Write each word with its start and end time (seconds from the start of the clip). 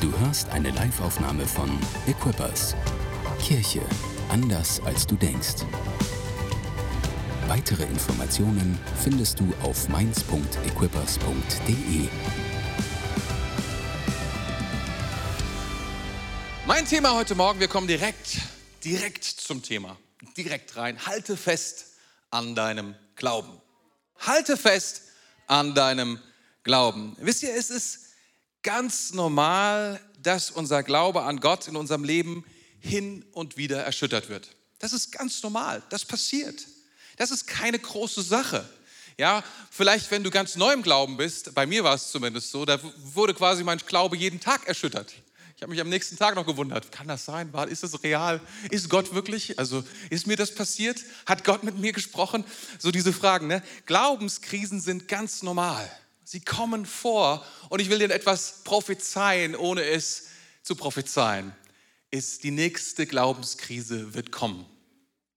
Du 0.00 0.10
hörst 0.20 0.48
eine 0.48 0.70
Live-Aufnahme 0.70 1.46
von 1.46 1.78
Equippers. 2.06 2.74
Kirche 3.38 3.82
anders 4.30 4.80
als 4.80 5.06
du 5.06 5.14
denkst. 5.14 5.56
Weitere 7.48 7.82
Informationen 7.82 8.78
findest 9.04 9.40
du 9.40 9.52
auf 9.62 9.90
mainz.equippers.de. 9.90 12.08
Mein 16.66 16.86
Thema 16.86 17.14
heute 17.14 17.34
Morgen, 17.34 17.60
wir 17.60 17.68
kommen 17.68 17.86
direkt, 17.86 18.38
direkt 18.82 19.24
zum 19.24 19.62
Thema. 19.62 19.98
Direkt 20.34 20.76
rein. 20.76 21.04
Halte 21.04 21.36
fest 21.36 21.84
an 22.30 22.54
deinem 22.54 22.94
Glauben. 23.16 23.60
Halte 24.20 24.56
fest 24.56 25.02
an 25.46 25.74
deinem 25.74 26.18
Glauben. 26.62 27.18
Wisst 27.20 27.42
ihr, 27.42 27.54
es 27.54 27.68
ist 27.68 28.09
ganz 28.62 29.12
normal, 29.12 30.00
dass 30.22 30.50
unser 30.50 30.82
Glaube 30.82 31.22
an 31.22 31.40
Gott 31.40 31.68
in 31.68 31.76
unserem 31.76 32.04
Leben 32.04 32.44
hin 32.78 33.24
und 33.32 33.56
wieder 33.56 33.82
erschüttert 33.82 34.28
wird. 34.28 34.48
Das 34.78 34.92
ist 34.92 35.12
ganz 35.12 35.42
normal, 35.42 35.82
das 35.90 36.04
passiert. 36.04 36.66
Das 37.16 37.30
ist 37.30 37.46
keine 37.46 37.78
große 37.78 38.22
Sache. 38.22 38.68
Ja, 39.18 39.44
vielleicht 39.70 40.10
wenn 40.10 40.24
du 40.24 40.30
ganz 40.30 40.56
neu 40.56 40.72
im 40.72 40.82
Glauben 40.82 41.18
bist, 41.18 41.54
bei 41.54 41.66
mir 41.66 41.84
war 41.84 41.94
es 41.94 42.10
zumindest 42.10 42.50
so, 42.50 42.64
da 42.64 42.78
wurde 42.96 43.34
quasi 43.34 43.62
mein 43.62 43.78
Glaube 43.78 44.16
jeden 44.16 44.40
Tag 44.40 44.66
erschüttert. 44.66 45.12
Ich 45.60 45.62
habe 45.62 45.72
mich 45.72 45.80
am 45.82 45.90
nächsten 45.90 46.16
Tag 46.16 46.36
noch 46.36 46.46
gewundert, 46.46 46.90
kann 46.90 47.06
das 47.06 47.26
sein? 47.26 47.52
Ist 47.68 47.82
das 47.82 48.02
real? 48.02 48.40
Ist 48.70 48.88
Gott 48.88 49.12
wirklich? 49.12 49.58
Also 49.58 49.84
ist 50.08 50.26
mir 50.26 50.36
das 50.36 50.54
passiert? 50.54 50.98
Hat 51.26 51.44
Gott 51.44 51.64
mit 51.64 51.76
mir 51.78 51.92
gesprochen? 51.92 52.46
So 52.78 52.90
diese 52.90 53.12
Fragen. 53.12 53.46
Ne? 53.46 53.62
Glaubenskrisen 53.84 54.80
sind 54.80 55.06
ganz 55.06 55.42
normal. 55.42 55.86
Sie 56.32 56.38
kommen 56.38 56.86
vor 56.86 57.44
und 57.70 57.80
ich 57.80 57.90
will 57.90 57.98
dir 57.98 58.08
etwas 58.14 58.62
prophezeien, 58.62 59.56
ohne 59.56 59.82
es 59.82 60.28
zu 60.62 60.76
prophezeien. 60.76 61.52
Ist 62.12 62.44
die 62.44 62.52
nächste 62.52 63.04
Glaubenskrise 63.04 64.14
wird 64.14 64.30
kommen. 64.30 64.64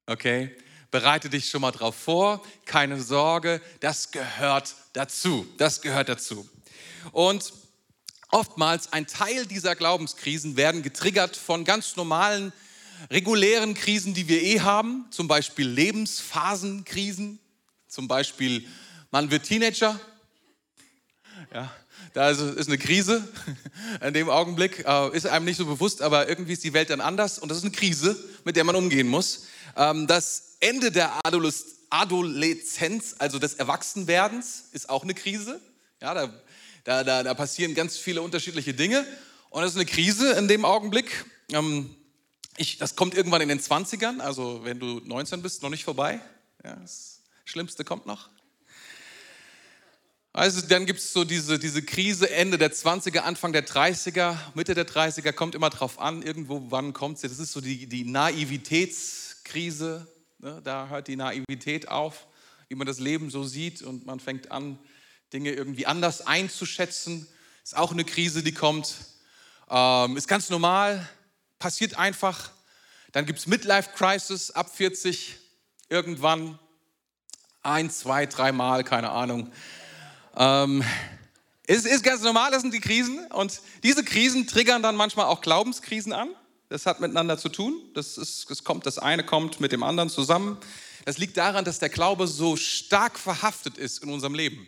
Okay? 0.05 0.55
Bereite 0.91 1.31
dich 1.31 1.49
schon 1.49 1.61
mal 1.61 1.71
drauf 1.71 1.95
vor. 1.95 2.44
Keine 2.66 3.02
Sorge, 3.02 3.59
das 3.80 4.11
gehört 4.11 4.75
dazu. 4.94 5.47
Das 5.58 5.81
gehört 5.81 6.09
dazu. 6.09 6.47
Und 7.11 7.53
oftmals 8.30 8.94
ein 8.94 9.08
Teil 9.08 9.47
dieser 9.47 9.75
Glaubenskrisen 9.75 10.58
werden 10.58 10.83
getriggert 10.83 11.36
von 11.36 11.64
ganz 11.64 11.95
normalen, 11.95 12.53
regulären 13.09 13.73
Krisen, 13.73 14.14
die 14.14 14.27
wir 14.27 14.44
eh 14.44 14.59
haben. 14.59 15.08
Zum 15.09 15.27
Beispiel 15.27 15.67
Lebensphasenkrisen. 15.67 17.39
Zum 17.88 18.08
Beispiel, 18.08 18.67
man 19.09 19.31
wird 19.31 19.45
Teenager 19.45 19.99
ja, 21.53 21.71
da 22.13 22.29
ist, 22.29 22.67
eine 22.67 22.77
Krise 22.77 23.27
in 24.01 24.13
dem 24.13 24.29
Augenblick, 24.29 24.83
äh, 24.85 25.15
ist 25.15 25.27
einem 25.27 25.45
nicht 25.45 25.57
so 25.57 25.65
bewusst, 25.65 26.01
aber 26.01 26.27
irgendwie 26.27 26.53
ist 26.53 26.63
die 26.63 26.73
Welt 26.73 26.89
dann 26.89 27.01
anders 27.01 27.39
und 27.39 27.49
das 27.49 27.59
ist 27.59 27.63
eine 27.63 27.71
Krise, 27.71 28.17
mit 28.43 28.55
der 28.55 28.63
man 28.63 28.75
umgehen 28.75 29.07
muss. 29.07 29.45
Ähm, 29.75 30.07
das 30.07 30.57
Ende 30.59 30.91
der 30.91 31.19
Adoleszenz, 31.89 33.15
also 33.19 33.39
des 33.39 33.55
Erwachsenwerdens, 33.55 34.69
ist 34.71 34.89
auch 34.89 35.03
eine 35.03 35.13
Krise. 35.13 35.59
Ja, 36.01 36.13
da, 36.13 36.33
da, 36.83 37.03
da, 37.03 37.23
da 37.23 37.33
passieren 37.33 37.75
ganz 37.75 37.97
viele 37.97 38.21
unterschiedliche 38.21 38.73
Dinge 38.73 39.05
und 39.49 39.61
das 39.61 39.71
ist 39.71 39.77
eine 39.77 39.85
Krise 39.85 40.33
in 40.33 40.47
dem 40.47 40.65
Augenblick. 40.65 41.25
Ähm, 41.51 41.95
ich, 42.57 42.77
das 42.77 42.95
kommt 42.95 43.15
irgendwann 43.15 43.41
in 43.41 43.49
den 43.49 43.59
20ern, 43.59 44.19
also 44.19 44.61
wenn 44.63 44.79
du 44.79 45.01
19 45.03 45.41
bist, 45.41 45.63
noch 45.63 45.69
nicht 45.69 45.83
vorbei. 45.83 46.19
Ja, 46.63 46.75
das 46.75 47.21
Schlimmste 47.45 47.83
kommt 47.83 48.05
noch. 48.05 48.29
Also 50.36 50.62
dann 50.62 50.88
gibt 50.88 50.98
es 50.98 51.14
so 51.14 51.23
diese, 51.23 51.59
diese 51.59 51.84
Krise 51.84 52.28
Ende 52.28 52.58
der 52.58 52.73
20er, 52.73 53.20
Anfang 53.20 53.53
der 53.53 53.67
30er, 53.67 54.36
Mitte 54.56 54.73
der 54.73 54.88
30er, 54.88 55.31
kommt 55.31 55.53
immer 55.53 55.70
drauf 55.70 56.00
an, 56.00 56.23
irgendwo, 56.23 56.72
wann 56.72 56.92
kommt 56.92 57.20
sie. 57.20 57.30
Das 57.30 57.38
ist 57.38 57.52
so 57.52 57.62
die, 57.62 57.86
die 57.86 58.03
Naivitätskrise, 58.03 60.08
ne? 60.39 60.60
da 60.64 60.88
hört 60.88 61.08
die 61.08 61.17
Naivität 61.17 61.88
auf, 61.88 62.26
wie 62.67 62.73
man 62.73 62.88
das 62.88 62.98
Leben 62.98 63.30
so 63.30 63.43
sieht 63.43 63.83
und 63.83 64.08
man 64.08 64.20
fängt 64.20 64.52
an, 64.52 64.80
Dinge 65.33 65.52
irgendwie 65.52 65.86
anders 65.86 66.26
einzuschätzen. 66.26 67.27
Ist 67.64 67.77
auch 67.77 67.92
eine 67.92 68.04
Krise, 68.04 68.42
die 68.42 68.54
kommt. 68.54 68.95
Ähm, 69.70 70.17
ist 70.17 70.27
ganz 70.27 70.49
normal, 70.49 71.08
passiert 71.60 71.99
einfach. 71.99 72.49
Dann 73.11 73.27
gibt 73.27 73.38
es 73.38 73.45
Midlife 73.45 73.92
Crisis 73.95 74.49
ab 74.49 74.76
40, 74.76 75.36
irgendwann 75.89 76.58
ein, 77.61 77.92
zwei, 77.92 78.26
dreimal, 78.26 78.83
keine 78.83 79.11
Ahnung 79.11 79.52
ähm, 80.38 80.83
es 81.66 81.86
ist 81.86 82.04
ganz 82.04 82.21
normal, 82.21 82.52
das 82.52 82.61
sind 82.61 82.73
die 82.73 82.82
Krisen 82.82 83.26
und 83.27 83.61
diese 83.83 84.04
Krisen 84.04 84.48
triggern 84.48 84.83
dann 84.83 84.95
manchmal 84.95 85.27
auch 85.27 85.42
Glaubenskrisen 85.42 86.11
an. 86.11 86.30
Das 86.70 86.86
hat 86.86 86.99
miteinander 86.99 87.38
zu 87.38 87.49
tun. 87.49 87.80
Das, 87.94 88.17
ist, 88.17 88.49
das, 88.49 88.64
kommt, 88.64 88.86
das 88.86 88.98
eine 88.98 89.23
kommt 89.23 89.60
mit 89.61 89.72
dem 89.72 89.83
anderen 89.83 90.10
zusammen. 90.10 90.58
Das 91.05 91.17
liegt 91.17 91.38
daran, 91.38 91.66
dass 91.66 91.80
der 91.80 91.89
Glaube 91.89 92.27
so 92.27 92.55
stark 92.55 93.20
verhaftet 93.20 93.77
ist 93.77 94.04
in 94.04 94.10
unserem 94.10 94.33
Leben. 94.33 94.67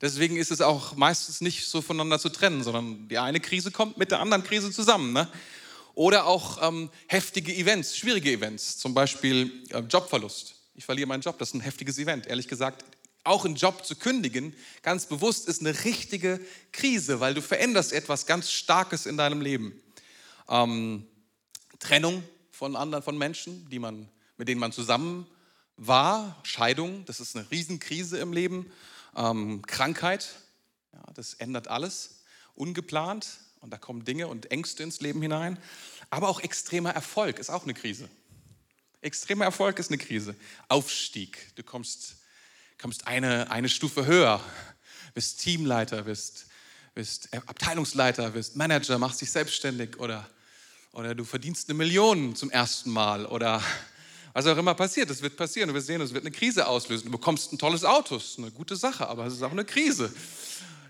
Deswegen 0.00 0.36
ist 0.36 0.50
es 0.50 0.60
auch 0.60 0.96
meistens 0.96 1.40
nicht 1.40 1.66
so 1.66 1.82
voneinander 1.82 2.18
zu 2.18 2.30
trennen, 2.30 2.62
sondern 2.62 3.08
die 3.08 3.18
eine 3.18 3.40
Krise 3.40 3.70
kommt 3.70 3.98
mit 3.98 4.10
der 4.10 4.20
anderen 4.20 4.42
Krise 4.42 4.70
zusammen. 4.70 5.12
Ne? 5.12 5.28
Oder 5.94 6.26
auch 6.26 6.66
ähm, 6.66 6.90
heftige 7.08 7.54
Events, 7.54 7.96
schwierige 7.96 8.30
Events, 8.30 8.78
zum 8.78 8.94
Beispiel 8.94 9.64
äh, 9.70 9.80
Jobverlust. 9.80 10.54
Ich 10.74 10.84
verliere 10.84 11.08
meinen 11.08 11.20
Job, 11.20 11.38
das 11.38 11.48
ist 11.48 11.54
ein 11.54 11.60
heftiges 11.60 11.98
Event. 11.98 12.26
Ehrlich 12.26 12.48
gesagt, 12.48 12.84
auch 13.24 13.44
einen 13.44 13.56
Job 13.56 13.84
zu 13.84 13.96
kündigen, 13.96 14.54
ganz 14.82 15.06
bewusst, 15.06 15.48
ist 15.48 15.60
eine 15.60 15.84
richtige 15.84 16.40
Krise, 16.72 17.20
weil 17.20 17.34
du 17.34 17.42
veränderst 17.42 17.92
etwas 17.92 18.26
ganz 18.26 18.50
Starkes 18.50 19.06
in 19.06 19.16
deinem 19.16 19.40
Leben. 19.40 19.80
Ähm, 20.48 21.06
Trennung 21.78 22.22
von 22.50 22.76
anderen, 22.76 23.02
von 23.02 23.18
Menschen, 23.18 23.68
die 23.70 23.78
man, 23.78 24.08
mit 24.36 24.48
denen 24.48 24.60
man 24.60 24.72
zusammen 24.72 25.26
war, 25.76 26.38
Scheidung, 26.42 27.04
das 27.06 27.20
ist 27.20 27.36
eine 27.36 27.50
Riesenkrise 27.50 28.18
im 28.18 28.32
Leben. 28.32 28.70
Ähm, 29.16 29.62
Krankheit, 29.62 30.28
ja, 30.92 31.02
das 31.14 31.34
ändert 31.34 31.68
alles, 31.68 32.22
ungeplant 32.54 33.26
und 33.60 33.70
da 33.70 33.78
kommen 33.78 34.04
Dinge 34.04 34.28
und 34.28 34.50
Ängste 34.50 34.82
ins 34.82 35.00
Leben 35.00 35.22
hinein. 35.22 35.58
Aber 36.10 36.28
auch 36.28 36.40
extremer 36.40 36.90
Erfolg 36.90 37.38
ist 37.38 37.50
auch 37.50 37.64
eine 37.64 37.74
Krise. 37.74 38.08
Extremer 39.00 39.46
Erfolg 39.46 39.78
ist 39.78 39.88
eine 39.88 39.98
Krise. 39.98 40.34
Aufstieg, 40.68 41.52
du 41.56 41.62
kommst 41.62 42.16
kommst 42.80 43.06
eine, 43.06 43.50
eine 43.50 43.68
Stufe 43.68 44.06
höher, 44.06 44.40
bist 45.12 45.40
Teamleiter, 45.40 46.02
bist, 46.02 46.46
bist 46.94 47.28
Abteilungsleiter, 47.34 48.30
bist 48.30 48.56
Manager, 48.56 48.98
machst 48.98 49.20
dich 49.20 49.30
selbstständig 49.30 49.98
oder, 49.98 50.26
oder 50.92 51.14
du 51.14 51.24
verdienst 51.24 51.68
eine 51.68 51.76
Million 51.76 52.34
zum 52.34 52.50
ersten 52.50 52.90
Mal 52.90 53.26
oder 53.26 53.62
was 54.32 54.46
auch 54.46 54.56
immer 54.56 54.74
passiert. 54.74 55.10
Das 55.10 55.20
wird 55.20 55.36
passieren. 55.36 55.68
Du 55.68 55.74
wirst 55.74 55.88
sehen, 55.88 56.00
es 56.00 56.14
wird 56.14 56.24
eine 56.24 56.30
Krise 56.30 56.66
auslösen. 56.66 57.06
Du 57.06 57.12
bekommst 57.12 57.52
ein 57.52 57.58
tolles 57.58 57.84
Auto, 57.84 58.14
das 58.14 58.24
ist 58.24 58.38
eine 58.38 58.50
gute 58.50 58.76
Sache, 58.76 59.06
aber 59.08 59.26
es 59.26 59.34
ist 59.34 59.42
auch 59.42 59.52
eine 59.52 59.64
Krise, 59.66 60.10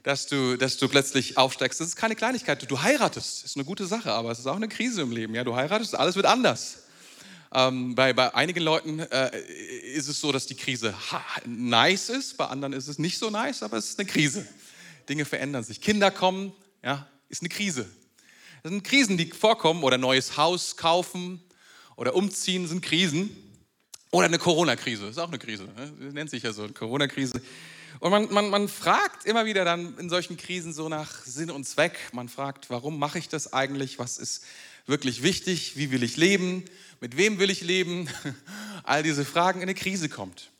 dass 0.05 0.29
du, 0.29 0.57
dass 0.57 0.77
du 0.77 0.89
plötzlich 0.89 1.39
aufsteigst. 1.39 1.81
Das 1.81 1.89
ist 1.89 1.97
keine 1.97 2.15
Kleinigkeit. 2.15 2.71
Du 2.71 2.81
heiratest, 2.81 3.43
das 3.43 3.51
ist 3.51 3.57
eine 3.57 3.65
gute 3.65 3.87
Sache, 3.87 4.13
aber 4.13 4.31
es 4.31 4.39
ist 4.39 4.47
auch 4.47 4.57
eine 4.57 4.69
Krise 4.69 5.03
im 5.03 5.11
Leben. 5.11 5.35
Ja, 5.35 5.43
du 5.43 5.57
heiratest, 5.57 5.97
alles 5.97 6.15
wird 6.15 6.27
anders. 6.27 6.85
Ähm, 7.53 7.95
bei, 7.97 8.13
bei 8.13 8.33
einigen 8.35 8.63
Leuten 8.63 9.01
äh, 9.01 9.37
ist 9.95 10.09
es 10.09 10.21
so, 10.21 10.31
dass 10.31 10.47
die 10.47 10.55
Krise 10.55 10.95
nice 11.45 12.09
ist, 12.09 12.37
bei 12.37 12.47
anderen 12.47 12.73
ist 12.73 12.87
es 12.87 12.99
nicht 12.99 13.19
so 13.19 13.29
nice, 13.29 13.63
aber 13.63 13.77
es 13.77 13.91
ist 13.91 13.99
eine 13.99 14.09
Krise. 14.09 14.47
Dinge 15.09 15.25
verändern 15.25 15.65
sich. 15.65 15.81
Kinder 15.81 16.13
kommen, 16.13 16.53
ja, 16.85 17.09
ist 17.29 17.43
eine 17.43 17.49
Krise. 17.49 17.89
Das 18.63 18.71
sind 18.71 18.85
Krisen, 18.85 19.17
die 19.17 19.27
vorkommen 19.27 19.83
oder 19.83 19.99
neues 19.99 20.37
Haus 20.37 20.77
kaufen 20.77 21.43
oder 21.97 22.15
umziehen 22.15 22.69
sind 22.69 22.83
Krisen. 22.83 23.31
Oder 24.13 24.27
eine 24.27 24.39
Corona-Krise, 24.39 25.07
ist 25.07 25.19
auch 25.19 25.29
eine 25.29 25.39
Krise, 25.39 25.65
ne? 25.65 26.13
nennt 26.13 26.31
sich 26.31 26.43
ja 26.43 26.53
so, 26.53 26.65
eine 26.65 26.73
Corona-Krise. 26.73 27.41
Und 28.01 28.11
man, 28.11 28.33
man, 28.33 28.51
man 28.51 28.69
fragt 28.69 29.25
immer 29.25 29.47
wieder 29.47 29.65
dann 29.65 29.97
in 29.99 30.09
solchen 30.09 30.37
Krisen 30.37 30.73
so 30.73 30.89
nach 30.89 31.25
Sinn 31.25 31.51
und 31.51 31.65
Zweck. 31.65 31.99
Man 32.13 32.29
fragt, 32.29 32.71
warum 32.71 32.99
mache 32.99 33.19
ich 33.19 33.29
das 33.29 33.53
eigentlich? 33.53 33.99
Was 33.99 34.19
ist 34.19 34.45
wirklich 34.91 35.23
wichtig? 35.23 35.77
Wie 35.77 35.91
will 35.91 36.03
ich 36.03 36.17
leben? 36.17 36.65
Mit 37.01 37.17
wem 37.17 37.39
will 37.39 37.49
ich 37.49 37.63
leben? 37.63 38.09
All 38.85 39.03
diese 39.03 39.25
Fragen 39.25 39.61
in 39.61 39.63
eine 39.63 39.75
Krise 39.75 40.09
kommt. 40.09 40.51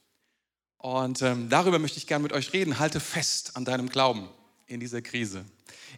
Und 0.79 1.21
ähm, 1.21 1.51
darüber 1.51 1.79
möchte 1.79 1.99
ich 1.99 2.07
gerne 2.07 2.23
mit 2.23 2.33
euch 2.33 2.55
reden. 2.55 2.79
Halte 2.79 3.01
fest 3.01 3.57
an 3.57 3.67
deinem 3.67 3.91
Glauben 3.91 4.29
in 4.67 4.81
dieser 4.81 5.03
Krise. 5.03 5.45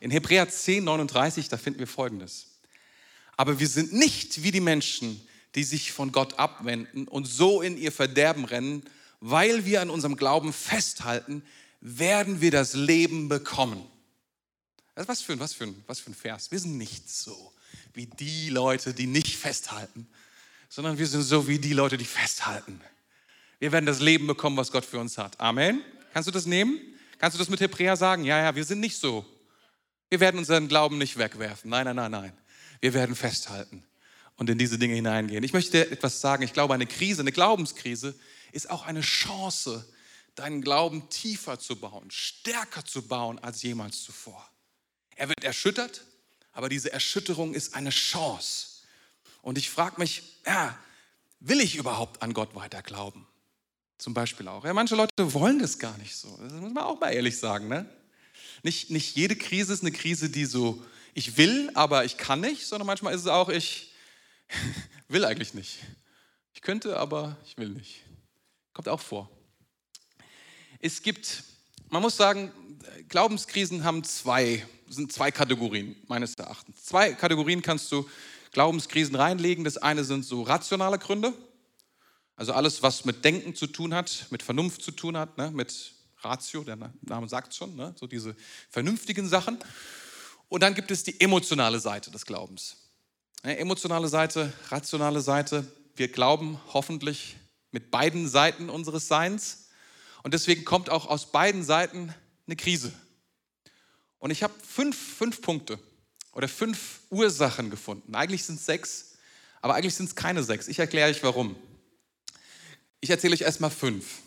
In 0.01 0.11
Hebräer 0.11 0.49
10, 0.49 0.83
39, 0.83 1.49
da 1.49 1.57
finden 1.57 1.79
wir 1.79 1.87
Folgendes. 1.87 2.59
Aber 3.37 3.61
wir 3.61 3.69
sind 3.69 3.93
nicht 3.93 4.43
wie 4.43 4.51
die 4.51 4.61
Menschen, 4.61 5.21
die 5.55 5.65
sich 5.65 5.93
von 5.93 6.11
Gott 6.11 6.39
abwenden 6.39 7.07
und 7.07 7.27
so 7.27 7.63
in 7.63 7.77
ihr 7.77 7.93
Verderben 7.93 8.45
rennen, 8.45 8.83
weil 9.21 9.67
wir 9.67 9.83
an 9.83 9.91
unserem 9.91 10.17
Glauben 10.17 10.53
festhalten, 10.53 11.45
werden 11.81 12.41
wir 12.41 12.51
das 12.51 12.75
Leben 12.75 13.29
bekommen. 13.29 13.85
Was 14.95 15.23
für, 15.23 15.35
ein, 15.35 15.41
was, 15.41 15.53
für 15.53 15.65
ein, 15.65 15.85
was 15.87 16.01
für 16.01 16.11
ein 16.11 16.15
Vers. 16.15 16.51
Wir 16.51 16.59
sind 16.59 16.77
nicht 16.77 17.09
so 17.09 17.53
wie 17.95 18.07
die 18.07 18.49
Leute, 18.49 18.95
die 18.95 19.07
nicht 19.07 19.37
festhalten, 19.37 20.09
sondern 20.69 20.99
wir 20.99 21.07
sind 21.07 21.23
so 21.23 21.49
wie 21.49 21.59
die 21.59 21.73
Leute, 21.73 21.97
die 21.97 22.05
festhalten. 22.05 22.81
Wir 23.59 23.73
werden 23.73 23.87
das 23.87 24.01
Leben 24.01 24.27
bekommen, 24.27 24.57
was 24.57 24.73
Gott 24.73 24.85
für 24.85 24.99
uns 24.99 25.19
hat. 25.19 25.39
Amen. 25.41 25.83
Kannst 26.13 26.27
du 26.27 26.33
das 26.33 26.47
nehmen? 26.47 26.81
Kannst 27.19 27.37
du 27.37 27.39
das 27.39 27.49
mit 27.49 27.61
Hebräer 27.61 27.97
sagen? 27.97 28.25
Ja, 28.25 28.43
ja, 28.43 28.55
wir 28.57 28.65
sind 28.65 28.81
nicht 28.81 28.99
so. 28.99 29.25
Wir 30.09 30.21
werden 30.21 30.39
unseren 30.39 30.69
Glauben 30.69 30.99
nicht 30.99 31.17
wegwerfen. 31.17 31.71
Nein, 31.71 31.85
nein, 31.85 31.97
nein, 31.97 32.11
nein. 32.11 32.33
Wir 32.81 32.93
werden 32.95 33.15
festhalten 33.15 33.85
und 34.37 34.51
in 34.51 34.59
diese 34.59 34.79
Dinge 34.79 34.95
hineingehen. 34.95 35.45
Ich 35.45 35.53
möchte 35.53 35.91
etwas 35.91 36.21
sagen. 36.21 36.43
Ich 36.43 36.53
glaube, 36.53 36.75
eine 36.75 36.87
Krise, 36.87 37.23
eine 37.23 37.33
Glaubenskrise 37.33 38.15
ist 38.51 38.69
auch 38.69 38.85
eine 38.85 39.03
Chance, 39.03 39.87
deinen 40.35 40.63
Glauben 40.63 41.09
tiefer 41.11 41.59
zu 41.59 41.77
bauen, 41.77 42.11
stärker 42.11 42.85
zu 42.85 43.07
bauen 43.07 43.39
als 43.39 43.63
jemals 43.63 44.03
zuvor. 44.03 44.49
Er 45.15 45.29
wird 45.29 45.45
erschüttert, 45.45 46.03
aber 46.53 46.69
diese 46.69 46.93
Erschütterung 46.93 47.55
ist 47.55 47.75
eine 47.75 47.91
Chance. 47.91 48.67
Und 49.41 49.59
ich 49.59 49.71
frage 49.71 49.97
mich, 49.99 50.23
ja, 50.47 50.79
will 51.41 51.61
ich 51.61 51.77
überhaupt 51.77 52.23
an 52.23 52.35
Gott 52.35 52.55
weiter 52.55 52.83
glauben? 52.83 53.27
Zum 53.99 54.15
Beispiel 54.15 54.49
auch. 54.49 54.65
Ja, 54.65 54.75
manche 54.75 54.97
Leute 54.97 55.13
wollen 55.33 55.59
das 55.59 55.79
gar 55.79 55.97
nicht 55.99 56.17
so. 56.17 56.37
Das 56.41 56.53
muss 56.53 56.73
man 56.73 56.85
auch 56.85 57.01
mal 57.01 57.11
ehrlich 57.11 57.39
sagen. 57.39 57.69
Ne? 57.69 57.89
Nicht, 58.63 58.91
nicht 58.91 59.17
jede 59.17 59.37
Krise 59.37 59.73
ist 59.73 59.83
eine 59.83 59.93
Krise, 59.93 60.29
die 60.29 60.45
so, 60.45 60.85
ich 61.15 61.37
will, 61.37 61.71
aber 61.75 62.05
ich 62.05 62.17
kann 62.17 62.41
nicht, 62.41 62.67
sondern 62.67 62.87
manchmal 62.87 63.15
ist 63.15 63.23
es 63.23 63.27
auch, 63.27 63.49
ich 63.49 63.93
will 65.09 65.25
eigentlich 65.25 65.55
nicht. 65.55 65.79
Ich 66.55 66.63
könnte, 66.63 66.99
aber 66.99 67.37
ich 67.45 67.57
will 67.59 67.71
nicht. 67.71 68.03
Kommt 68.73 68.89
auch 68.89 69.01
vor. 69.01 69.31
Es 70.81 71.03
gibt, 71.03 71.45
man 71.91 72.03
muss 72.03 72.17
sagen, 72.17 72.53
Glaubenskrisen 73.09 73.85
haben 73.85 74.05
zwei, 74.05 74.67
sind 74.89 75.13
zwei 75.13 75.31
Kategorien 75.31 75.97
meines 76.07 76.35
Erachtens. 76.35 76.85
Zwei 76.85 77.13
Kategorien 77.13 77.63
kannst 77.63 77.91
du 77.93 78.09
Glaubenskrisen 78.53 79.15
reinlegen. 79.15 79.65
Das 79.65 79.79
eine 79.79 80.05
sind 80.05 80.25
so 80.25 80.43
rationale 80.43 80.99
Gründe, 80.99 81.33
also 82.37 82.53
alles, 82.53 82.83
was 82.83 83.05
mit 83.05 83.25
Denken 83.25 83.55
zu 83.55 83.67
tun 83.67 83.95
hat, 83.95 84.27
mit 84.31 84.43
Vernunft 84.43 84.83
zu 84.83 84.91
tun 84.91 85.17
hat, 85.17 85.39
ne, 85.39 85.51
mit 85.51 85.95
Ratio, 86.19 86.65
der 86.65 86.79
Name 87.03 87.29
sagt 87.29 87.55
schon, 87.55 87.77
ne, 87.77 87.95
so 87.99 88.07
diese 88.07 88.35
vernünftigen 88.71 89.29
Sachen. 89.29 89.59
Und 90.49 90.63
dann 90.63 90.75
gibt 90.75 90.91
es 90.91 91.03
die 91.03 91.21
emotionale 91.21 91.81
Seite 91.81 92.11
des 92.11 92.27
Glaubens. 92.27 92.91
Ne, 93.43 93.59
emotionale 93.59 94.09
Seite, 94.09 94.53
rationale 94.69 95.21
Seite. 95.21 95.67
Wir 95.95 96.09
glauben 96.09 96.59
hoffentlich 96.73 97.37
mit 97.71 97.91
beiden 97.91 98.29
Seiten 98.29 98.71
unseres 98.71 99.09
Seins. 99.09 99.69
Und 100.23 100.35
deswegen 100.35 100.65
kommt 100.65 100.91
auch 100.91 101.07
aus 101.07 101.33
beiden 101.33 101.65
Seiten 101.65 102.15
eine 102.47 102.57
Krise. 102.57 102.93
Und 104.19 104.31
ich 104.31 104.43
habe 104.43 104.55
fünf, 104.65 104.97
fünf 104.97 105.43
Punkte 105.43 105.79
oder 106.33 106.49
fünf 106.49 107.01
Ursachen 107.11 107.71
gefunden. 107.71 108.15
Eigentlich 108.15 108.45
sind 108.45 108.61
es 108.61 108.67
sechs, 108.67 109.17
aber 109.61 109.75
eigentlich 109.75 109.95
sind 109.95 110.07
es 110.07 110.15
keine 110.15 110.43
sechs. 110.43 110.69
Ich 110.69 110.79
erkläre 110.79 111.11
euch 111.11 111.23
warum. 111.23 111.57
Ich 113.01 113.11
erzähle 113.11 113.35
euch 113.35 113.41
erstmal 113.41 113.71
fünf. 113.71 114.23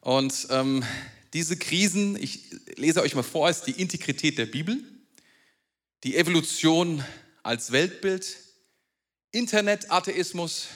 Und 0.00 0.48
ähm, 0.50 0.84
diese 1.32 1.56
Krisen, 1.56 2.16
ich 2.16 2.50
lese 2.76 3.00
euch 3.02 3.14
mal 3.14 3.22
vor, 3.22 3.48
ist 3.48 3.62
die 3.62 3.80
Integrität 3.80 4.36
der 4.36 4.46
Bibel, 4.46 4.82
die 6.04 6.16
Evolution 6.16 7.04
als 7.42 7.72
Weltbild, 7.72 8.36
Internet-Atheismus, 9.30 10.68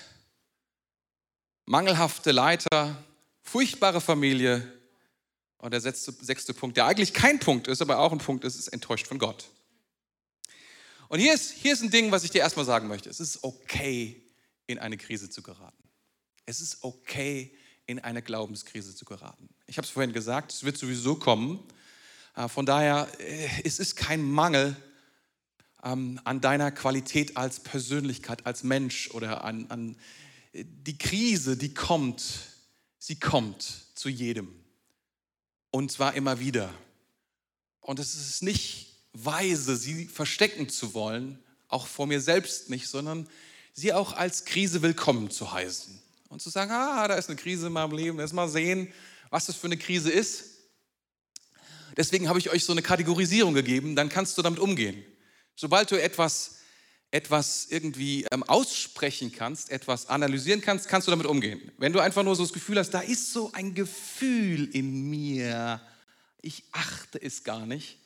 mangelhafte 1.66 2.32
Leiter, 2.32 3.04
furchtbare 3.42 4.00
Familie 4.00 4.72
und 5.66 5.72
der 5.72 5.80
sechste, 5.80 6.12
sechste 6.20 6.54
Punkt, 6.54 6.76
der 6.76 6.86
eigentlich 6.86 7.12
kein 7.12 7.40
Punkt 7.40 7.66
ist, 7.66 7.82
aber 7.82 7.98
auch 7.98 8.12
ein 8.12 8.18
Punkt 8.18 8.44
ist, 8.44 8.54
ist 8.54 8.68
enttäuscht 8.68 9.08
von 9.08 9.18
Gott. 9.18 9.50
Und 11.08 11.18
hier 11.18 11.34
ist, 11.34 11.50
hier 11.50 11.72
ist 11.72 11.82
ein 11.82 11.90
Ding, 11.90 12.12
was 12.12 12.22
ich 12.22 12.30
dir 12.30 12.38
erstmal 12.38 12.64
sagen 12.64 12.86
möchte. 12.86 13.10
Es 13.10 13.18
ist 13.18 13.42
okay, 13.42 14.22
in 14.68 14.78
eine 14.78 14.96
Krise 14.96 15.28
zu 15.28 15.42
geraten. 15.42 15.82
Es 16.44 16.60
ist 16.60 16.84
okay, 16.84 17.52
in 17.84 17.98
eine 17.98 18.22
Glaubenskrise 18.22 18.94
zu 18.94 19.04
geraten. 19.04 19.48
Ich 19.66 19.76
habe 19.76 19.84
es 19.84 19.90
vorhin 19.90 20.12
gesagt, 20.12 20.52
es 20.52 20.62
wird 20.62 20.78
sowieso 20.78 21.16
kommen. 21.16 21.58
Äh, 22.36 22.46
von 22.46 22.64
daher, 22.64 23.08
äh, 23.18 23.48
es 23.64 23.80
ist 23.80 23.96
kein 23.96 24.22
Mangel 24.22 24.76
ähm, 25.82 26.20
an 26.22 26.40
deiner 26.40 26.70
Qualität 26.70 27.36
als 27.36 27.58
Persönlichkeit, 27.58 28.46
als 28.46 28.62
Mensch 28.62 29.10
oder 29.10 29.42
an, 29.42 29.66
an 29.70 29.96
äh, 30.52 30.64
die 30.64 30.96
Krise, 30.96 31.56
die 31.56 31.74
kommt. 31.74 32.22
Sie 33.00 33.18
kommt 33.18 33.64
zu 33.96 34.08
jedem. 34.08 34.65
Und 35.76 35.92
zwar 35.92 36.14
immer 36.14 36.40
wieder. 36.40 36.72
Und 37.82 37.98
es 37.98 38.14
ist 38.14 38.42
nicht 38.42 38.96
weise, 39.12 39.76
sie 39.76 40.06
verstecken 40.06 40.70
zu 40.70 40.94
wollen, 40.94 41.38
auch 41.68 41.86
vor 41.86 42.06
mir 42.06 42.22
selbst 42.22 42.70
nicht, 42.70 42.88
sondern 42.88 43.28
sie 43.74 43.92
auch 43.92 44.14
als 44.14 44.46
Krise 44.46 44.80
willkommen 44.80 45.30
zu 45.30 45.52
heißen 45.52 46.00
und 46.30 46.40
zu 46.40 46.48
sagen, 46.48 46.70
ah, 46.70 47.06
da 47.06 47.16
ist 47.16 47.28
eine 47.28 47.36
Krise 47.36 47.66
in 47.66 47.74
meinem 47.74 47.92
Leben, 47.92 48.18
erst 48.18 48.32
mal 48.32 48.48
sehen, 48.48 48.90
was 49.28 49.44
das 49.44 49.56
für 49.56 49.66
eine 49.66 49.76
Krise 49.76 50.10
ist. 50.10 50.44
Deswegen 51.94 52.30
habe 52.30 52.38
ich 52.38 52.48
euch 52.48 52.64
so 52.64 52.72
eine 52.72 52.80
Kategorisierung 52.80 53.52
gegeben, 53.52 53.94
dann 53.96 54.08
kannst 54.08 54.38
du 54.38 54.40
damit 54.40 54.60
umgehen. 54.60 55.04
Sobald 55.56 55.90
du 55.90 56.00
etwas, 56.00 56.60
etwas 57.10 57.66
irgendwie 57.70 58.26
ähm, 58.30 58.42
aussprechen 58.42 59.32
kannst, 59.32 59.70
etwas 59.70 60.08
analysieren 60.08 60.60
kannst, 60.60 60.88
kannst 60.88 61.06
du 61.06 61.10
damit 61.10 61.26
umgehen. 61.26 61.72
Wenn 61.78 61.92
du 61.92 62.00
einfach 62.00 62.22
nur 62.22 62.36
so 62.36 62.42
das 62.42 62.52
Gefühl 62.52 62.78
hast, 62.78 62.90
da 62.90 63.00
ist 63.00 63.32
so 63.32 63.52
ein 63.52 63.74
Gefühl 63.74 64.68
in 64.74 65.08
mir, 65.08 65.80
ich 66.42 66.64
achte 66.72 67.20
es 67.22 67.44
gar 67.44 67.64
nicht, 67.66 67.98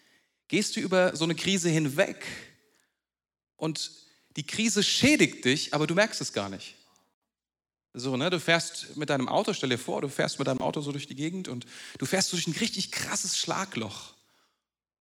gehst 0.49 0.77
du 0.77 0.81
über 0.81 1.17
so 1.17 1.25
eine 1.25 1.35
Krise 1.35 1.69
hinweg 1.69 2.25
und 3.57 3.91
die 4.37 4.47
Krise 4.47 4.83
schädigt 4.83 5.45
dich, 5.45 5.75
aber 5.75 5.87
du 5.87 5.95
merkst 5.95 6.21
es 6.21 6.33
gar 6.33 6.49
nicht. 6.49 6.77
So, 7.93 8.17
ne, 8.17 8.31
du 8.31 8.39
fährst 8.39 8.97
mit 8.97 9.11
deinem 9.11 9.29
Auto, 9.29 9.53
stell 9.53 9.69
dir 9.69 9.79
vor, 9.79 10.01
du 10.01 10.09
fährst 10.09 10.39
mit 10.39 10.47
deinem 10.47 10.61
Auto 10.61 10.81
so 10.81 10.93
durch 10.93 11.09
die 11.09 11.17
Gegend 11.17 11.49
und 11.49 11.67
du 11.99 12.07
fährst 12.07 12.33
durch 12.33 12.47
ein 12.47 12.55
richtig 12.55 12.93
krasses 12.93 13.37
Schlagloch. 13.37 14.15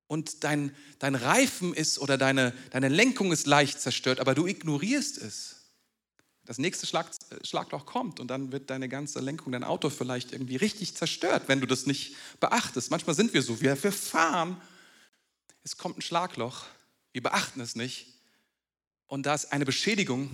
Und 0.09 0.44
dein, 0.44 0.75
dein 0.97 1.13
Reifen 1.13 1.71
ist 1.71 2.00
oder 2.00 2.17
deine, 2.17 2.51
deine 2.71 2.89
Lenkung 2.89 3.31
ist 3.31 3.45
leicht 3.45 3.79
zerstört, 3.79 4.19
aber 4.19 4.33
du 4.33 4.47
ignorierst 4.47 5.19
es. 5.19 5.57
Das 6.45 6.57
nächste 6.57 6.88
Schlag, 6.88 7.11
Schlagloch 7.44 7.85
kommt 7.85 8.19
und 8.19 8.27
dann 8.27 8.51
wird 8.51 8.71
deine 8.71 8.89
ganze 8.89 9.19
Lenkung, 9.19 9.51
dein 9.51 9.63
Auto 9.63 9.91
vielleicht 9.91 10.31
irgendwie 10.31 10.56
richtig 10.56 10.95
zerstört, 10.95 11.44
wenn 11.45 11.61
du 11.61 11.67
das 11.67 11.85
nicht 11.85 12.15
beachtest. 12.39 12.89
Manchmal 12.89 13.15
sind 13.15 13.35
wir 13.35 13.44
so, 13.44 13.61
wir, 13.61 13.81
wir 13.83 13.91
fahren, 13.91 14.59
es 15.63 15.77
kommt 15.77 16.00
ein 16.00 16.01
Schlagloch, 16.01 16.65
wir 17.11 17.21
beachten 17.21 17.61
es 17.61 17.75
nicht 17.75 18.07
und 19.06 19.27
da 19.27 19.35
ist 19.35 19.53
eine 19.53 19.65
Beschädigung, 19.65 20.31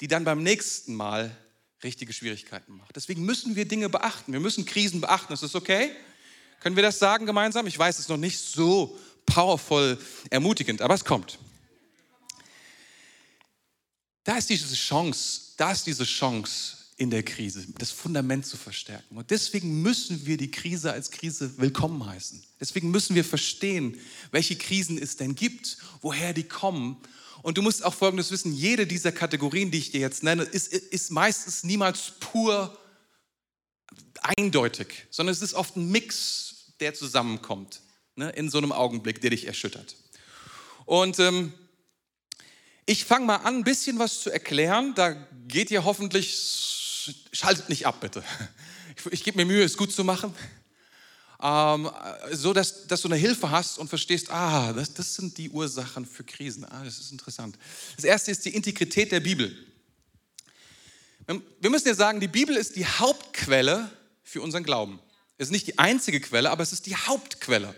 die 0.00 0.08
dann 0.08 0.24
beim 0.24 0.42
nächsten 0.42 0.96
Mal 0.96 1.30
richtige 1.84 2.12
Schwierigkeiten 2.12 2.72
macht. 2.76 2.96
Deswegen 2.96 3.24
müssen 3.24 3.54
wir 3.54 3.68
Dinge 3.68 3.88
beachten. 3.88 4.32
Wir 4.32 4.40
müssen 4.40 4.64
Krisen 4.64 5.00
beachten. 5.00 5.32
Ist 5.32 5.44
das 5.44 5.54
okay? 5.54 5.92
Können 6.60 6.76
wir 6.76 6.82
das 6.82 6.98
sagen 6.98 7.26
gemeinsam? 7.26 7.66
Ich 7.66 7.78
weiß, 7.78 7.96
es 7.96 8.02
ist 8.02 8.08
noch 8.08 8.16
nicht 8.16 8.38
so 8.38 8.98
powerful 9.26 9.98
ermutigend, 10.30 10.82
aber 10.82 10.94
es 10.94 11.04
kommt. 11.04 11.38
Da 14.24 14.36
ist 14.36 14.50
diese 14.50 14.74
Chance, 14.74 15.52
da 15.56 15.72
ist 15.72 15.86
diese 15.86 16.04
Chance 16.04 16.76
in 16.96 17.10
der 17.10 17.22
Krise, 17.22 17.66
das 17.78 17.90
Fundament 17.90 18.46
zu 18.46 18.56
verstärken. 18.56 19.16
Und 19.16 19.30
deswegen 19.30 19.82
müssen 19.82 20.26
wir 20.26 20.36
die 20.36 20.50
Krise 20.50 20.92
als 20.92 21.10
Krise 21.10 21.58
willkommen 21.58 22.04
heißen. 22.06 22.42
Deswegen 22.58 22.90
müssen 22.90 23.14
wir 23.14 23.24
verstehen, 23.24 24.00
welche 24.30 24.56
Krisen 24.56 24.98
es 24.98 25.16
denn 25.16 25.34
gibt, 25.34 25.76
woher 26.00 26.32
die 26.32 26.44
kommen 26.44 26.96
und 27.46 27.58
du 27.58 27.62
musst 27.62 27.84
auch 27.84 27.94
Folgendes 27.94 28.32
wissen, 28.32 28.52
jede 28.52 28.88
dieser 28.88 29.12
Kategorien, 29.12 29.70
die 29.70 29.78
ich 29.78 29.92
dir 29.92 30.00
jetzt 30.00 30.24
nenne, 30.24 30.42
ist, 30.42 30.72
ist 30.72 31.12
meistens 31.12 31.62
niemals 31.62 32.14
pur 32.18 32.76
eindeutig, 34.38 35.06
sondern 35.10 35.32
es 35.32 35.42
ist 35.42 35.54
oft 35.54 35.76
ein 35.76 35.90
Mix, 35.90 36.72
der 36.80 36.94
zusammenkommt 36.94 37.80
ne, 38.16 38.30
in 38.30 38.50
so 38.50 38.58
einem 38.58 38.72
Augenblick, 38.72 39.20
der 39.20 39.30
dich 39.30 39.46
erschüttert. 39.46 39.96
Und 40.84 41.18
ähm, 41.18 41.52
ich 42.84 43.04
fange 43.04 43.26
mal 43.26 43.36
an, 43.36 43.56
ein 43.56 43.64
bisschen 43.64 43.98
was 43.98 44.20
zu 44.20 44.30
erklären. 44.30 44.94
Da 44.94 45.12
geht 45.48 45.70
ihr 45.70 45.84
hoffentlich, 45.84 47.14
schaltet 47.32 47.68
nicht 47.68 47.86
ab, 47.86 48.00
bitte. 48.00 48.22
Ich, 48.98 49.12
ich 49.12 49.24
gebe 49.24 49.36
mir 49.36 49.44
Mühe, 49.44 49.64
es 49.64 49.76
gut 49.76 49.92
zu 49.92 50.04
machen 50.04 50.34
ähm, 51.42 51.90
so 52.32 52.52
dass, 52.52 52.86
dass 52.86 53.02
du 53.02 53.08
eine 53.08 53.16
Hilfe 53.16 53.50
hast 53.50 53.78
und 53.78 53.88
verstehst, 53.88 54.30
ah, 54.30 54.72
das, 54.72 54.94
das 54.94 55.14
sind 55.14 55.36
die 55.38 55.50
Ursachen 55.50 56.06
für 56.06 56.24
Krisen. 56.24 56.64
Ah, 56.64 56.82
das 56.84 56.98
ist 56.98 57.12
interessant. 57.12 57.58
Das 57.96 58.04
erste 58.04 58.30
ist 58.30 58.44
die 58.44 58.54
Integrität 58.54 59.12
der 59.12 59.20
Bibel. 59.20 59.54
Wir 61.26 61.70
müssen 61.70 61.88
ja 61.88 61.94
sagen, 61.94 62.20
die 62.20 62.28
Bibel 62.28 62.56
ist 62.56 62.76
die 62.76 62.86
Hauptquelle 62.86 63.90
für 64.22 64.42
unseren 64.42 64.62
Glauben. 64.62 65.00
Es 65.38 65.48
ist 65.48 65.52
nicht 65.52 65.66
die 65.66 65.78
einzige 65.78 66.20
Quelle, 66.20 66.50
aber 66.50 66.62
es 66.62 66.72
ist 66.72 66.86
die 66.86 66.96
Hauptquelle. 66.96 67.74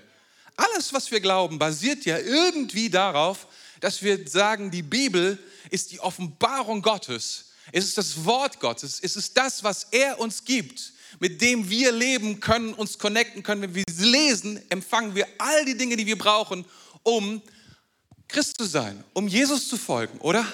Alles, 0.57 0.93
was 0.93 1.11
wir 1.11 1.21
glauben, 1.21 1.59
basiert 1.59 2.05
ja 2.05 2.19
irgendwie 2.19 2.90
darauf, 2.90 3.47
dass 3.81 4.02
wir 4.02 4.28
sagen, 4.28 4.71
die 4.71 4.83
Bibel 4.83 5.38
ist 5.71 5.93
die 5.93 6.00
Offenbarung 6.00 6.83
Gottes. 6.83 7.52
Es 7.73 7.85
ist 7.85 7.99
das 7.99 8.25
Wort 8.25 8.61
Gottes. 8.61 9.00
Es 9.02 9.17
ist 9.17 9.37
das, 9.37 9.62
was 9.62 9.88
er 9.90 10.19
uns 10.19 10.45
gibt 10.45 10.93
mit 11.21 11.40
dem 11.40 11.69
wir 11.69 11.93
leben 11.93 12.40
können, 12.40 12.75
uns 12.75 12.99
connecten 12.99 13.43
können. 13.43 13.62
Wenn 13.62 13.75
wir 13.75 13.85
sie 13.90 14.05
lesen, 14.05 14.61
empfangen 14.71 15.14
wir 15.14 15.26
all 15.38 15.64
die 15.64 15.76
Dinge, 15.76 15.97
die 15.97 16.07
wir 16.07 16.19
brauchen, 16.19 16.64
um 17.02 17.43
Christ 18.28 18.59
zu 18.59 18.64
sein, 18.64 19.02
um 19.14 19.26
Jesus 19.26 19.69
zu 19.69 19.76
folgen, 19.76 20.19
oder? 20.19 20.47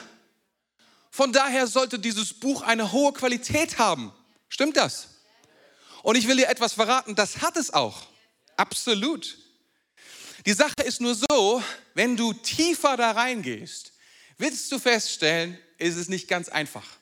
Von 1.15 1.33
daher 1.33 1.69
sollte 1.69 2.01
dieses 2.01 2.35
Buch 2.35 2.63
eine 2.63 2.91
hohe 2.91 3.13
Qualität 3.13 3.79
haben. 3.79 4.13
Stimmt 4.49 4.77
das? 4.77 5.11
Und 6.03 6.17
ich 6.17 6.27
will 6.27 6.39
dir 6.39 6.49
etwas 6.49 6.73
verraten, 6.73 7.15
das 7.15 7.41
hat 7.41 7.57
es 7.57 7.73
auch. 7.73 8.09
Absolut. 8.57 9.39
Die 10.45 10.53
Sache 10.53 10.83
ist 10.85 11.01
nur 11.01 11.15
so, 11.15 11.63
wenn 11.95 12.17
du 12.17 12.33
tiefer 12.33 12.97
da 12.97 13.13
reingehst, 13.13 13.93
wirst 14.39 14.73
du 14.73 14.81
feststellen, 14.81 15.57
ist 15.79 15.95
es 15.95 16.09
nicht 16.09 16.27
ganz 16.27 16.49
einfach. 16.49 16.97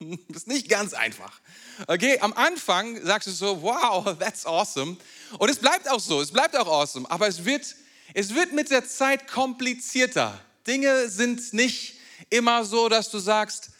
Das 0.00 0.08
ist 0.36 0.48
nicht 0.48 0.70
ganz 0.70 0.94
einfach. 0.94 1.38
Okay, 1.86 2.18
am 2.20 2.32
Anfang 2.32 3.04
sagst 3.04 3.28
du 3.28 3.32
so, 3.32 3.60
wow, 3.60 4.18
that's 4.18 4.46
awesome. 4.46 4.96
Und 5.38 5.50
es 5.50 5.58
bleibt 5.58 5.86
auch 5.86 6.00
so, 6.00 6.22
es 6.22 6.32
bleibt 6.32 6.56
auch 6.56 6.66
awesome. 6.66 7.10
Aber 7.10 7.28
es 7.28 7.44
wird, 7.44 7.76
es 8.14 8.34
wird 8.34 8.54
mit 8.54 8.70
der 8.70 8.88
Zeit 8.88 9.28
komplizierter. 9.28 10.42
Dinge 10.70 11.08
sind 11.08 11.52
nicht 11.52 11.96
immer 12.28 12.64
so, 12.64 12.88
dass 12.88 13.10
du 13.10 13.18
sagst, 13.18 13.70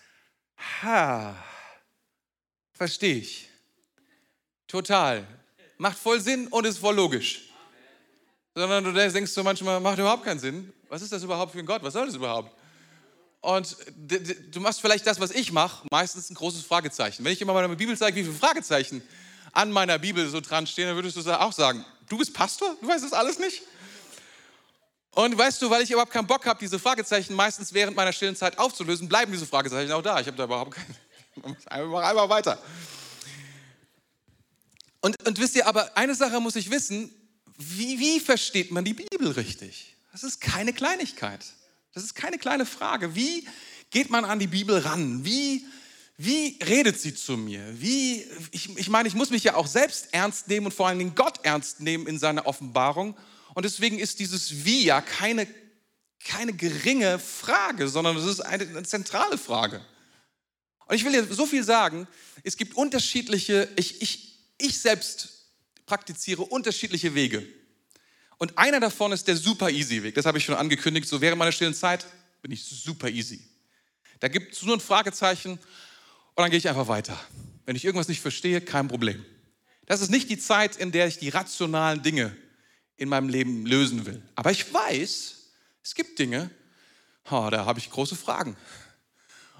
ha, 0.83 1.37
verstehe 2.73 3.19
ich. 3.19 3.49
Total. 4.67 5.25
Macht 5.79 5.97
voll 5.97 6.21
Sinn 6.21 6.49
und 6.49 6.67
ist 6.67 6.79
voll 6.79 6.97
logisch. 6.97 7.49
Sondern 8.57 8.83
du 8.83 8.93
denkst 8.93 9.31
so 9.31 9.45
manchmal, 9.45 9.79
macht 9.79 9.99
überhaupt 9.99 10.25
keinen 10.25 10.41
Sinn. 10.41 10.73
Was 10.89 11.01
ist 11.03 11.13
das 11.13 11.23
überhaupt 11.23 11.53
für 11.53 11.61
ein 11.61 11.67
Gott? 11.67 11.83
Was 11.85 11.93
soll 11.93 12.07
das 12.07 12.17
überhaupt? 12.17 12.51
Und 13.41 13.77
du 14.51 14.61
machst 14.61 14.81
vielleicht 14.81 15.07
das, 15.07 15.21
was 15.21 15.31
ich 15.31 15.53
mache, 15.53 15.87
meistens 15.93 16.29
ein 16.29 16.35
großes 16.35 16.63
Fragezeichen. 16.63 17.25
Wenn 17.25 17.33
ich 17.33 17.41
immer 17.41 17.55
meine 17.55 17.75
Bibel 17.77 17.97
zeige, 17.97 18.17
wie 18.17 18.25
viele 18.25 18.35
Fragezeichen 18.35 19.01
an 19.53 19.71
meiner 19.71 19.99
Bibel 20.01 20.29
so 20.29 20.41
dran 20.41 20.67
stehen, 20.67 20.89
dann 20.89 20.97
würdest 20.97 21.17
du 21.17 21.41
auch 21.41 21.53
sagen, 21.53 21.85
du 22.09 22.19
bist 22.19 22.35
Pastor? 22.35 22.77
Du 22.81 22.89
weißt 22.89 23.05
das 23.05 23.13
alles 23.13 23.39
nicht? 23.39 23.63
Und 25.13 25.37
weißt 25.37 25.61
du, 25.61 25.71
weil 25.71 25.83
ich 25.83 25.91
überhaupt 25.91 26.13
keinen 26.13 26.27
Bock 26.27 26.47
habe, 26.47 26.61
diese 26.61 26.79
Fragezeichen 26.79 27.35
meistens 27.35 27.73
während 27.73 27.97
meiner 27.97 28.13
stillen 28.13 28.37
Zeit 28.37 28.59
aufzulösen, 28.59 29.09
bleiben 29.09 29.33
diese 29.33 29.47
Fragezeichen 29.47 29.91
auch 29.93 30.03
da. 30.03 30.21
Ich 30.21 30.27
habe 30.27 30.37
da 30.37 30.45
überhaupt 30.45 30.73
keine. 30.73 30.95
Einfach, 31.67 32.03
einfach 32.03 32.29
weiter. 32.29 32.63
Und, 35.01 35.17
und 35.27 35.39
wisst 35.39 35.55
ihr, 35.55 35.67
aber 35.67 35.97
eine 35.97 36.15
Sache 36.15 36.41
muss 36.41 36.57
ich 36.57 36.71
wissen, 36.71 37.11
wie, 37.57 37.99
wie 37.99 38.21
versteht 38.21 38.73
man 38.73 38.85
die 38.85 38.95
Bibel 38.95 39.31
richtig? 39.31 39.97
Das 40.13 40.23
ist 40.23 40.41
keine 40.41 40.73
Kleinigkeit. 40.73 41.45
Das 41.95 42.05
ist 42.05 42.15
keine 42.15 42.37
kleine 42.37 42.67
Frage. 42.67 43.15
Wie 43.15 43.47
geht 43.91 44.11
man 44.11 44.25
an 44.25 44.39
die 44.39 44.49
Bibel 44.49 44.79
ran? 44.79 45.25
Wie, 45.25 45.65
wie 46.17 46.59
redet 46.63 47.01
sie 47.01 47.15
zu 47.15 47.37
mir? 47.37 47.81
Wie, 47.81 48.27
ich, 48.51 48.77
ich 48.77 48.89
meine, 48.89 49.09
ich 49.09 49.15
muss 49.15 49.31
mich 49.31 49.45
ja 49.45 49.55
auch 49.55 49.67
selbst 49.67 50.09
ernst 50.13 50.49
nehmen 50.49 50.67
und 50.67 50.73
vor 50.73 50.89
allen 50.89 50.99
Dingen 50.99 51.15
Gott 51.15 51.41
ernst 51.45 51.81
nehmen 51.81 52.07
in 52.07 52.19
seiner 52.19 52.47
Offenbarung. 52.47 53.17
Und 53.55 53.65
deswegen 53.65 53.99
ist 53.99 54.19
dieses 54.21 54.65
Wie 54.65 54.85
ja 54.85 55.01
keine, 55.01 55.47
keine 56.25 56.53
geringe 56.53 57.19
Frage, 57.19 57.89
sondern 57.89 58.17
es 58.17 58.25
ist 58.25 58.41
eine, 58.41 58.65
eine 58.65 58.83
zentrale 58.83 59.39
Frage. 59.39 59.85
Und 60.87 60.97
ich 60.97 61.05
will 61.05 61.13
dir 61.13 61.25
so 61.25 61.47
viel 61.47 61.65
sagen, 61.65 62.07
es 62.43 62.57
gibt 62.57 62.75
unterschiedliche, 62.77 63.69
ich, 63.77 64.03
ich, 64.03 64.39
ich 64.59 64.81
selbst 64.81 65.47
praktiziere 65.87 66.43
unterschiedliche 66.43 67.15
Wege. 67.15 67.47
Und 68.39 68.57
einer 68.57 68.81
davon 68.81 69.13
ist 69.13 69.29
der 69.29 69.37
super 69.37 69.71
easy 69.71 70.03
Weg. 70.03 70.15
Das 70.15 70.25
habe 70.25 70.39
ich 70.39 70.45
schon 70.45 70.55
angekündigt. 70.55 71.09
So 71.09 71.21
während 71.21 71.39
meiner 71.39 71.53
stillen 71.53 71.75
Zeit 71.75 72.07
bin 72.43 72.53
ich 72.53 72.65
super 72.65 73.09
easy. 73.09 73.41
Da 74.19 74.29
gibt 74.29 74.55
es 74.55 74.63
nur 74.63 74.77
ein 74.77 74.81
Fragezeichen 74.81 75.53
und 75.53 75.61
dann 76.37 76.51
gehe 76.51 76.59
ich 76.59 76.69
einfach 76.69 76.89
weiter. 76.89 77.19
Wenn 77.67 77.77
ich 77.77 77.85
irgendwas 77.85 78.09
nicht 78.09 78.21
verstehe, 78.21 78.61
kein 78.61 78.89
Problem. 78.89 79.25
Das 79.87 80.01
ist 80.01 80.11
nicht 80.11 80.31
die 80.31 80.39
Zeit, 80.39 80.77
in 80.77 80.93
der 80.93 81.07
ich 81.07 81.19
die 81.19 81.29
rationalen 81.29 82.03
Dinge 82.03 82.37
in 83.01 83.09
meinem 83.09 83.31
Leben 83.31 83.65
lösen 83.65 84.05
will. 84.05 84.23
Aber 84.35 84.53
ich 84.53 84.73
weiß, 84.73 85.37
es 85.83 85.95
gibt 85.95 86.19
Dinge, 86.19 86.51
oh, 87.31 87.49
da 87.51 87.65
habe 87.65 87.79
ich 87.79 87.91
große 87.91 88.15
Fragen 88.15 88.59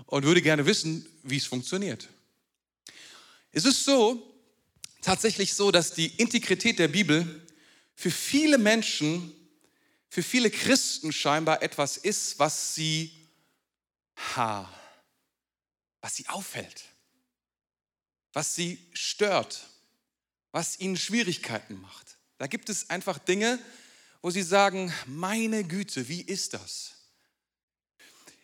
und 0.05 0.25
würde 0.25 0.43
gerne 0.43 0.67
wissen, 0.67 1.07
wie 1.23 1.39
es 1.39 1.47
funktioniert. 1.47 2.07
Es 3.51 3.65
ist 3.65 3.83
so, 3.85 4.23
tatsächlich 5.01 5.55
so, 5.55 5.71
dass 5.71 5.95
die 5.95 6.09
Integrität 6.21 6.79
der 6.79 6.89
Bibel 6.89 7.47
für 7.95 8.11
viele 8.11 8.59
Menschen, 8.59 9.33
für 10.11 10.23
viele 10.23 10.51
Christen 10.51 11.11
scheinbar 11.11 11.63
etwas 11.63 11.97
ist, 11.97 12.39
was 12.39 12.75
sie, 12.75 13.27
ha, 14.37 14.71
was 16.03 16.15
sie 16.15 16.29
auffällt, 16.29 16.85
was 18.35 18.55
sie 18.55 18.87
stört, 18.93 19.67
was 20.53 20.79
ihnen 20.79 20.99
Schwierigkeiten 20.99 21.81
macht. 21.81 22.20
Da 22.41 22.47
gibt 22.47 22.71
es 22.71 22.89
einfach 22.89 23.19
Dinge, 23.19 23.59
wo 24.23 24.31
sie 24.31 24.41
sagen, 24.41 24.91
meine 25.05 25.63
Güte, 25.63 26.09
wie 26.09 26.23
ist 26.23 26.55
das? 26.55 26.93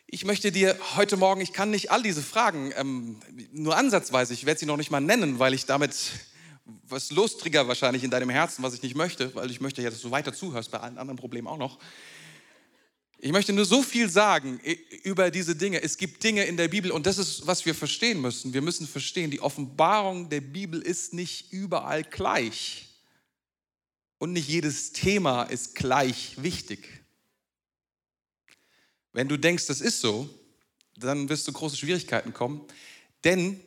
Ich 0.05 0.23
möchte 0.23 0.51
dir 0.51 0.77
heute 0.95 1.17
Morgen, 1.17 1.41
ich 1.41 1.51
kann 1.51 1.71
nicht 1.71 1.89
all 1.89 2.03
diese 2.03 2.21
Fragen, 2.21 2.71
ähm, 2.75 3.19
nur 3.53 3.75
ansatzweise, 3.75 4.35
ich 4.35 4.45
werde 4.45 4.59
sie 4.59 4.67
noch 4.67 4.77
nicht 4.77 4.91
mal 4.91 4.99
nennen, 4.99 5.39
weil 5.39 5.55
ich 5.55 5.65
damit 5.65 5.95
was 6.83 7.09
lostrigger 7.09 7.67
wahrscheinlich 7.67 8.03
in 8.03 8.11
deinem 8.11 8.29
Herzen, 8.29 8.61
was 8.61 8.75
ich 8.75 8.83
nicht 8.83 8.93
möchte, 8.93 9.33
weil 9.33 9.49
ich 9.49 9.61
möchte 9.61 9.81
ja, 9.81 9.89
dass 9.89 10.01
du 10.01 10.11
weiter 10.11 10.31
zuhörst, 10.31 10.69
bei 10.69 10.79
allen 10.79 10.99
anderen 10.99 11.17
Problemen 11.17 11.47
auch 11.47 11.57
noch. 11.57 11.79
Ich 13.17 13.31
möchte 13.31 13.51
nur 13.51 13.65
so 13.65 13.81
viel 13.81 14.11
sagen 14.11 14.59
über 15.01 15.31
diese 15.31 15.55
Dinge. 15.55 15.81
Es 15.81 15.97
gibt 15.97 16.23
Dinge 16.23 16.43
in 16.43 16.55
der 16.55 16.67
Bibel 16.67 16.91
und 16.91 17.07
das 17.07 17.17
ist, 17.17 17.47
was 17.47 17.65
wir 17.65 17.73
verstehen 17.73 18.21
müssen. 18.21 18.53
Wir 18.53 18.61
müssen 18.61 18.87
verstehen, 18.87 19.31
die 19.31 19.41
Offenbarung 19.41 20.29
der 20.29 20.41
Bibel 20.41 20.83
ist 20.83 21.15
nicht 21.15 21.51
überall 21.51 22.03
gleich. 22.03 22.86
Und 24.19 24.33
nicht 24.33 24.47
jedes 24.47 24.91
Thema 24.93 25.43
ist 25.43 25.75
gleich 25.75 26.41
wichtig. 26.41 26.87
Wenn 29.13 29.27
du 29.27 29.37
denkst, 29.37 29.67
das 29.67 29.81
ist 29.81 30.01
so, 30.01 30.29
dann 30.95 31.29
wirst 31.29 31.47
du 31.47 31.53
große 31.53 31.77
Schwierigkeiten 31.77 32.33
kommen. 32.33 32.65
Denn 33.23 33.59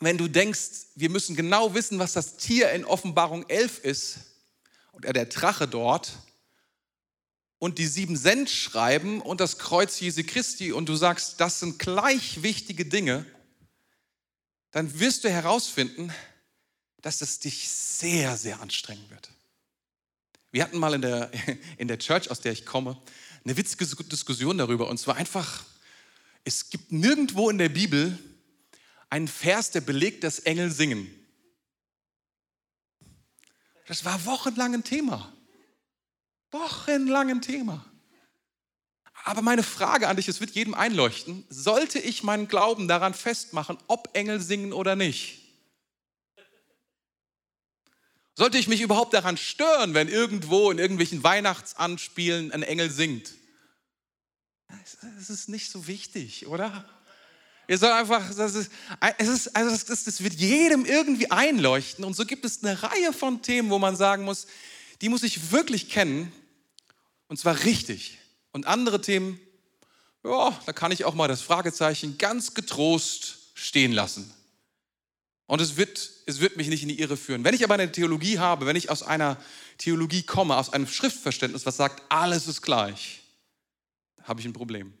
wenn 0.00 0.18
du 0.18 0.28
denkst, 0.28 0.86
wir 0.94 1.10
müssen 1.10 1.36
genau 1.36 1.74
wissen, 1.74 1.98
was 1.98 2.12
das 2.12 2.36
Tier 2.36 2.70
in 2.72 2.84
Offenbarung 2.84 3.48
11 3.48 3.78
ist, 3.84 4.18
oder 4.92 5.12
der 5.12 5.26
Drache 5.26 5.66
dort, 5.66 6.12
und 7.62 7.78
die 7.78 7.86
sieben 7.86 8.16
Cent 8.16 8.50
schreiben 8.50 9.20
und 9.20 9.40
das 9.40 9.56
Kreuz 9.56 10.00
Jesu 10.00 10.24
Christi 10.26 10.72
und 10.72 10.88
du 10.88 10.96
sagst, 10.96 11.40
das 11.40 11.60
sind 11.60 11.78
gleich 11.78 12.42
wichtige 12.42 12.84
Dinge, 12.84 13.24
dann 14.72 14.98
wirst 14.98 15.22
du 15.22 15.30
herausfinden, 15.30 16.12
dass 17.02 17.20
es 17.20 17.38
dich 17.38 17.68
sehr, 17.68 18.36
sehr 18.36 18.60
anstrengen 18.60 19.08
wird. 19.10 19.30
Wir 20.52 20.62
hatten 20.62 20.78
mal 20.78 20.94
in 20.94 21.02
der, 21.02 21.30
in 21.78 21.88
der 21.88 21.98
Church, 21.98 22.30
aus 22.30 22.40
der 22.40 22.52
ich 22.52 22.64
komme, 22.64 23.00
eine 23.44 23.56
witzige 23.56 23.86
Diskussion 23.86 24.58
darüber 24.58 24.88
und 24.88 24.98
zwar 24.98 25.16
einfach, 25.16 25.64
es 26.44 26.70
gibt 26.70 26.92
nirgendwo 26.92 27.50
in 27.50 27.58
der 27.58 27.70
Bibel 27.70 28.16
ein 29.10 29.26
Vers, 29.26 29.70
der 29.72 29.80
belegt, 29.80 30.22
dass 30.24 30.38
Engel 30.38 30.70
singen. 30.70 31.10
Das 33.86 34.04
war 34.04 34.24
wochenlang 34.24 34.74
ein 34.74 34.84
Thema. 34.84 35.32
Wochenlang 36.50 37.30
ein 37.30 37.42
Thema. 37.42 37.84
Aber 39.24 39.42
meine 39.42 39.62
Frage 39.62 40.08
an 40.08 40.16
dich, 40.16 40.28
es 40.28 40.40
wird 40.40 40.52
jedem 40.52 40.74
einleuchten, 40.74 41.44
sollte 41.48 41.98
ich 41.98 42.22
meinen 42.22 42.48
Glauben 42.48 42.88
daran 42.88 43.14
festmachen, 43.14 43.78
ob 43.86 44.10
Engel 44.14 44.40
singen 44.40 44.72
oder 44.72 44.96
nicht? 44.96 45.41
Sollte 48.34 48.58
ich 48.58 48.68
mich 48.68 48.80
überhaupt 48.80 49.12
daran 49.12 49.36
stören, 49.36 49.94
wenn 49.94 50.08
irgendwo 50.08 50.70
in 50.70 50.78
irgendwelchen 50.78 51.22
Weihnachtsanspielen 51.22 52.50
ein 52.52 52.62
Engel 52.62 52.90
singt? 52.90 53.34
Es 55.18 55.28
ist 55.28 55.48
nicht 55.48 55.70
so 55.70 55.86
wichtig, 55.86 56.46
oder? 56.46 56.88
Ihr 57.68 57.78
sollt 57.78 57.92
einfach, 57.92 58.34
das 58.34 58.54
ist, 58.54 58.72
es 59.18 59.28
ist, 59.28 59.56
also 59.56 59.70
das, 59.70 59.84
das, 59.84 60.04
das 60.04 60.22
wird 60.22 60.34
jedem 60.34 60.84
irgendwie 60.84 61.30
einleuchten. 61.30 62.04
Und 62.04 62.14
so 62.14 62.24
gibt 62.24 62.44
es 62.44 62.64
eine 62.64 62.82
Reihe 62.82 63.12
von 63.12 63.42
Themen, 63.42 63.70
wo 63.70 63.78
man 63.78 63.96
sagen 63.96 64.24
muss, 64.24 64.46
die 65.00 65.08
muss 65.08 65.22
ich 65.22 65.52
wirklich 65.52 65.88
kennen. 65.88 66.32
Und 67.28 67.38
zwar 67.38 67.64
richtig. 67.64 68.18
Und 68.52 68.66
andere 68.66 69.00
Themen, 69.00 69.40
ja, 70.24 70.58
da 70.66 70.72
kann 70.72 70.92
ich 70.92 71.04
auch 71.04 71.14
mal 71.14 71.28
das 71.28 71.42
Fragezeichen 71.42 72.18
ganz 72.18 72.54
getrost 72.54 73.38
stehen 73.54 73.92
lassen. 73.92 74.32
Und 75.52 75.60
es 75.60 75.76
wird, 75.76 76.10
es 76.24 76.40
wird 76.40 76.56
mich 76.56 76.68
nicht 76.68 76.82
in 76.82 76.88
die 76.88 76.98
Irre 76.98 77.18
führen. 77.18 77.44
Wenn 77.44 77.54
ich 77.54 77.62
aber 77.62 77.74
eine 77.74 77.92
Theologie 77.92 78.38
habe, 78.38 78.64
wenn 78.64 78.74
ich 78.74 78.88
aus 78.88 79.02
einer 79.02 79.36
Theologie 79.76 80.22
komme, 80.22 80.56
aus 80.56 80.72
einem 80.72 80.86
Schriftverständnis, 80.86 81.66
was 81.66 81.76
sagt, 81.76 82.02
alles 82.08 82.48
ist 82.48 82.62
gleich, 82.62 83.20
habe 84.22 84.40
ich 84.40 84.46
ein 84.46 84.54
Problem 84.54 84.94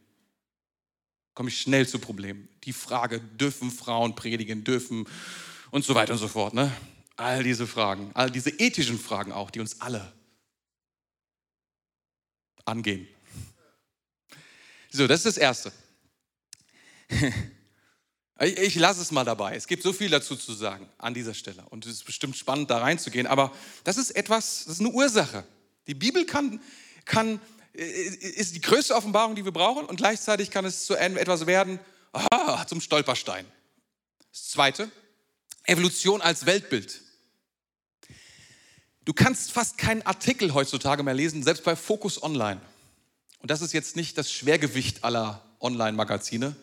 komme 1.34 1.48
ich 1.48 1.58
schnell 1.58 1.88
zu 1.88 1.98
Problemen. 1.98 2.46
Die 2.64 2.74
Frage, 2.74 3.18
dürfen 3.18 3.70
Frauen 3.70 4.14
predigen, 4.14 4.64
dürfen 4.64 5.06
und 5.70 5.82
so 5.82 5.94
weiter 5.94 6.12
und 6.12 6.18
so 6.18 6.28
fort. 6.28 6.52
Ne? 6.52 6.70
All 7.16 7.42
diese 7.42 7.66
Fragen, 7.66 8.10
all 8.12 8.30
diese 8.30 8.50
ethischen 8.50 8.98
Fragen 8.98 9.32
auch, 9.32 9.50
die 9.50 9.60
uns 9.60 9.80
alle 9.80 10.12
angehen. 12.66 13.08
So, 14.90 15.06
das 15.06 15.20
ist 15.20 15.36
das 15.36 15.38
Erste. 15.38 15.72
Ich 18.42 18.74
lasse 18.74 19.00
es 19.00 19.12
mal 19.12 19.24
dabei. 19.24 19.54
Es 19.54 19.68
gibt 19.68 19.84
so 19.84 19.92
viel 19.92 20.10
dazu 20.10 20.34
zu 20.34 20.52
sagen 20.52 20.88
an 20.98 21.14
dieser 21.14 21.32
Stelle. 21.32 21.64
Und 21.70 21.86
es 21.86 21.92
ist 21.92 22.04
bestimmt 22.04 22.36
spannend, 22.36 22.70
da 22.70 22.78
reinzugehen. 22.78 23.28
Aber 23.28 23.52
das 23.84 23.98
ist 23.98 24.10
etwas, 24.10 24.64
das 24.64 24.74
ist 24.74 24.80
eine 24.80 24.90
Ursache. 24.90 25.44
Die 25.86 25.94
Bibel 25.94 26.26
kann, 26.26 26.60
kann 27.04 27.40
äh, 27.74 27.82
ist 27.82 28.56
die 28.56 28.60
größte 28.60 28.96
Offenbarung, 28.96 29.36
die 29.36 29.44
wir 29.44 29.52
brauchen 29.52 29.86
und 29.86 29.96
gleichzeitig 29.96 30.50
kann 30.50 30.64
es 30.64 30.86
zu 30.86 30.96
etwas 30.96 31.46
werden, 31.46 31.78
aha, 32.12 32.66
zum 32.66 32.80
Stolperstein. 32.80 33.46
Das 34.32 34.48
zweite, 34.48 34.90
Evolution 35.64 36.20
als 36.20 36.44
Weltbild. 36.44 37.00
Du 39.04 39.12
kannst 39.12 39.52
fast 39.52 39.78
keinen 39.78 40.02
Artikel 40.02 40.52
heutzutage 40.52 41.02
mehr 41.02 41.14
lesen, 41.14 41.42
selbst 41.42 41.64
bei 41.64 41.76
Focus 41.76 42.22
Online. 42.22 42.60
Und 43.38 43.50
das 43.50 43.62
ist 43.62 43.72
jetzt 43.72 43.94
nicht 43.94 44.18
das 44.18 44.32
Schwergewicht 44.32 45.04
aller 45.04 45.44
Online-Magazine, 45.60 46.56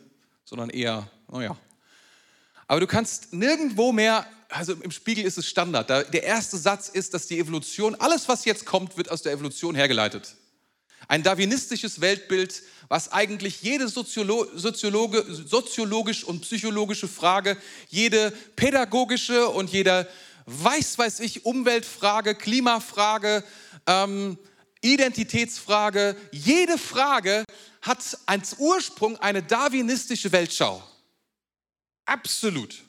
sondern 0.45 0.69
eher, 0.69 1.09
naja. 1.29 1.57
Aber 2.69 2.79
du 2.79 2.85
kannst 2.87 3.33
nirgendwo 3.33 3.91
mehr, 3.91 4.27
also 4.47 4.73
im 4.73 4.91
Spiegel 4.91 5.25
ist 5.25 5.39
es 5.39 5.47
Standard. 5.47 5.89
Der 5.89 6.23
erste 6.23 6.55
Satz 6.55 6.87
ist, 6.87 7.15
dass 7.15 7.25
die 7.25 7.39
Evolution, 7.39 7.95
alles 7.95 8.29
was 8.29 8.45
jetzt 8.45 8.67
kommt, 8.67 8.95
wird 8.95 9.09
aus 9.09 9.23
der 9.23 9.31
Evolution 9.31 9.73
hergeleitet. 9.73 10.35
Ein 11.07 11.23
darwinistisches 11.23 11.99
Weltbild, 11.99 12.61
was 12.87 13.11
eigentlich 13.11 13.63
jede 13.63 13.87
Soziolo 13.87 14.45
Soziologe, 14.53 15.25
soziologisch 15.27 16.23
und 16.23 16.41
psychologische 16.41 17.07
Frage, 17.07 17.57
jede 17.87 18.29
pädagogische 18.55 19.47
und 19.49 19.71
jede 19.71 20.07
weiß, 20.45 20.99
weiß 20.99 21.21
ich, 21.21 21.45
Umweltfrage, 21.45 22.35
Klimafrage, 22.35 23.43
ähm, 23.87 24.37
Identitätsfrage, 24.81 26.15
jede 26.31 26.77
Frage 26.77 27.45
hat 27.81 28.15
als 28.27 28.57
Ursprung 28.59 29.17
eine 29.17 29.41
darwinistische 29.41 30.31
Weltschau. 30.31 30.83
Absolut. 32.09 32.83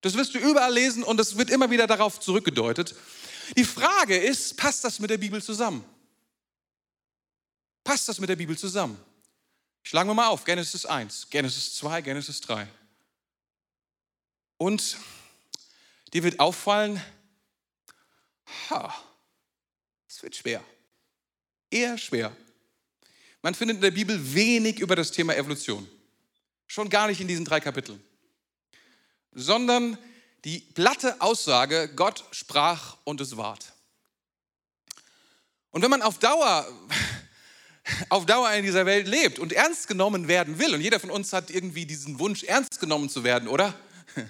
Das 0.00 0.14
wirst 0.14 0.34
du 0.34 0.38
überall 0.38 0.72
lesen 0.72 1.02
und 1.02 1.20
es 1.20 1.36
wird 1.36 1.50
immer 1.50 1.70
wieder 1.70 1.86
darauf 1.86 2.18
zurückgedeutet. 2.18 2.94
Die 3.58 3.64
Frage 3.64 4.16
ist, 4.16 4.56
passt 4.56 4.84
das 4.84 5.00
mit 5.00 5.10
der 5.10 5.18
Bibel 5.18 5.42
zusammen? 5.42 5.84
Passt 7.84 8.08
das 8.08 8.18
mit 8.18 8.30
der 8.30 8.36
Bibel 8.36 8.56
zusammen? 8.56 8.98
Schlagen 9.82 10.08
wir 10.08 10.14
mal 10.14 10.28
auf, 10.28 10.44
Genesis 10.44 10.86
1, 10.86 11.28
Genesis 11.28 11.74
2, 11.74 12.00
Genesis 12.00 12.40
3. 12.40 12.66
Und 14.56 14.96
dir 16.14 16.22
wird 16.22 16.40
auffallen, 16.40 17.02
ha, 18.70 18.94
es 20.08 20.22
wird 20.22 20.36
schwer. 20.36 20.64
Eher 21.70 21.98
schwer. 21.98 22.34
Man 23.42 23.54
findet 23.54 23.76
in 23.76 23.82
der 23.82 23.90
Bibel 23.90 24.34
wenig 24.34 24.78
über 24.78 24.96
das 24.96 25.12
Thema 25.12 25.36
Evolution. 25.36 25.86
Schon 26.66 26.88
gar 26.88 27.08
nicht 27.08 27.20
in 27.20 27.28
diesen 27.28 27.44
drei 27.44 27.60
Kapiteln. 27.60 28.02
Sondern 29.34 29.98
die 30.44 30.60
platte 30.60 31.20
Aussage, 31.20 31.90
Gott 31.94 32.24
sprach 32.30 32.96
und 33.04 33.20
es 33.20 33.36
ward. 33.36 33.72
Und 35.70 35.82
wenn 35.82 35.90
man 35.90 36.02
auf 36.02 36.18
Dauer, 36.18 36.66
auf 38.10 38.26
Dauer 38.26 38.52
in 38.52 38.64
dieser 38.64 38.86
Welt 38.86 39.08
lebt 39.08 39.38
und 39.38 39.52
ernst 39.52 39.88
genommen 39.88 40.28
werden 40.28 40.58
will, 40.58 40.74
und 40.74 40.80
jeder 40.80 41.00
von 41.00 41.10
uns 41.10 41.32
hat 41.32 41.50
irgendwie 41.50 41.86
diesen 41.86 42.18
Wunsch, 42.18 42.44
ernst 42.44 42.78
genommen 42.78 43.08
zu 43.08 43.24
werden, 43.24 43.48
oder? 43.48 43.74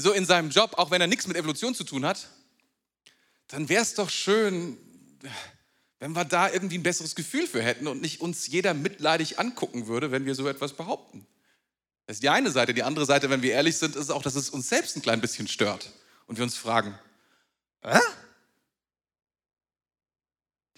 So 0.00 0.12
in 0.12 0.26
seinem 0.26 0.50
Job, 0.50 0.74
auch 0.78 0.92
wenn 0.92 1.00
er 1.00 1.08
nichts 1.08 1.26
mit 1.26 1.36
Evolution 1.36 1.74
zu 1.74 1.82
tun 1.82 2.06
hat, 2.06 2.28
dann 3.48 3.68
wäre 3.68 3.82
es 3.82 3.94
doch 3.94 4.10
schön, 4.10 4.76
wenn 5.98 6.12
wir 6.12 6.24
da 6.24 6.52
irgendwie 6.52 6.78
ein 6.78 6.84
besseres 6.84 7.16
Gefühl 7.16 7.48
für 7.48 7.62
hätten 7.62 7.88
und 7.88 8.00
nicht 8.00 8.20
uns 8.20 8.46
jeder 8.46 8.74
mitleidig 8.74 9.40
angucken 9.40 9.88
würde, 9.88 10.12
wenn 10.12 10.24
wir 10.24 10.36
so 10.36 10.46
etwas 10.46 10.74
behaupten. 10.74 11.26
Das 12.08 12.16
ist 12.16 12.22
die 12.22 12.30
eine 12.30 12.50
Seite. 12.50 12.72
Die 12.72 12.82
andere 12.82 13.04
Seite, 13.04 13.28
wenn 13.28 13.42
wir 13.42 13.52
ehrlich 13.52 13.76
sind, 13.76 13.94
ist 13.94 14.08
auch, 14.08 14.22
dass 14.22 14.34
es 14.34 14.48
uns 14.48 14.70
selbst 14.70 14.96
ein 14.96 15.02
klein 15.02 15.20
bisschen 15.20 15.46
stört 15.46 15.92
und 16.26 16.38
wir 16.38 16.42
uns 16.42 16.56
fragen, 16.56 16.98
Hä? 17.82 17.98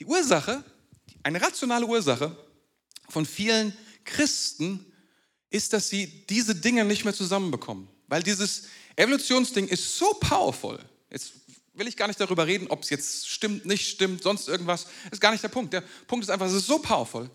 die 0.01 0.07
Ursache, 0.07 0.65
eine 1.23 1.41
rationale 1.41 1.87
Ursache 1.87 2.37
von 3.09 3.25
vielen 3.25 3.73
Christen 4.05 4.85
ist, 5.51 5.73
dass 5.73 5.89
sie 5.89 6.27
diese 6.27 6.57
Dinge 6.57 6.85
nicht 6.85 7.05
mehr 7.05 7.15
zusammenbekommen. 7.15 7.87
Weil 8.09 8.25
dieses 8.25 8.65
Evolutionsding 8.97 9.69
ist 9.69 9.99
so 9.99 10.15
powerful. 10.15 10.81
Jetzt 11.11 11.35
will 11.75 11.87
ich 11.87 11.97
gar 11.97 12.09
nicht 12.09 12.19
darüber 12.19 12.49
reden, 12.49 12.67
ob 12.67 12.83
es 12.83 12.91
jetzt 12.91 13.29
stimmt, 13.29 13.67
nicht 13.67 13.89
stimmt, 13.89 14.25
sonst 14.25 14.49
irgendwas. 14.49 14.89
Ist 15.13 15.21
gar 15.21 15.31
nicht 15.31 15.45
der 15.45 15.49
Punkt. 15.49 15.73
Der 15.75 15.85
Punkt 16.09 16.25
ist 16.25 16.31
einfach, 16.31 16.47
es 16.47 16.55
ist 16.55 16.67
so 16.67 16.81
powerful, 16.81 17.31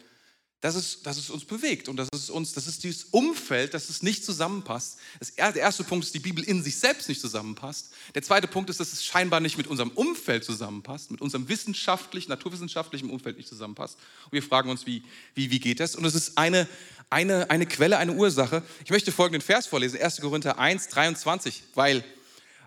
dass 0.62 0.76
es, 0.76 1.04
dass 1.04 1.18
es 1.18 1.30
uns 1.30 1.46
bewegt 1.46 1.90
und 1.90 1.98
dass 1.98 2.08
es 2.14 2.30
uns, 2.30 2.54
das 2.54 2.66
ist 2.66 2.84
dieses 2.84 3.06
Umfeld, 3.06 3.74
dass 3.74 3.90
es 3.90 4.02
nicht 4.02 4.26
zusammenpasst. 4.26 4.98
Das, 5.20 5.36
der 5.36 5.56
erste 5.56 5.84
Punkt 5.84 6.06
ist, 6.06 6.16
die 6.16 6.20
Bibel 6.20 6.44
in 6.44 6.64
sich 6.64 6.78
selbst 6.80 7.08
nicht 7.08 7.22
zusammenpasst. 7.22 7.92
Der 8.16 8.24
zweite 8.24 8.48
Punkt 8.48 8.70
ist, 8.70 8.80
dass 8.80 8.92
es 8.92 9.04
scheinbar 9.06 9.42
nicht 9.42 9.58
mit 9.58 9.68
unserem 9.68 9.92
Umfeld 9.92 10.44
zusammenpasst, 10.44 11.12
mit 11.12 11.22
unserem 11.22 11.50
wissenschaftlichen, 11.50 12.30
naturwissenschaftlichen 12.30 13.10
Umfeld 13.10 13.38
nicht 13.38 13.50
zusammenpasst. 13.50 13.98
Und 14.26 14.32
wir 14.32 14.44
fragen 14.44 14.70
uns, 14.70 14.86
wie, 14.86 15.04
wie, 15.36 15.52
wie 15.52 15.60
geht 15.60 15.80
das? 15.80 15.96
Und 15.96 16.06
es 16.06 16.16
ist 16.16 16.38
eine, 16.38 16.68
eine, 17.10 17.50
eine 17.50 17.66
Quelle, 17.66 17.98
eine 17.98 18.14
Ursache. 18.14 18.64
Ich 18.84 18.92
möchte 18.92 19.12
folgenden 19.12 19.42
Vers 19.42 19.68
vorlesen, 19.68 20.02
1. 20.02 20.22
Korinther 20.22 20.58
1, 20.58 20.88
23, 20.88 21.64
weil 21.76 22.04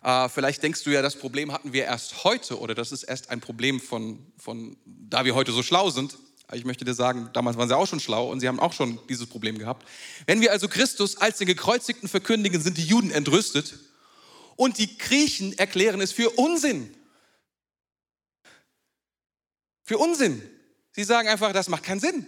äh, 0.05 0.29
vielleicht 0.29 0.63
denkst 0.63 0.85
du 0.85 0.91
ja, 0.91 1.03
das 1.03 1.17
Problem 1.17 1.53
hatten 1.53 1.73
wir 1.73 1.85
erst 1.85 2.23
heute 2.25 2.59
oder 2.61 2.75
das 2.75 2.93
ist 2.93 3.03
erst 3.03 3.31
ein 3.31 3.41
Problem 3.41 3.81
von, 3.81 4.25
von, 4.37 4.77
da 4.85 5.25
wir 5.25 5.35
heute 5.35 5.53
so 5.53 5.63
schlau 5.63 5.91
sind. 5.91 6.17
Ich 6.53 6.65
möchte 6.65 6.85
dir 6.85 6.95
sagen, 6.95 7.29
damals 7.35 7.59
waren 7.59 7.69
sie 7.69 7.77
auch 7.77 7.87
schon 7.87 8.01
schlau 8.01 8.31
und 8.31 8.41
sie 8.41 8.49
haben 8.49 8.59
auch 8.59 8.73
schon 8.73 8.99
dieses 9.09 9.27
Problem 9.27 9.59
gehabt. 9.59 9.87
Wenn 10.27 10.41
wir 10.41 10.51
also 10.51 10.67
Christus 10.67 11.19
als 11.19 11.39
den 11.39 11.47
Gekreuzigten 11.47 12.09
verkündigen, 12.09 12.61
sind 12.61 12.79
die 12.79 12.87
Juden 12.87 13.11
entrüstet 13.11 13.79
und 14.57 14.79
die 14.79 14.97
Griechen 14.97 15.57
erklären 15.59 16.01
es 16.01 16.11
für 16.11 16.31
Unsinn. 16.31 16.95
Für 19.85 19.99
Unsinn. 19.99 20.43
Sie 20.93 21.05
sagen 21.05 21.29
einfach, 21.29 21.53
das 21.53 21.69
macht 21.69 21.83
keinen 21.83 22.01
Sinn. 22.01 22.27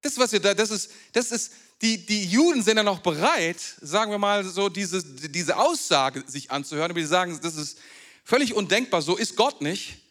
Das, 0.00 0.18
was 0.18 0.32
ihr 0.32 0.40
da, 0.40 0.52
das 0.52 0.72
ist, 0.72 0.90
das 1.12 1.30
ist, 1.30 1.52
die, 1.80 2.04
die 2.04 2.24
Juden 2.24 2.62
sind 2.62 2.76
ja 2.76 2.82
noch 2.82 3.00
bereit, 3.00 3.60
sagen 3.80 4.10
wir 4.10 4.18
mal 4.18 4.44
so, 4.44 4.68
diese, 4.68 5.02
diese 5.02 5.56
Aussage 5.56 6.24
sich 6.26 6.50
anzuhören, 6.50 6.90
aber 6.90 7.00
die 7.00 7.06
sagen, 7.06 7.38
das 7.40 7.54
ist 7.54 7.78
völlig 8.24 8.54
undenkbar, 8.54 9.00
so 9.00 9.16
ist 9.16 9.36
Gott 9.36 9.60
nicht. 9.60 10.01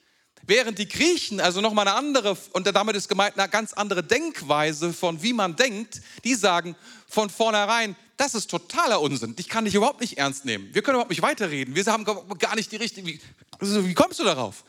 Während 0.47 0.79
die 0.79 0.87
Griechen, 0.87 1.39
also 1.39 1.61
nochmal 1.61 1.87
eine 1.87 1.97
andere, 1.97 2.37
und 2.53 2.67
damit 2.67 2.95
ist 2.95 3.07
gemeint 3.07 3.37
eine 3.37 3.49
ganz 3.49 3.73
andere 3.73 4.03
Denkweise 4.03 4.93
von 4.93 5.21
wie 5.21 5.33
man 5.33 5.55
denkt, 5.55 6.01
die 6.23 6.35
sagen 6.35 6.75
von 7.07 7.29
vornherein, 7.29 7.95
das 8.17 8.35
ist 8.35 8.49
totaler 8.49 9.01
Unsinn, 9.01 9.35
dich 9.35 9.49
kann 9.49 9.65
ich 9.65 9.75
überhaupt 9.75 10.01
nicht 10.01 10.17
ernst 10.17 10.45
nehmen. 10.45 10.73
Wir 10.73 10.81
können 10.81 10.95
überhaupt 10.95 11.09
nicht 11.09 11.21
weiterreden, 11.21 11.75
wir 11.75 11.85
haben 11.85 12.05
gar 12.39 12.55
nicht 12.55 12.71
die 12.71 12.77
richtige, 12.77 13.07
wie, 13.07 13.21
also 13.59 13.87
wie 13.87 13.93
kommst 13.93 14.19
du 14.19 14.23
darauf? 14.23 14.63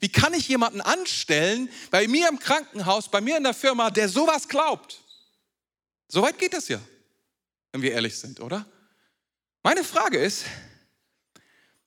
Wie 0.00 0.08
kann 0.08 0.32
ich 0.34 0.46
jemanden 0.48 0.80
anstellen 0.80 1.68
bei 1.90 2.06
mir 2.06 2.28
im 2.28 2.38
Krankenhaus, 2.38 3.10
bei 3.10 3.20
mir 3.20 3.36
in 3.36 3.42
der 3.42 3.54
Firma, 3.54 3.90
der 3.90 4.08
sowas 4.08 4.48
glaubt? 4.48 5.00
So 6.06 6.22
weit 6.22 6.38
geht 6.38 6.52
das 6.52 6.68
ja, 6.68 6.80
wenn 7.72 7.82
wir 7.82 7.92
ehrlich 7.92 8.16
sind, 8.16 8.40
oder? 8.40 8.64
Meine 9.62 9.82
Frage 9.82 10.18
ist, 10.18 10.44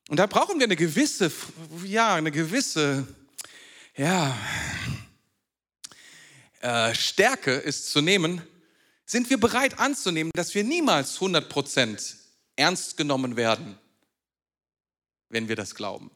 und 0.09 0.17
da 0.17 0.27
brauchen 0.27 0.59
wir 0.59 0.65
eine 0.65 0.75
gewisse, 0.75 1.31
ja, 1.85 2.15
eine 2.15 2.31
gewisse, 2.31 3.07
ja, 3.95 4.38
äh, 6.62 6.93
Stärke 6.93 7.51
ist 7.51 7.89
zu 7.89 8.01
nehmen, 8.01 8.41
sind 9.06 9.30
wir 9.30 9.39
bereit 9.39 9.80
anzunehmen, 9.80 10.32
dass 10.36 10.54
wir 10.56 10.63
niemals 10.63 11.19
100% 11.19 12.15
ernst 12.56 12.97
genommen 12.97 13.36
werden, 13.36 13.77
wenn 15.30 15.47
wir 15.47 15.56
das 15.56 15.75
glauben? 15.75 16.12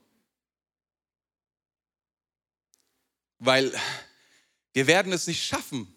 Weil 3.39 3.73
wir 4.73 4.87
werden 4.87 5.11
es 5.11 5.27
nicht 5.27 5.43
schaffen, 5.43 5.87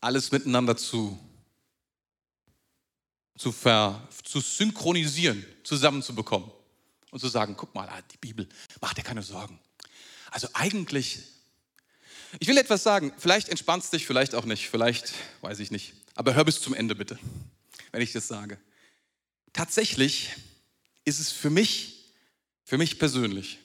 alles 0.00 0.32
miteinander 0.32 0.76
zu, 0.76 1.18
zu, 3.36 3.52
ver, 3.52 4.08
zu 4.24 4.40
synchronisieren, 4.40 5.44
zusammenzubekommen 5.62 6.50
und 7.10 7.20
zu 7.20 7.28
sagen, 7.28 7.54
guck 7.56 7.74
mal, 7.74 7.88
ah, 7.88 8.02
die 8.02 8.16
Bibel, 8.16 8.48
mach 8.80 8.94
dir 8.94 9.02
keine 9.02 9.22
Sorgen. 9.22 9.60
Also 10.32 10.48
eigentlich, 10.54 11.18
ich 12.40 12.48
will 12.48 12.56
etwas 12.56 12.82
sagen, 12.82 13.12
vielleicht 13.18 13.50
entspannst 13.50 13.92
dich, 13.92 14.06
vielleicht 14.06 14.34
auch 14.34 14.46
nicht, 14.46 14.68
vielleicht 14.70 15.12
weiß 15.42 15.60
ich 15.60 15.70
nicht, 15.70 15.92
aber 16.14 16.34
hör 16.34 16.44
bis 16.46 16.60
zum 16.60 16.72
Ende 16.72 16.94
bitte, 16.94 17.18
wenn 17.92 18.00
ich 18.00 18.12
das 18.12 18.28
sage. 18.28 18.58
Tatsächlich 19.52 20.30
ist 21.04 21.20
es 21.20 21.30
für 21.30 21.50
mich, 21.50 22.14
für 22.64 22.78
mich 22.78 22.98
persönlich, 22.98 23.58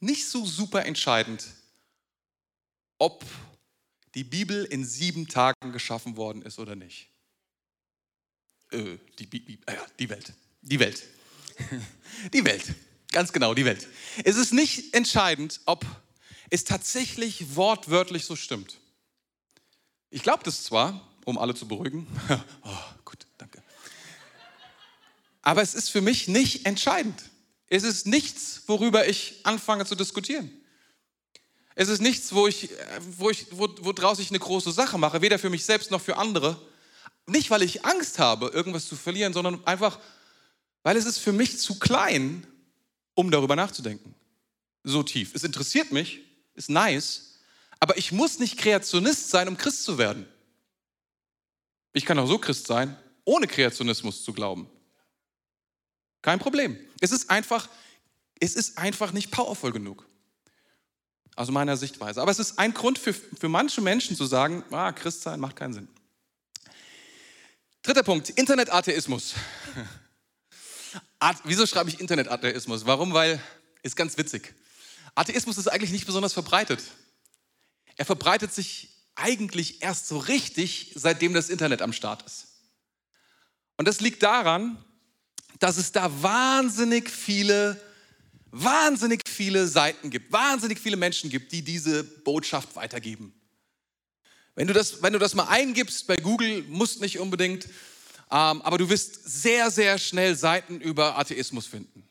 nicht 0.00 0.26
so 0.26 0.46
super 0.46 0.86
entscheidend, 0.86 1.44
ob 2.96 3.22
die 4.14 4.24
Bibel 4.24 4.64
in 4.64 4.86
sieben 4.86 5.28
Tagen 5.28 5.72
geschaffen 5.72 6.16
worden 6.16 6.40
ist 6.40 6.58
oder 6.58 6.74
nicht. 6.74 7.10
Äh, 8.70 8.96
die, 9.18 9.26
Bi 9.26 9.60
äh, 9.66 9.76
die 9.98 10.08
Welt. 10.08 10.32
Die 10.62 10.80
Welt. 10.80 11.04
Die 12.32 12.44
Welt. 12.44 12.74
Ganz 13.10 13.32
genau, 13.32 13.54
die 13.54 13.64
Welt. 13.64 13.86
Es 14.24 14.36
ist 14.36 14.52
nicht 14.52 14.94
entscheidend, 14.94 15.60
ob 15.64 15.84
es 16.50 16.64
tatsächlich 16.64 17.56
wortwörtlich 17.56 18.24
so 18.24 18.36
stimmt. 18.36 18.78
Ich 20.10 20.22
glaube 20.22 20.42
das 20.44 20.64
zwar, 20.64 21.08
um 21.24 21.38
alle 21.38 21.54
zu 21.54 21.66
beruhigen. 21.68 22.06
oh, 22.62 22.76
gut, 23.04 23.26
danke. 23.38 23.62
Aber 25.42 25.62
es 25.62 25.74
ist 25.74 25.90
für 25.90 26.00
mich 26.00 26.28
nicht 26.28 26.66
entscheidend. 26.66 27.22
Es 27.68 27.82
ist 27.82 28.06
nichts, 28.06 28.62
worüber 28.66 29.06
ich 29.06 29.40
anfange 29.44 29.84
zu 29.84 29.94
diskutieren. 29.94 30.50
Es 31.74 31.88
ist 31.88 32.00
nichts, 32.00 32.32
wo 32.32 32.48
ich, 32.48 32.70
wo 33.18 33.30
ich, 33.30 33.46
wo, 33.50 33.68
wo 33.80 33.92
draus 33.92 34.18
ich 34.18 34.30
eine 34.30 34.38
große 34.38 34.72
Sache 34.72 34.98
mache, 34.98 35.22
weder 35.22 35.38
für 35.38 35.50
mich 35.50 35.64
selbst 35.64 35.90
noch 35.90 36.00
für 36.00 36.16
andere. 36.16 36.60
Nicht, 37.26 37.50
weil 37.50 37.62
ich 37.62 37.84
Angst 37.84 38.18
habe, 38.18 38.48
irgendwas 38.48 38.88
zu 38.88 38.96
verlieren, 38.96 39.32
sondern 39.32 39.64
einfach, 39.66 39.98
weil 40.82 40.96
es 40.96 41.04
ist 41.04 41.18
für 41.18 41.32
mich 41.32 41.58
zu 41.58 41.78
klein, 41.78 42.46
um 43.18 43.32
darüber 43.32 43.56
nachzudenken. 43.56 44.14
so 44.84 45.02
tief. 45.02 45.34
Es 45.34 45.42
interessiert 45.42 45.90
mich, 45.90 46.20
ist 46.54 46.70
nice, 46.70 47.40
aber 47.80 47.98
ich 47.98 48.12
muss 48.12 48.38
nicht 48.38 48.56
Kreationist 48.56 49.30
sein, 49.30 49.48
um 49.48 49.56
Christ 49.56 49.82
zu 49.82 49.98
werden. 49.98 50.24
Ich 51.92 52.04
kann 52.04 52.16
auch 52.20 52.28
so 52.28 52.38
Christ 52.38 52.68
sein, 52.68 52.96
ohne 53.24 53.48
Kreationismus 53.48 54.22
zu 54.22 54.32
glauben. 54.32 54.70
Kein 56.22 56.38
Problem. 56.38 56.78
Es 57.00 57.10
ist 57.10 57.28
einfach, 57.28 57.68
es 58.38 58.54
ist 58.54 58.78
einfach 58.78 59.12
nicht 59.12 59.32
powerful 59.32 59.72
genug. 59.72 60.06
Aus 61.34 61.50
meiner 61.50 61.76
Sichtweise. 61.76 62.22
Aber 62.22 62.30
es 62.30 62.38
ist 62.38 62.56
ein 62.60 62.72
Grund 62.72 63.00
für, 63.00 63.14
für 63.14 63.48
manche 63.48 63.80
Menschen 63.80 64.16
zu 64.16 64.26
sagen, 64.26 64.62
ah, 64.70 64.92
Christ 64.92 65.22
sein 65.22 65.40
macht 65.40 65.56
keinen 65.56 65.74
Sinn. 65.74 65.88
Dritter 67.82 68.04
Punkt, 68.04 68.30
Internetatheismus. 68.30 69.34
Wieso 71.44 71.66
schreibe 71.66 71.90
ich 71.90 72.00
Internetatheismus? 72.00 72.86
Warum? 72.86 73.12
Weil, 73.12 73.42
ist 73.82 73.96
ganz 73.96 74.16
witzig. 74.18 74.54
Atheismus 75.14 75.58
ist 75.58 75.68
eigentlich 75.68 75.90
nicht 75.90 76.06
besonders 76.06 76.32
verbreitet. 76.32 76.82
Er 77.96 78.04
verbreitet 78.04 78.54
sich 78.54 78.90
eigentlich 79.16 79.82
erst 79.82 80.06
so 80.06 80.18
richtig, 80.18 80.92
seitdem 80.94 81.34
das 81.34 81.50
Internet 81.50 81.82
am 81.82 81.92
Start 81.92 82.22
ist. 82.22 82.46
Und 83.76 83.88
das 83.88 84.00
liegt 84.00 84.22
daran, 84.22 84.82
dass 85.58 85.76
es 85.76 85.90
da 85.90 86.22
wahnsinnig 86.22 87.10
viele, 87.10 87.80
wahnsinnig 88.50 89.22
viele 89.28 89.66
Seiten 89.66 90.10
gibt, 90.10 90.32
wahnsinnig 90.32 90.78
viele 90.78 90.96
Menschen 90.96 91.30
gibt, 91.30 91.50
die 91.50 91.62
diese 91.62 92.04
Botschaft 92.04 92.76
weitergeben. 92.76 93.34
Wenn 94.54 94.68
du 94.68 94.72
das, 94.72 95.02
wenn 95.02 95.12
du 95.12 95.18
das 95.18 95.34
mal 95.34 95.48
eingibst 95.48 96.06
bei 96.06 96.16
Google, 96.16 96.62
musst 96.68 97.00
nicht 97.00 97.18
unbedingt, 97.18 97.68
aber 98.28 98.78
du 98.78 98.88
wirst 98.88 99.28
sehr, 99.42 99.70
sehr 99.70 99.98
schnell 99.98 100.34
Seiten 100.36 100.80
über 100.80 101.18
Atheismus 101.18 101.66
finden. 101.66 102.08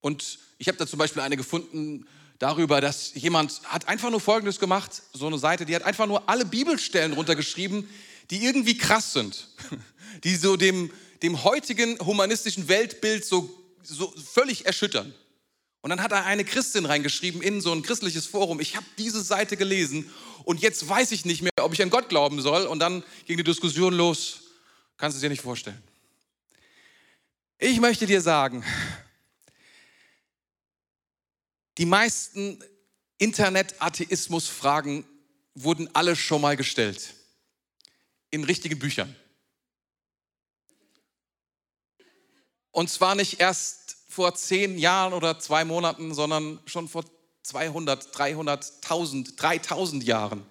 Und 0.00 0.38
ich 0.58 0.68
habe 0.68 0.78
da 0.78 0.86
zum 0.86 0.98
Beispiel 0.98 1.22
eine 1.22 1.36
gefunden 1.36 2.06
darüber, 2.38 2.80
dass 2.80 3.14
jemand 3.14 3.62
hat 3.64 3.88
einfach 3.88 4.10
nur 4.10 4.20
Folgendes 4.20 4.58
gemacht, 4.58 5.02
so 5.12 5.26
eine 5.26 5.38
Seite, 5.38 5.64
die 5.64 5.74
hat 5.76 5.84
einfach 5.84 6.06
nur 6.06 6.28
alle 6.28 6.44
Bibelstellen 6.44 7.12
runtergeschrieben, 7.12 7.88
die 8.30 8.44
irgendwie 8.44 8.76
krass 8.76 9.12
sind, 9.12 9.48
die 10.24 10.34
so 10.36 10.56
dem, 10.56 10.90
dem 11.22 11.44
heutigen 11.44 11.98
humanistischen 12.00 12.68
Weltbild 12.68 13.24
so, 13.24 13.48
so 13.82 14.12
völlig 14.32 14.66
erschüttern. 14.66 15.14
Und 15.82 15.90
dann 15.90 16.02
hat 16.02 16.12
er 16.12 16.24
eine 16.24 16.44
Christin 16.44 16.86
reingeschrieben 16.86 17.42
in 17.42 17.60
so 17.60 17.72
ein 17.72 17.82
christliches 17.82 18.26
Forum. 18.26 18.60
Ich 18.60 18.76
habe 18.76 18.86
diese 18.98 19.20
Seite 19.22 19.56
gelesen 19.56 20.08
und 20.44 20.60
jetzt 20.60 20.88
weiß 20.88 21.12
ich 21.12 21.24
nicht 21.24 21.42
mehr, 21.42 21.50
ob 21.60 21.72
ich 21.72 21.82
an 21.82 21.90
Gott 21.90 22.08
glauben 22.08 22.40
soll. 22.40 22.66
Und 22.66 22.78
dann 22.78 23.02
ging 23.26 23.36
die 23.36 23.44
Diskussion 23.44 23.92
los. 23.92 24.41
Kannst 25.02 25.18
du 25.18 25.20
dir 25.20 25.30
nicht 25.30 25.42
vorstellen. 25.42 25.82
Ich 27.58 27.80
möchte 27.80 28.06
dir 28.06 28.20
sagen, 28.20 28.64
die 31.76 31.86
meisten 31.86 32.62
Internet-Atheismus-Fragen 33.18 35.04
wurden 35.56 35.92
alle 35.92 36.14
schon 36.14 36.40
mal 36.40 36.56
gestellt. 36.56 37.14
In 38.30 38.44
richtigen 38.44 38.78
Büchern. 38.78 39.16
Und 42.70 42.88
zwar 42.88 43.16
nicht 43.16 43.40
erst 43.40 43.96
vor 44.08 44.36
zehn 44.36 44.78
Jahren 44.78 45.14
oder 45.14 45.40
zwei 45.40 45.64
Monaten, 45.64 46.14
sondern 46.14 46.60
schon 46.66 46.88
vor 46.88 47.04
200, 47.42 48.16
300, 48.16 48.72
1000, 48.84 49.42
3000 49.42 50.04
Jahren. 50.04 50.46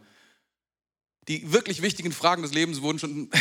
Die 1.30 1.54
wirklich 1.54 1.82
wichtigen 1.82 2.12
Fragen 2.12 2.42
des 2.42 2.52
Lebens 2.52 2.82
wurden 2.82 3.00
schon 3.00 3.32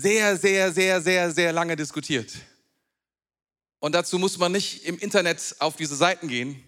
sehr, 0.00 0.36
sehr, 0.36 0.72
sehr, 0.72 1.00
sehr, 1.00 1.30
sehr 1.30 1.52
lange 1.52 1.76
diskutiert. 1.76 2.32
Und 3.78 3.94
dazu 3.94 4.18
muss 4.18 4.38
man 4.38 4.52
nicht 4.52 4.84
im 4.84 4.98
Internet 4.98 5.56
auf 5.58 5.76
diese 5.76 5.96
Seiten 5.96 6.28
gehen. 6.28 6.62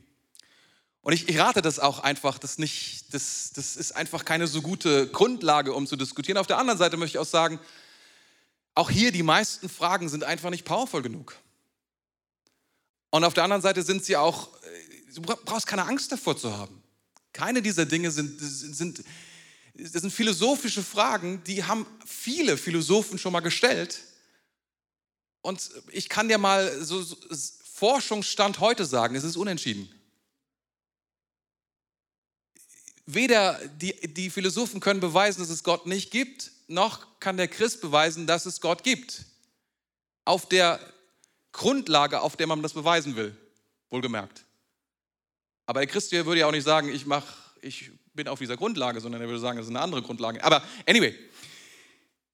Und 1.02 1.12
ich, 1.12 1.28
ich 1.28 1.38
rate 1.38 1.62
das 1.62 1.78
auch 1.78 2.00
einfach, 2.00 2.38
das, 2.38 2.58
nicht, 2.58 3.12
das, 3.12 3.52
das 3.54 3.76
ist 3.76 3.92
einfach 3.92 4.24
keine 4.24 4.46
so 4.46 4.62
gute 4.62 5.08
Grundlage, 5.08 5.72
um 5.72 5.86
zu 5.86 5.96
diskutieren. 5.96 6.38
Auf 6.38 6.46
der 6.46 6.58
anderen 6.58 6.78
Seite 6.78 6.96
möchte 6.96 7.16
ich 7.16 7.18
auch 7.18 7.26
sagen, 7.26 7.60
auch 8.74 8.90
hier 8.90 9.12
die 9.12 9.22
meisten 9.22 9.68
Fragen 9.68 10.08
sind 10.08 10.24
einfach 10.24 10.50
nicht 10.50 10.64
powerful 10.64 11.02
genug. 11.02 11.36
Und 13.10 13.24
auf 13.24 13.34
der 13.34 13.44
anderen 13.44 13.62
Seite 13.62 13.82
sind 13.82 14.04
sie 14.04 14.16
auch, 14.16 14.54
äh, 14.62 15.12
du 15.14 15.22
brauchst 15.22 15.66
keine 15.66 15.86
Angst 15.86 16.12
davor 16.12 16.36
zu 16.36 16.56
haben. 16.56 16.82
Keine 17.32 17.62
dieser 17.62 17.86
Dinge 17.86 18.10
sind, 18.10 18.38
sind, 18.38 19.02
das 19.78 20.02
sind 20.02 20.10
philosophische 20.10 20.82
Fragen, 20.82 21.42
die 21.44 21.64
haben 21.64 21.86
viele 22.04 22.56
Philosophen 22.56 23.18
schon 23.18 23.32
mal 23.32 23.40
gestellt. 23.40 24.02
Und 25.40 25.70
ich 25.92 26.08
kann 26.08 26.28
dir 26.28 26.38
mal 26.38 26.84
so, 26.84 27.00
so 27.00 27.16
Forschungsstand 27.74 28.58
heute 28.58 28.84
sagen, 28.84 29.14
es 29.14 29.22
ist 29.22 29.36
unentschieden. 29.36 29.88
Weder 33.06 33.58
die, 33.68 33.94
die 34.12 34.30
Philosophen 34.30 34.80
können 34.80 35.00
beweisen, 35.00 35.40
dass 35.40 35.48
es 35.48 35.62
Gott 35.62 35.86
nicht 35.86 36.10
gibt, 36.10 36.50
noch 36.66 37.20
kann 37.20 37.36
der 37.36 37.48
Christ 37.48 37.80
beweisen, 37.80 38.26
dass 38.26 38.46
es 38.46 38.60
Gott 38.60 38.82
gibt. 38.82 39.24
Auf 40.24 40.48
der 40.48 40.80
Grundlage, 41.52 42.20
auf 42.20 42.36
der 42.36 42.48
man 42.48 42.62
das 42.62 42.74
beweisen 42.74 43.16
will, 43.16 43.34
wohlgemerkt. 43.90 44.44
Aber 45.66 45.80
der 45.80 45.86
Christ 45.86 46.10
würde 46.12 46.40
ja 46.40 46.46
auch 46.46 46.52
nicht 46.52 46.64
sagen, 46.64 46.88
ich, 46.88 47.06
mach, 47.06 47.24
ich 47.62 47.92
bin 48.18 48.28
auf 48.28 48.40
dieser 48.40 48.56
Grundlage, 48.56 49.00
sondern 49.00 49.22
er 49.22 49.28
würde 49.28 49.40
sagen, 49.40 49.58
das 49.58 49.66
ist 49.66 49.70
eine 49.70 49.80
andere 49.80 50.02
Grundlage. 50.02 50.42
Aber 50.42 50.60
anyway, 50.86 51.14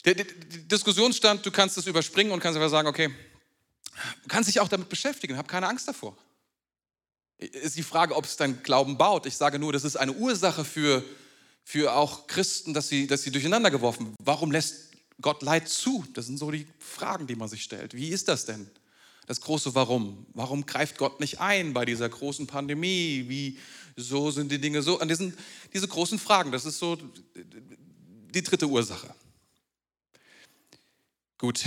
der, 0.04 0.14
der, 0.14 0.24
der 0.24 0.62
Diskussionsstand, 0.62 1.44
du 1.44 1.50
kannst 1.50 1.76
es 1.76 1.86
überspringen 1.86 2.32
und 2.32 2.40
kannst 2.40 2.56
einfach 2.56 2.70
sagen, 2.70 2.88
okay, 2.88 3.08
du 4.22 4.28
kannst 4.28 4.48
dich 4.48 4.60
auch 4.60 4.68
damit 4.68 4.88
beschäftigen, 4.88 5.36
hab 5.36 5.46
keine 5.46 5.68
Angst 5.68 5.86
davor. 5.86 6.16
Ist 7.36 7.76
die 7.76 7.82
Frage, 7.82 8.16
ob 8.16 8.24
es 8.24 8.36
dein 8.36 8.62
Glauben 8.62 8.96
baut. 8.96 9.26
Ich 9.26 9.36
sage 9.36 9.58
nur, 9.58 9.74
das 9.74 9.84
ist 9.84 9.96
eine 9.96 10.12
Ursache 10.12 10.64
für, 10.64 11.04
für 11.64 11.92
auch 11.92 12.26
Christen, 12.26 12.72
dass 12.72 12.88
sie, 12.88 13.06
dass 13.06 13.22
sie 13.22 13.30
durcheinander 13.30 13.70
geworfen. 13.70 14.14
Warum 14.18 14.52
lässt 14.52 14.92
Gott 15.20 15.42
Leid 15.42 15.68
zu? 15.68 16.04
Das 16.14 16.26
sind 16.26 16.38
so 16.38 16.50
die 16.50 16.66
Fragen, 16.78 17.26
die 17.26 17.36
man 17.36 17.48
sich 17.48 17.62
stellt. 17.62 17.92
Wie 17.92 18.08
ist 18.08 18.28
das 18.28 18.46
denn? 18.46 18.70
Das 19.26 19.40
große 19.40 19.74
Warum. 19.74 20.26
Warum 20.34 20.66
greift 20.66 20.98
Gott 20.98 21.20
nicht 21.20 21.40
ein 21.40 21.72
bei 21.72 21.84
dieser 21.84 22.08
großen 22.08 22.46
Pandemie? 22.46 23.24
Wie 23.28 23.58
so 23.96 24.30
sind 24.30 24.50
die 24.52 24.60
Dinge 24.60 24.82
so? 24.82 24.98
An 25.00 25.08
diesen, 25.08 25.36
diese 25.72 25.88
großen 25.88 26.18
Fragen, 26.18 26.52
das 26.52 26.64
ist 26.64 26.78
so 26.78 26.98
die 28.34 28.42
dritte 28.42 28.66
Ursache. 28.66 29.14
Gut, 31.38 31.64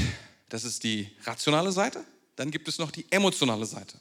das 0.49 0.63
ist 0.63 0.83
die 0.83 1.09
rationale 1.23 1.71
Seite. 1.71 2.03
Dann 2.35 2.51
gibt 2.51 2.67
es 2.67 2.77
noch 2.77 2.91
die 2.91 3.05
emotionale 3.11 3.65
Seite. 3.65 3.99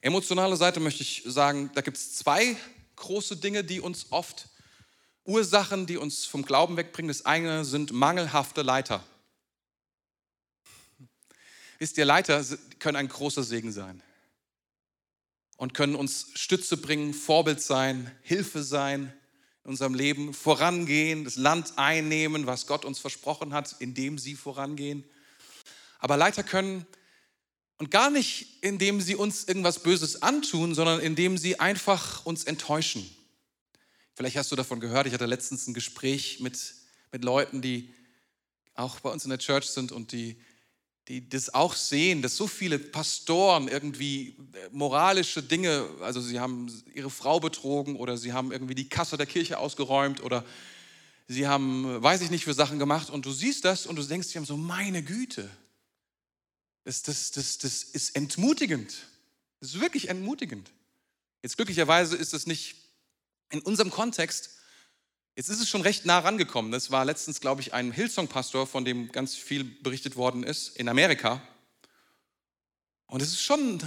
Emotionale 0.00 0.56
Seite 0.56 0.80
möchte 0.80 1.02
ich 1.02 1.22
sagen, 1.26 1.70
da 1.74 1.80
gibt 1.80 1.96
es 1.96 2.14
zwei 2.16 2.56
große 2.96 3.36
Dinge, 3.36 3.64
die 3.64 3.80
uns 3.80 4.06
oft 4.10 4.48
Ursachen, 5.24 5.86
die 5.86 5.96
uns 5.96 6.24
vom 6.24 6.42
Glauben 6.44 6.76
wegbringen. 6.76 7.08
Das 7.08 7.24
eine 7.24 7.64
sind 7.64 7.92
mangelhafte 7.92 8.62
Leiter. 8.62 9.04
Wisst 11.82 11.98
ihr, 11.98 12.04
Leiter 12.04 12.44
können 12.78 12.94
ein 12.94 13.08
großer 13.08 13.42
Segen 13.42 13.72
sein 13.72 14.00
und 15.56 15.74
können 15.74 15.96
uns 15.96 16.28
Stütze 16.34 16.76
bringen, 16.76 17.12
Vorbild 17.12 17.60
sein, 17.60 18.08
Hilfe 18.22 18.62
sein 18.62 19.12
in 19.64 19.70
unserem 19.70 19.94
Leben, 19.94 20.32
vorangehen, 20.32 21.24
das 21.24 21.34
Land 21.34 21.72
einnehmen, 21.78 22.46
was 22.46 22.68
Gott 22.68 22.84
uns 22.84 23.00
versprochen 23.00 23.52
hat, 23.52 23.74
indem 23.80 24.16
sie 24.16 24.36
vorangehen. 24.36 25.02
Aber 25.98 26.16
Leiter 26.16 26.44
können, 26.44 26.86
und 27.78 27.90
gar 27.90 28.10
nicht 28.10 28.62
indem 28.62 29.00
sie 29.00 29.16
uns 29.16 29.48
irgendwas 29.48 29.82
Böses 29.82 30.22
antun, 30.22 30.76
sondern 30.76 31.00
indem 31.00 31.36
sie 31.36 31.58
einfach 31.58 32.24
uns 32.24 32.44
enttäuschen. 32.44 33.10
Vielleicht 34.14 34.36
hast 34.36 34.52
du 34.52 34.54
davon 34.54 34.78
gehört, 34.78 35.08
ich 35.08 35.14
hatte 35.14 35.26
letztens 35.26 35.66
ein 35.66 35.74
Gespräch 35.74 36.38
mit, 36.38 36.74
mit 37.10 37.24
Leuten, 37.24 37.60
die 37.60 37.92
auch 38.74 39.00
bei 39.00 39.10
uns 39.10 39.24
in 39.24 39.30
der 39.30 39.40
Church 39.40 39.66
sind 39.66 39.90
und 39.90 40.12
die 40.12 40.40
die 41.12 41.28
das 41.28 41.52
auch 41.52 41.74
sehen, 41.74 42.22
dass 42.22 42.38
so 42.38 42.46
viele 42.46 42.78
Pastoren 42.78 43.68
irgendwie 43.68 44.28
äh, 44.54 44.70
moralische 44.70 45.42
Dinge, 45.42 45.86
also 46.00 46.22
sie 46.22 46.40
haben 46.40 46.72
ihre 46.94 47.10
Frau 47.10 47.38
betrogen 47.38 47.96
oder 47.96 48.16
sie 48.16 48.32
haben 48.32 48.50
irgendwie 48.50 48.74
die 48.74 48.88
Kasse 48.88 49.18
der 49.18 49.26
Kirche 49.26 49.58
ausgeräumt 49.58 50.22
oder 50.22 50.42
sie 51.28 51.46
haben, 51.46 52.02
weiß 52.02 52.22
ich 52.22 52.30
nicht, 52.30 52.44
für 52.44 52.54
Sachen 52.54 52.78
gemacht 52.78 53.10
und 53.10 53.26
du 53.26 53.32
siehst 53.32 53.66
das 53.66 53.84
und 53.84 53.96
du 53.96 54.02
denkst 54.02 54.32
dir 54.32 54.42
so, 54.46 54.56
meine 54.56 55.02
Güte, 55.02 55.50
das, 56.84 57.02
das, 57.02 57.30
das, 57.30 57.58
das 57.58 57.82
ist 57.82 58.16
entmutigend. 58.16 58.94
Das 59.60 59.74
ist 59.74 59.80
wirklich 59.82 60.08
entmutigend. 60.08 60.70
Jetzt 61.42 61.58
glücklicherweise 61.58 62.16
ist 62.16 62.32
es 62.32 62.46
nicht 62.46 62.76
in 63.50 63.60
unserem 63.60 63.90
Kontext 63.90 64.61
Jetzt 65.34 65.48
ist 65.48 65.60
es 65.60 65.68
schon 65.68 65.80
recht 65.80 66.04
nah 66.04 66.18
rangekommen. 66.18 66.72
Das 66.72 66.90
war 66.90 67.06
letztens, 67.06 67.40
glaube 67.40 67.62
ich, 67.62 67.72
ein 67.72 67.90
Hillsong-Pastor, 67.90 68.66
von 68.66 68.84
dem 68.84 69.10
ganz 69.12 69.34
viel 69.34 69.64
berichtet 69.64 70.16
worden 70.16 70.42
ist, 70.42 70.76
in 70.76 70.90
Amerika. 70.90 71.40
Und 73.06 73.22
es 73.22 73.28
ist 73.28 73.42
schon 73.42 73.82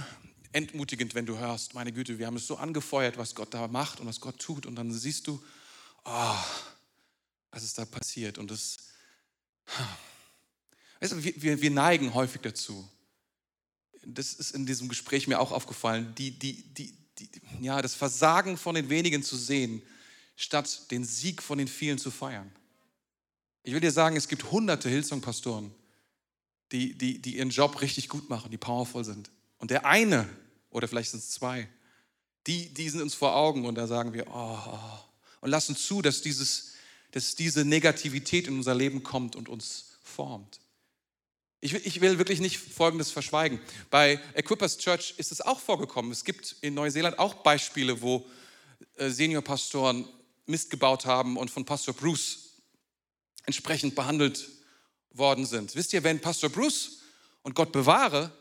entmutigend, 0.50 1.14
wenn 1.14 1.24
du 1.24 1.38
hörst, 1.38 1.74
meine 1.74 1.92
Güte, 1.92 2.18
wir 2.18 2.26
haben 2.26 2.36
es 2.36 2.48
so 2.48 2.56
angefeuert, 2.56 3.16
was 3.16 3.36
Gott 3.36 3.54
da 3.54 3.68
macht 3.68 4.00
und 4.00 4.08
was 4.08 4.20
Gott 4.20 4.40
tut. 4.40 4.66
Und 4.66 4.74
dann 4.74 4.92
siehst 4.92 5.28
du, 5.28 5.40
oh, 6.04 6.36
was 7.52 7.62
ist 7.62 7.78
da 7.78 7.84
passiert. 7.84 8.38
Und 8.38 8.50
das, 8.50 8.78
weißt 11.00 11.12
du, 11.12 11.22
wir, 11.22 11.62
wir 11.62 11.70
neigen 11.70 12.12
häufig 12.14 12.42
dazu. 12.42 12.88
Das 14.04 14.32
ist 14.32 14.50
in 14.50 14.66
diesem 14.66 14.88
Gespräch 14.88 15.28
mir 15.28 15.38
auch 15.38 15.52
aufgefallen. 15.52 16.12
Die, 16.16 16.32
die, 16.32 16.74
die, 16.74 16.92
die, 17.20 17.30
ja, 17.60 17.80
das 17.82 17.94
Versagen 17.94 18.56
von 18.56 18.74
den 18.74 18.88
wenigen 18.88 19.22
zu 19.22 19.36
sehen, 19.36 19.80
statt 20.36 20.90
den 20.90 21.04
Sieg 21.04 21.42
von 21.42 21.58
den 21.58 21.68
vielen 21.68 21.98
zu 21.98 22.10
feiern. 22.10 22.52
Ich 23.62 23.72
will 23.72 23.80
dir 23.80 23.90
sagen, 23.90 24.16
es 24.16 24.28
gibt 24.28 24.52
hunderte 24.52 24.88
Hillsong-Pastoren, 24.88 25.74
die, 26.70 26.96
die, 26.96 27.20
die 27.20 27.38
ihren 27.38 27.50
Job 27.50 27.80
richtig 27.80 28.08
gut 28.08 28.30
machen, 28.30 28.50
die 28.50 28.58
powerful 28.58 29.04
sind. 29.04 29.30
Und 29.58 29.70
der 29.70 29.86
eine, 29.86 30.28
oder 30.70 30.86
vielleicht 30.86 31.10
sind 31.10 31.20
es 31.20 31.30
zwei, 31.30 31.68
die, 32.46 32.72
die 32.72 32.88
sind 32.88 33.02
uns 33.02 33.14
vor 33.14 33.34
Augen 33.34 33.66
und 33.66 33.74
da 33.74 33.86
sagen 33.86 34.12
wir, 34.12 34.28
oh, 34.28 34.58
oh, 34.66 34.98
und 35.40 35.50
lassen 35.50 35.74
zu, 35.76 36.02
dass, 36.02 36.22
dieses, 36.22 36.74
dass 37.10 37.34
diese 37.34 37.64
Negativität 37.64 38.46
in 38.46 38.56
unser 38.56 38.74
Leben 38.74 39.02
kommt 39.02 39.34
und 39.34 39.48
uns 39.48 39.98
formt. 40.02 40.60
Ich, 41.60 41.74
ich 41.74 42.00
will 42.00 42.18
wirklich 42.18 42.40
nicht 42.40 42.58
Folgendes 42.58 43.10
verschweigen. 43.10 43.58
Bei 43.90 44.20
Equippers 44.34 44.78
Church 44.78 45.14
ist 45.16 45.32
es 45.32 45.40
auch 45.40 45.58
vorgekommen. 45.58 46.12
Es 46.12 46.24
gibt 46.24 46.56
in 46.60 46.74
Neuseeland 46.74 47.18
auch 47.18 47.34
Beispiele, 47.34 48.02
wo 48.02 48.24
äh, 48.96 49.10
Seniorpastoren 49.10 50.06
Mist 50.46 50.70
gebaut 50.70 51.06
haben 51.06 51.36
und 51.36 51.50
von 51.50 51.64
Pastor 51.64 51.94
Bruce 51.94 52.54
entsprechend 53.44 53.94
behandelt 53.94 54.48
worden 55.10 55.46
sind. 55.46 55.74
Wisst 55.74 55.92
ihr, 55.92 56.04
wenn 56.04 56.20
Pastor 56.20 56.50
Bruce 56.50 56.98
und 57.42 57.54
Gott 57.54 57.72
bewahre, 57.72 58.32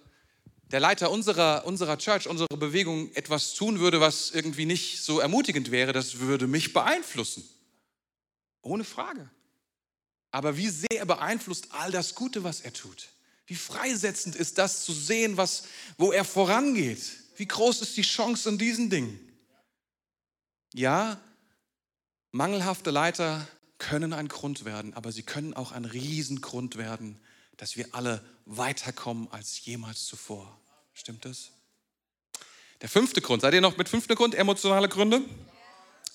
der 0.72 0.80
Leiter 0.80 1.12
unserer, 1.12 1.66
unserer 1.66 1.98
Church, 1.98 2.28
unserer 2.28 2.58
Bewegung 2.58 3.14
etwas 3.14 3.54
tun 3.54 3.80
würde, 3.80 4.02
was 4.02 4.32
irgendwie 4.32 4.66
nicht 4.66 5.04
so 5.04 5.20
ermutigend 5.20 5.72
wäre, 5.72 5.94
das 5.94 6.20
würde 6.20 6.48
mich 6.48 6.74
beeinflussen. 6.74 7.48
Ohne 8.62 8.84
Frage. 8.84 9.30
Aber 10.32 10.58
wie 10.58 10.70
sehr 10.70 11.06
beeinflusst 11.06 11.68
all 11.72 11.92
das 11.92 12.16
Gute, 12.16 12.44
was 12.44 12.62
er 12.62 12.74
tut? 12.74 13.10
Wie 13.46 13.56
freisetzend 13.56 14.36
ist 14.36 14.58
das 14.58 14.84
zu 14.84 14.92
sehen, 14.92 15.38
was, 15.38 15.66
wo 15.98 16.12
er 16.12 16.26
vorangeht? 16.26 17.00
Wie 17.38 17.48
groß 17.48 17.82
ist 17.82 17.96
die 17.96 18.02
Chance 18.02 18.50
in 18.50 18.58
diesen 18.58 18.90
Dingen? 18.90 19.20
Ja, 20.74 21.22
mangelhafte 22.36 22.92
Leiter 22.92 23.48
können 23.78 24.14
ein 24.14 24.28
Grund 24.28 24.66
werden, 24.66 24.94
aber 24.94 25.12
sie 25.12 25.24
können 25.24 25.54
auch 25.54 25.72
ein 25.72 25.86
Riesengrund 25.86 26.78
werden, 26.78 27.20
dass 27.58 27.76
wir 27.76 27.88
alle 27.94 28.24
weiterkommen 28.46 29.28
als 29.32 29.64
jemals 29.66 30.06
zuvor. 30.06 30.60
Stimmt 30.94 31.26
das? 31.26 31.52
Der 32.82 32.90
fünfte 32.90 33.22
Grund, 33.22 33.42
seid 33.42 33.54
ihr 33.54 33.62
noch 33.62 33.78
mit 33.78 33.90
fünften 33.90 34.16
Grund, 34.16 34.36
emotionale 34.36 34.90
Gründe? 34.90 35.22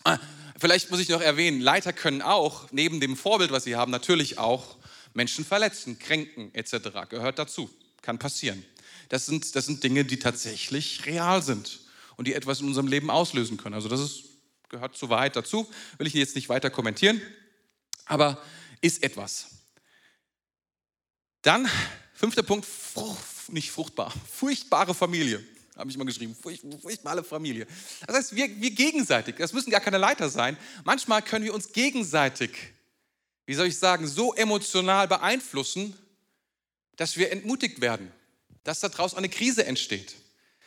Ah, 0.05 0.19
Vielleicht 0.61 0.91
muss 0.91 1.01
ich 1.01 1.09
noch 1.09 1.23
erwähnen, 1.23 1.63
Leiter 1.63 1.95
können 1.95 2.21
auch, 2.21 2.71
neben 2.71 3.01
dem 3.01 3.17
Vorbild, 3.17 3.51
was 3.51 3.65
sie 3.65 3.77
haben, 3.77 3.91
natürlich 3.91 4.37
auch 4.37 4.77
Menschen 5.15 5.43
verletzen, 5.43 5.99
kränken 5.99 6.55
etc. 6.55 7.09
Gehört 7.09 7.39
dazu, 7.39 7.71
kann 8.03 8.19
passieren. 8.19 8.63
Das 9.09 9.25
sind, 9.25 9.57
das 9.57 9.65
sind 9.65 9.83
Dinge, 9.83 10.05
die 10.05 10.19
tatsächlich 10.19 11.07
real 11.07 11.43
sind 11.43 11.81
und 12.19 12.29
die 12.29 12.35
etwas 12.35 12.61
in 12.61 12.67
unserem 12.67 12.89
Leben 12.89 13.11
auslösen 13.11 13.57
können. 13.57 13.75
Also 13.75 13.89
das 13.89 14.01
ist, 14.01 14.25
gehört 14.71 14.97
zu 14.97 15.11
Wahrheit 15.11 15.37
dazu, 15.37 15.71
will 15.99 16.07
ich 16.07 16.15
jetzt 16.15 16.35
nicht 16.35 16.49
weiter 16.49 16.71
kommentieren, 16.71 17.21
aber 18.07 18.43
ist 18.81 19.03
etwas. 19.03 19.49
Dann, 21.43 21.69
fünfter 22.15 22.43
Punkt, 22.43 22.67
nicht 23.49 23.71
fruchtbar, 23.71 24.15
furchtbare 24.31 24.95
Familie 24.95 25.45
habe 25.81 25.91
ich 25.91 25.97
mal 25.97 26.05
geschrieben, 26.05 26.37
furcht, 26.37 26.63
furchtbare 26.81 27.25
Familie. 27.25 27.67
Das 28.07 28.17
heißt, 28.17 28.37
wir, 28.37 28.61
wir 28.61 28.71
gegenseitig, 28.71 29.37
das 29.37 29.53
müssen 29.53 29.71
gar 29.71 29.81
keine 29.81 29.99
Leiter 29.99 30.29
sein, 30.29 30.57
manchmal 30.85 31.23
können 31.23 31.45
wir 31.45 31.55
uns 31.55 31.73
gegenseitig, 31.73 32.51
wie 33.47 33.55
soll 33.55 33.67
ich 33.67 33.79
sagen, 33.79 34.07
so 34.07 34.35
emotional 34.35 35.09
beeinflussen, 35.09 35.97
dass 36.97 37.17
wir 37.17 37.33
entmutigt 37.33 37.81
werden, 37.81 38.13
dass 38.63 38.81
daraus 38.81 39.15
eine 39.15 39.31
Krise 39.31 39.65
entsteht. 39.65 40.17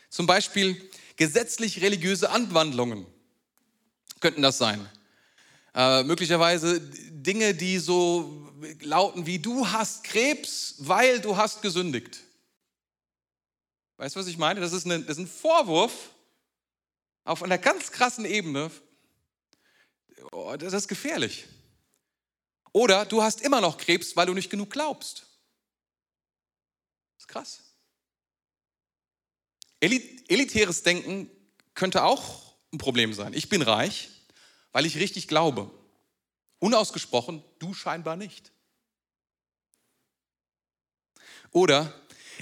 Zum 0.09 0.25
Beispiel 0.25 0.89
gesetzlich-religiöse 1.15 2.31
Anwandlungen 2.31 3.05
könnten 4.23 4.41
das 4.41 4.57
sein. 4.57 4.89
Äh, 5.75 6.03
möglicherweise 6.03 6.79
Dinge, 6.79 7.53
die 7.53 7.77
so 7.77 8.49
lauten 8.79 9.25
wie 9.25 9.37
du 9.37 9.69
hast 9.69 10.05
Krebs, 10.05 10.75
weil 10.77 11.19
du 11.19 11.35
hast 11.35 11.61
gesündigt. 11.61 12.21
Weißt 13.97 14.15
du, 14.15 14.21
was 14.21 14.27
ich 14.27 14.37
meine? 14.37 14.61
Das 14.61 14.71
ist, 14.71 14.85
eine, 14.85 15.01
das 15.01 15.17
ist 15.17 15.23
ein 15.23 15.27
Vorwurf 15.27 16.11
auf 17.25 17.43
einer 17.43 17.57
ganz 17.57 17.91
krassen 17.91 18.23
Ebene. 18.23 18.71
Oh, 20.31 20.55
das 20.57 20.71
ist 20.71 20.87
gefährlich. 20.87 21.45
Oder 22.71 23.05
du 23.05 23.21
hast 23.21 23.41
immer 23.41 23.59
noch 23.59 23.77
Krebs, 23.77 24.15
weil 24.15 24.27
du 24.27 24.33
nicht 24.33 24.49
genug 24.49 24.69
glaubst. 24.69 25.27
Das 27.15 27.23
ist 27.23 27.27
krass. 27.27 27.59
Elitäres 29.81 30.81
Denken 30.83 31.29
könnte 31.73 32.05
auch 32.05 32.55
ein 32.71 32.77
Problem 32.77 33.13
sein. 33.13 33.33
Ich 33.33 33.49
bin 33.49 33.61
reich, 33.61 34.12
weil 34.73 34.85
ich 34.85 34.97
richtig 34.97 35.29
glaube. 35.29 35.71
Unausgesprochen, 36.59 37.41
du 37.59 37.73
scheinbar 37.73 38.17
nicht. 38.17 38.51
Oder 41.51 41.93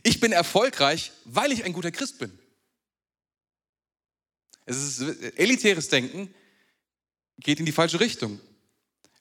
ich 0.04 0.20
bin 0.20 0.32
erfolgreich, 0.32 1.12
weil 1.26 1.52
ich 1.52 1.64
ein 1.64 1.74
guter 1.74 1.92
Christ 1.92 2.18
bin. 2.18 2.38
Es 4.66 4.78
ist 4.78 5.02
elitäres 5.38 5.90
Denken, 5.90 6.34
geht 7.38 7.60
in 7.60 7.66
die 7.66 7.72
falsche 7.72 8.00
Richtung. 8.00 8.40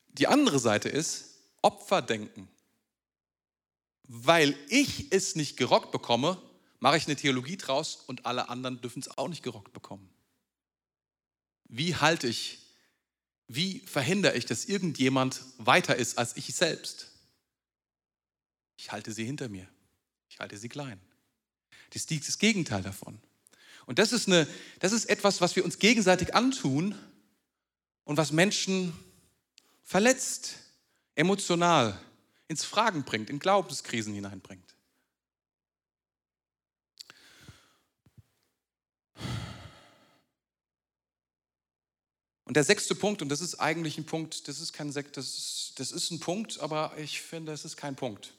Die 0.08 0.26
andere 0.26 0.58
Seite 0.58 0.88
ist 0.88 1.38
Opferdenken. 1.62 2.48
Weil 4.04 4.56
ich 4.68 5.12
es 5.12 5.34
nicht 5.34 5.56
gerockt 5.56 5.92
bekomme, 5.92 6.40
mache 6.78 6.96
ich 6.96 7.06
eine 7.06 7.16
Theologie 7.16 7.56
draus 7.56 7.96
und 8.06 8.26
alle 8.26 8.48
anderen 8.48 8.80
dürfen 8.80 9.00
es 9.00 9.18
auch 9.18 9.28
nicht 9.28 9.42
gerockt 9.42 9.72
bekommen. 9.72 10.08
Wie 11.64 11.94
halte 11.94 12.26
ich, 12.26 12.59
wie 13.52 13.80
verhindere 13.80 14.36
ich, 14.36 14.46
dass 14.46 14.64
irgendjemand 14.64 15.42
weiter 15.58 15.96
ist 15.96 16.18
als 16.18 16.36
ich 16.36 16.54
selbst? 16.54 17.10
Ich 18.76 18.92
halte 18.92 19.12
sie 19.12 19.24
hinter 19.24 19.48
mir 19.48 19.68
halte 20.40 20.56
sie 20.56 20.68
klein. 20.68 20.98
Das 21.92 22.04
ist 22.04 22.28
das 22.28 22.38
Gegenteil 22.38 22.82
davon. 22.82 23.20
Und 23.86 23.98
das 23.98 24.12
ist, 24.12 24.26
eine, 24.26 24.46
das 24.80 24.92
ist 24.92 25.06
etwas, 25.06 25.40
was 25.40 25.54
wir 25.56 25.64
uns 25.64 25.78
gegenseitig 25.78 26.34
antun 26.34 26.94
und 28.04 28.16
was 28.16 28.32
Menschen 28.32 28.92
verletzt, 29.82 30.56
emotional, 31.14 32.00
ins 32.48 32.64
Fragen 32.64 33.04
bringt, 33.04 33.30
in 33.30 33.38
Glaubenskrisen 33.38 34.14
hineinbringt. 34.14 34.69
Und 42.50 42.54
der 42.54 42.64
sechste 42.64 42.96
Punkt, 42.96 43.22
und 43.22 43.28
das 43.28 43.40
ist 43.40 43.60
eigentlich 43.60 43.96
ein 43.96 44.06
Punkt, 44.06 44.48
das 44.48 44.58
ist 44.58 44.72
kein 44.72 44.90
Sekt, 44.90 45.16
das 45.16 45.38
ist, 45.38 45.72
das 45.76 45.92
ist 45.92 46.10
ein 46.10 46.18
Punkt, 46.18 46.58
aber 46.58 46.92
ich 46.98 47.22
finde, 47.22 47.52
es 47.52 47.64
ist 47.64 47.76
kein 47.76 47.94
Punkt. 47.94 48.34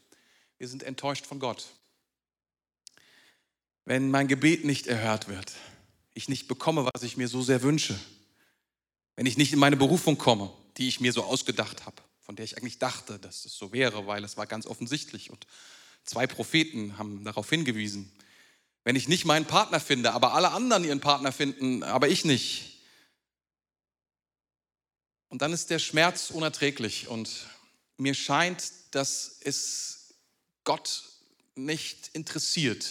Wir 0.57 0.67
sind 0.67 0.83
enttäuscht 0.83 1.25
von 1.25 1.39
Gott 1.39 1.67
wenn 3.85 4.11
mein 4.11 4.27
Gebet 4.27 4.65
nicht 4.65 4.87
erhört 4.87 5.27
wird, 5.27 5.51
ich 6.13 6.29
nicht 6.29 6.47
bekomme, 6.47 6.89
was 6.93 7.03
ich 7.03 7.17
mir 7.17 7.27
so 7.27 7.41
sehr 7.41 7.61
wünsche, 7.61 7.97
wenn 9.15 9.25
ich 9.25 9.37
nicht 9.37 9.53
in 9.53 9.59
meine 9.59 9.77
Berufung 9.77 10.17
komme, 10.17 10.51
die 10.77 10.87
ich 10.87 10.99
mir 10.99 11.13
so 11.13 11.23
ausgedacht 11.23 11.85
habe, 11.85 12.01
von 12.19 12.35
der 12.35 12.45
ich 12.45 12.57
eigentlich 12.57 12.79
dachte, 12.79 13.19
dass 13.19 13.45
es 13.45 13.55
so 13.57 13.73
wäre, 13.73 14.07
weil 14.07 14.23
es 14.23 14.37
war 14.37 14.45
ganz 14.45 14.65
offensichtlich 14.65 15.29
und 15.29 15.47
zwei 16.03 16.27
Propheten 16.27 16.97
haben 16.97 17.23
darauf 17.23 17.49
hingewiesen. 17.49 18.11
Wenn 18.83 18.95
ich 18.95 19.07
nicht 19.07 19.25
meinen 19.25 19.45
Partner 19.45 19.79
finde, 19.79 20.13
aber 20.13 20.33
alle 20.33 20.51
anderen 20.51 20.83
ihren 20.83 21.01
Partner 21.01 21.31
finden, 21.31 21.83
aber 21.83 22.07
ich 22.07 22.25
nicht. 22.25 22.70
Und 25.31 25.41
dann 25.41 25.53
ist 25.53 25.69
der 25.69 25.79
Schmerz 25.79 26.29
unerträglich 26.29 27.07
und 27.07 27.47
mir 27.97 28.13
scheint, 28.13 28.71
dass 28.91 29.37
es 29.41 30.13
Gott 30.65 31.03
nicht 31.55 32.09
interessiert, 32.13 32.85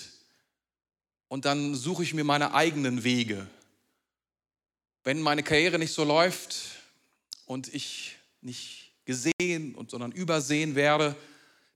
und 1.29 1.45
dann 1.45 1.77
suche 1.77 2.03
ich 2.03 2.13
mir 2.13 2.25
meine 2.25 2.55
eigenen 2.55 3.05
Wege. 3.05 3.47
Wenn 5.05 5.21
meine 5.21 5.45
Karriere 5.45 5.79
nicht 5.79 5.93
so 5.93 6.03
läuft 6.03 6.57
und 7.47 7.73
ich 7.73 8.17
nicht 8.41 8.95
gesehen 9.05 9.77
und 9.77 9.93
sondern 9.93 10.11
übersehen 10.11 10.75
werde, 10.75 11.15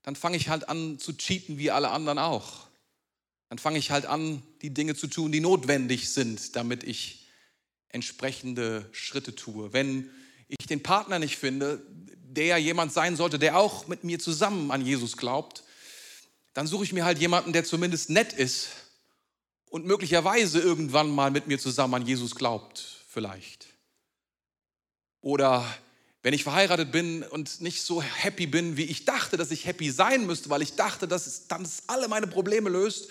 dann 0.02 0.16
fange 0.16 0.38
ich 0.38 0.48
halt 0.48 0.68
an 0.68 0.98
zu 0.98 1.12
cheaten 1.12 1.56
wie 1.56 1.70
alle 1.70 1.90
anderen 1.90 2.18
auch. 2.18 2.66
Dann 3.48 3.58
fange 3.58 3.78
ich 3.78 3.92
halt 3.92 4.06
an, 4.06 4.42
die 4.60 4.74
Dinge 4.74 4.96
zu 4.96 5.06
tun, 5.06 5.30
die 5.30 5.40
notwendig 5.40 6.12
sind, 6.12 6.56
damit 6.56 6.82
ich 6.82 7.28
entsprechende 7.90 8.88
Schritte 8.90 9.36
tue. 9.36 9.72
Wenn 9.72 10.10
ich 10.58 10.66
den 10.66 10.82
Partner 10.82 11.18
nicht 11.18 11.36
finde, 11.36 11.82
der 12.36 12.58
jemand 12.58 12.92
sein 12.92 13.16
sollte, 13.16 13.38
der 13.38 13.56
auch 13.56 13.86
mit 13.86 14.04
mir 14.04 14.18
zusammen 14.18 14.70
an 14.70 14.84
Jesus 14.84 15.16
glaubt, 15.16 15.64
dann 16.52 16.66
suche 16.66 16.84
ich 16.84 16.92
mir 16.92 17.04
halt 17.04 17.18
jemanden, 17.18 17.52
der 17.52 17.64
zumindest 17.64 18.10
nett 18.10 18.32
ist 18.32 18.68
und 19.70 19.86
möglicherweise 19.86 20.60
irgendwann 20.60 21.10
mal 21.10 21.30
mit 21.30 21.46
mir 21.46 21.58
zusammen 21.58 21.94
an 21.94 22.06
Jesus 22.06 22.34
glaubt, 22.34 23.04
vielleicht. 23.08 23.66
Oder 25.20 25.64
wenn 26.22 26.34
ich 26.34 26.44
verheiratet 26.44 26.92
bin 26.92 27.22
und 27.22 27.60
nicht 27.60 27.82
so 27.82 28.00
happy 28.00 28.46
bin, 28.46 28.76
wie 28.76 28.84
ich 28.84 29.04
dachte, 29.04 29.36
dass 29.36 29.50
ich 29.50 29.66
happy 29.66 29.90
sein 29.90 30.26
müsste, 30.26 30.48
weil 30.48 30.62
ich 30.62 30.74
dachte, 30.74 31.08
dass 31.08 31.26
es 31.26 31.48
dann 31.48 31.68
alle 31.86 32.08
meine 32.08 32.26
Probleme 32.26 32.70
löst, 32.70 33.10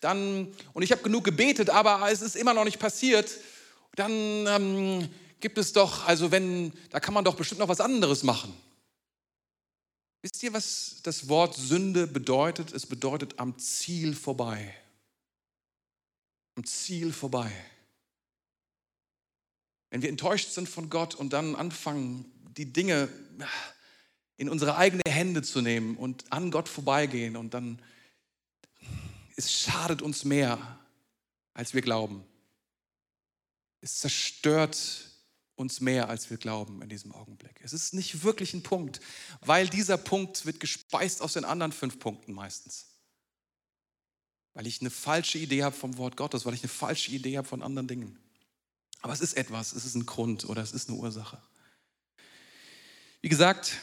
dann, 0.00 0.54
und 0.72 0.82
ich 0.82 0.92
habe 0.92 1.02
genug 1.02 1.24
gebetet, 1.24 1.70
aber 1.70 2.10
es 2.10 2.22
ist 2.22 2.36
immer 2.36 2.54
noch 2.54 2.64
nicht 2.64 2.78
passiert, 2.78 3.30
dann 3.96 4.12
ähm, 4.46 5.08
gibt 5.40 5.58
es 5.58 5.72
doch, 5.72 6.06
also 6.06 6.30
wenn, 6.30 6.72
da 6.90 7.00
kann 7.00 7.14
man 7.14 7.24
doch 7.24 7.36
bestimmt 7.36 7.60
noch 7.60 7.68
was 7.68 7.80
anderes 7.80 8.22
machen. 8.22 8.54
Wisst 10.22 10.42
ihr, 10.42 10.52
was 10.52 11.00
das 11.02 11.28
Wort 11.28 11.54
Sünde 11.54 12.06
bedeutet? 12.06 12.72
Es 12.72 12.86
bedeutet 12.86 13.38
am 13.38 13.58
Ziel 13.58 14.14
vorbei. 14.14 14.74
Am 16.56 16.64
Ziel 16.64 17.12
vorbei. 17.12 17.52
Wenn 19.90 20.02
wir 20.02 20.08
enttäuscht 20.08 20.50
sind 20.50 20.68
von 20.68 20.90
Gott 20.90 21.14
und 21.14 21.32
dann 21.32 21.54
anfangen, 21.54 22.24
die 22.56 22.72
Dinge 22.72 23.08
in 24.36 24.48
unsere 24.48 24.76
eigenen 24.76 25.04
Hände 25.08 25.42
zu 25.42 25.62
nehmen 25.62 25.96
und 25.96 26.30
an 26.32 26.50
Gott 26.50 26.68
vorbeigehen 26.68 27.36
und 27.36 27.54
dann, 27.54 27.80
es 29.36 29.52
schadet 29.52 30.02
uns 30.02 30.24
mehr, 30.24 30.78
als 31.54 31.72
wir 31.72 31.82
glauben. 31.82 32.24
Es 33.80 33.98
zerstört 33.98 35.05
uns 35.56 35.80
mehr, 35.80 36.08
als 36.08 36.30
wir 36.30 36.36
glauben 36.36 36.82
in 36.82 36.88
diesem 36.88 37.12
Augenblick. 37.12 37.60
Es 37.62 37.72
ist 37.72 37.94
nicht 37.94 38.22
wirklich 38.22 38.54
ein 38.54 38.62
Punkt, 38.62 39.00
weil 39.40 39.68
dieser 39.68 39.96
Punkt 39.96 40.46
wird 40.46 40.60
gespeist 40.60 41.22
aus 41.22 41.32
den 41.32 41.44
anderen 41.44 41.72
fünf 41.72 41.98
Punkten 41.98 42.32
meistens. 42.32 42.86
Weil 44.54 44.66
ich 44.66 44.80
eine 44.80 44.90
falsche 44.90 45.38
Idee 45.38 45.64
habe 45.64 45.74
vom 45.74 45.96
Wort 45.98 46.16
Gottes, 46.16 46.46
weil 46.46 46.54
ich 46.54 46.62
eine 46.62 46.68
falsche 46.68 47.10
Idee 47.10 47.36
habe 47.38 47.48
von 47.48 47.62
anderen 47.62 47.88
Dingen. 47.88 48.18
Aber 49.00 49.12
es 49.12 49.20
ist 49.20 49.36
etwas, 49.36 49.72
es 49.72 49.84
ist 49.84 49.94
ein 49.94 50.06
Grund 50.06 50.48
oder 50.48 50.62
es 50.62 50.72
ist 50.72 50.88
eine 50.88 50.98
Ursache. 50.98 51.42
Wie 53.22 53.28
gesagt, 53.28 53.76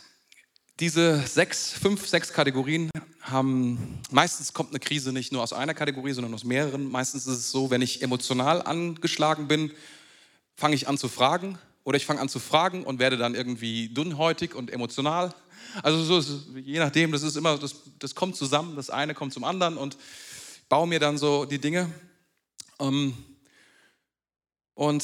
diese 0.80 1.26
sechs, 1.28 1.72
fünf, 1.72 2.08
sechs 2.08 2.34
Kategorien 2.34 2.90
haben, 3.22 4.02
meistens 4.12 4.54
kommt 4.54 4.70
eine 4.70 4.80
Krise 4.80 5.14
nicht 5.14 5.32
nur 5.32 5.44
aus 5.44 5.54
einer 5.54 5.74
Kategorie, 5.74 6.14
sondern 6.14 6.34
aus 6.34 6.44
mehreren. 6.44 6.90
Meistens 6.90 7.28
ist 7.28 7.38
es 7.38 7.52
so, 7.52 7.70
wenn 7.70 7.82
ich 7.82 8.02
emotional 8.02 8.62
angeschlagen 8.62 9.48
bin, 9.48 9.72
fange 10.56 10.76
ich 10.76 10.88
an 10.88 10.98
zu 10.98 11.10
fragen 11.10 11.58
oder 11.84 11.98
ich 11.98 12.06
fange 12.06 12.22
an 12.22 12.30
zu 12.30 12.40
fragen 12.40 12.84
und 12.84 13.00
werde 13.00 13.18
dann 13.18 13.36
irgendwie 13.36 13.90
dünnhäutig 13.90 14.56
und 14.56 14.72
emotional. 14.72 15.34
Also 15.82 16.04
so 16.04 16.18
ist, 16.20 16.48
je 16.56 16.80
nachdem, 16.80 17.12
das 17.12 17.24
ist 17.24 17.36
immer, 17.36 17.58
das, 17.58 17.76
das 18.00 18.16
kommt 18.16 18.36
zusammen, 18.36 18.76
das 18.76 18.90
eine 18.90 19.14
kommt 19.14 19.34
zum 19.34 19.44
anderen 19.44 19.78
und 19.78 19.98
baue 20.70 20.88
mir 20.88 21.00
dann 21.00 21.18
so 21.18 21.46
die 21.46 21.60
Dinge. 21.60 21.92
Ähm, 22.80 23.16
und 24.76 25.04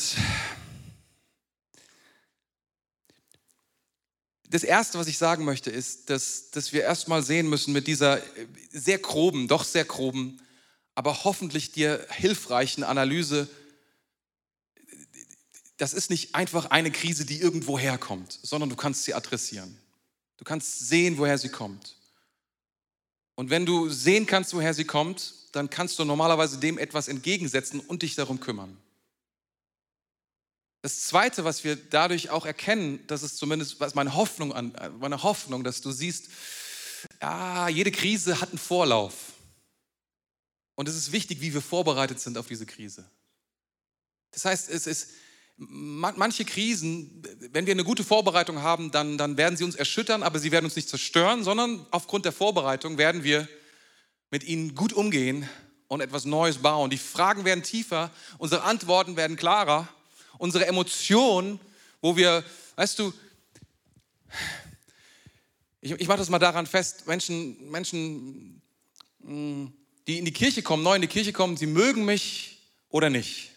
das 4.50 4.64
Erste, 4.64 4.98
was 4.98 5.08
ich 5.08 5.18
sagen 5.18 5.46
möchte, 5.46 5.70
ist, 5.70 6.10
dass, 6.10 6.50
dass 6.52 6.74
wir 6.74 6.84
erstmal 6.84 7.22
sehen 7.22 7.48
müssen 7.50 7.72
mit 7.72 7.88
dieser 7.88 8.22
sehr 8.72 8.98
groben, 8.98 9.48
doch 9.48 9.64
sehr 9.64 9.86
groben, 9.86 10.40
aber 10.96 11.24
hoffentlich 11.24 11.72
dir 11.72 12.06
hilfreichen 12.10 12.84
Analyse, 12.84 13.48
das 15.80 15.94
ist 15.94 16.10
nicht 16.10 16.36
einfach 16.36 16.68
eine 16.68 16.92
Krise, 16.92 17.26
die 17.26 17.40
irgendwo 17.40 17.80
herkommt, 17.80 18.38
sondern 18.44 18.70
du 18.70 18.76
kannst 18.76 19.06
sie 19.06 19.14
adressieren. 19.14 19.78
Du 20.36 20.44
kannst 20.44 20.80
sehen, 20.80 21.18
woher 21.18 21.38
sie 21.38 21.50
kommt. 21.50 21.96
Und 23.36 23.50
wenn 23.50 23.66
du 23.66 23.90
sehen 23.90 24.26
kannst, 24.26 24.54
woher 24.54 24.74
sie 24.74 24.84
kommt, 24.84 25.34
dann 25.54 25.70
kannst 25.70 25.98
du 25.98 26.04
normalerweise 26.04 26.60
dem 26.60 26.78
etwas 26.78 27.08
entgegensetzen 27.08 27.80
und 27.80 28.02
dich 28.02 28.16
darum 28.16 28.42
kümmern. 28.42 28.78
Das 30.82 31.06
Zweite, 31.06 31.46
was 31.46 31.64
wir 31.64 31.78
dadurch 31.78 32.30
auch 32.30 32.46
erkennen, 32.46 33.00
das 33.08 33.24
ist 33.24 33.38
zumindest 33.38 33.80
meine 33.96 34.16
Hoffnung, 34.16 34.52
an, 34.52 34.74
meine 35.00 35.24
Hoffnung, 35.24 35.64
dass 35.64 35.80
du 35.80 35.92
siehst, 35.92 36.28
ja, 37.22 37.70
jede 37.70 37.92
Krise 37.92 38.42
hat 38.42 38.50
einen 38.50 38.58
Vorlauf. 38.58 39.14
Und 40.76 40.90
es 40.90 40.96
ist 40.96 41.14
wichtig, 41.14 41.40
wie 41.40 41.54
wir 41.54 41.62
vorbereitet 41.62 42.20
sind 42.20 42.38
auf 42.38 42.48
diese 42.48 42.66
Krise. 42.66 43.10
Das 44.32 44.44
heißt, 44.44 44.70
es 44.70 44.86
ist, 44.86 45.12
manche 45.60 46.46
Krisen, 46.46 47.22
wenn 47.52 47.66
wir 47.66 47.74
eine 47.74 47.84
gute 47.84 48.06
Vorbereitung 48.06 48.62
haben, 48.62 48.92
dann, 48.92 49.18
dann 49.18 49.36
werden 49.36 49.58
sie 49.58 49.66
uns 49.66 49.76
erschüttern, 49.76 50.24
aber 50.24 50.40
sie 50.40 50.52
werden 50.52 50.66
uns 50.66 50.78
nicht 50.78 50.88
zerstören, 50.88 51.44
sondern 51.44 51.86
aufgrund 51.92 52.24
der 52.24 52.32
Vorbereitung 52.32 52.98
werden 52.98 53.24
wir 53.24 53.48
mit 54.32 54.46
ihnen 54.46 54.74
gut 54.74 54.94
umgehen 54.94 55.50
und 55.90 56.00
etwas 56.00 56.24
Neues 56.24 56.60
bauen. 56.60 56.90
Die 56.90 56.98
Fragen 56.98 57.44
werden 57.44 57.64
tiefer, 57.64 58.10
unsere 58.38 58.64
Antworten 58.64 59.18
werden 59.18 59.36
klarer, 59.36 59.90
unsere 60.38 60.66
Emotionen, 60.66 61.60
wo 62.02 62.16
wir, 62.16 62.44
weißt 62.78 62.98
du, 63.00 63.14
ich, 65.82 65.92
ich 65.92 66.08
mache 66.08 66.20
das 66.20 66.30
mal 66.30 66.40
daran 66.40 66.68
fest, 66.68 67.06
Menschen, 67.06 67.70
Menschen, 67.70 68.62
mm, 69.20 69.68
die 70.08 70.20
in 70.20 70.26
die 70.26 70.34
Kirche 70.34 70.62
kommen, 70.62 70.84
neu 70.84 70.96
in 70.96 71.02
die 71.02 71.08
Kirche 71.08 71.34
kommen, 71.34 71.58
sie 71.58 71.68
mögen 71.68 72.06
mich 72.06 72.60
oder 72.90 73.10
nicht. 73.10 73.52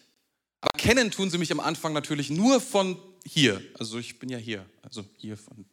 Aber 0.63 0.77
kennen 0.77 1.11
tun 1.11 1.29
sie 1.29 1.37
mich 1.37 1.51
am 1.51 1.59
Anfang 1.59 1.91
natürlich 1.91 2.29
nur 2.29 2.61
von 2.61 2.97
hier. 3.25 3.61
Also 3.77 3.99
ich 3.99 4.17
bin 4.17 4.29
ja 4.29 4.37
hier, 4.37 4.65
also 4.81 5.03
hier 5.17 5.35
von. 5.35 5.65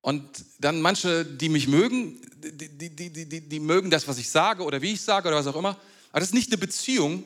Und 0.00 0.44
dann 0.58 0.80
manche, 0.80 1.24
die 1.24 1.48
mich 1.48 1.68
mögen, 1.68 2.20
die, 2.38 2.90
die, 2.90 3.10
die, 3.12 3.48
die, 3.48 3.60
mögen 3.60 3.88
das, 3.88 4.08
was 4.08 4.18
ich 4.18 4.28
sage 4.28 4.64
oder 4.64 4.82
wie 4.82 4.94
ich 4.94 5.00
sage 5.00 5.28
oder 5.28 5.36
was 5.36 5.46
auch 5.46 5.54
immer. 5.54 5.78
Aber 6.10 6.18
das 6.18 6.30
ist 6.30 6.34
nicht 6.34 6.48
eine 6.48 6.58
Beziehung. 6.58 7.22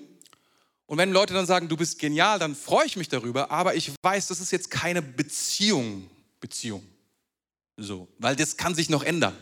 Und 0.84 0.98
wenn 0.98 1.10
Leute 1.10 1.32
dann 1.32 1.46
sagen, 1.46 1.70
du 1.70 1.76
bist 1.78 1.98
genial, 1.98 2.38
dann 2.38 2.54
freue 2.54 2.84
ich 2.84 2.98
mich 2.98 3.08
darüber. 3.08 3.50
Aber 3.50 3.74
ich 3.74 3.92
weiß, 4.02 4.26
das 4.26 4.40
ist 4.40 4.52
jetzt 4.52 4.70
keine 4.70 5.00
Beziehung. 5.00 6.10
Beziehung. 6.38 6.86
So, 7.78 8.08
weil 8.18 8.36
das 8.36 8.58
kann 8.58 8.74
sich 8.74 8.90
noch 8.90 9.04
ändern. 9.04 9.34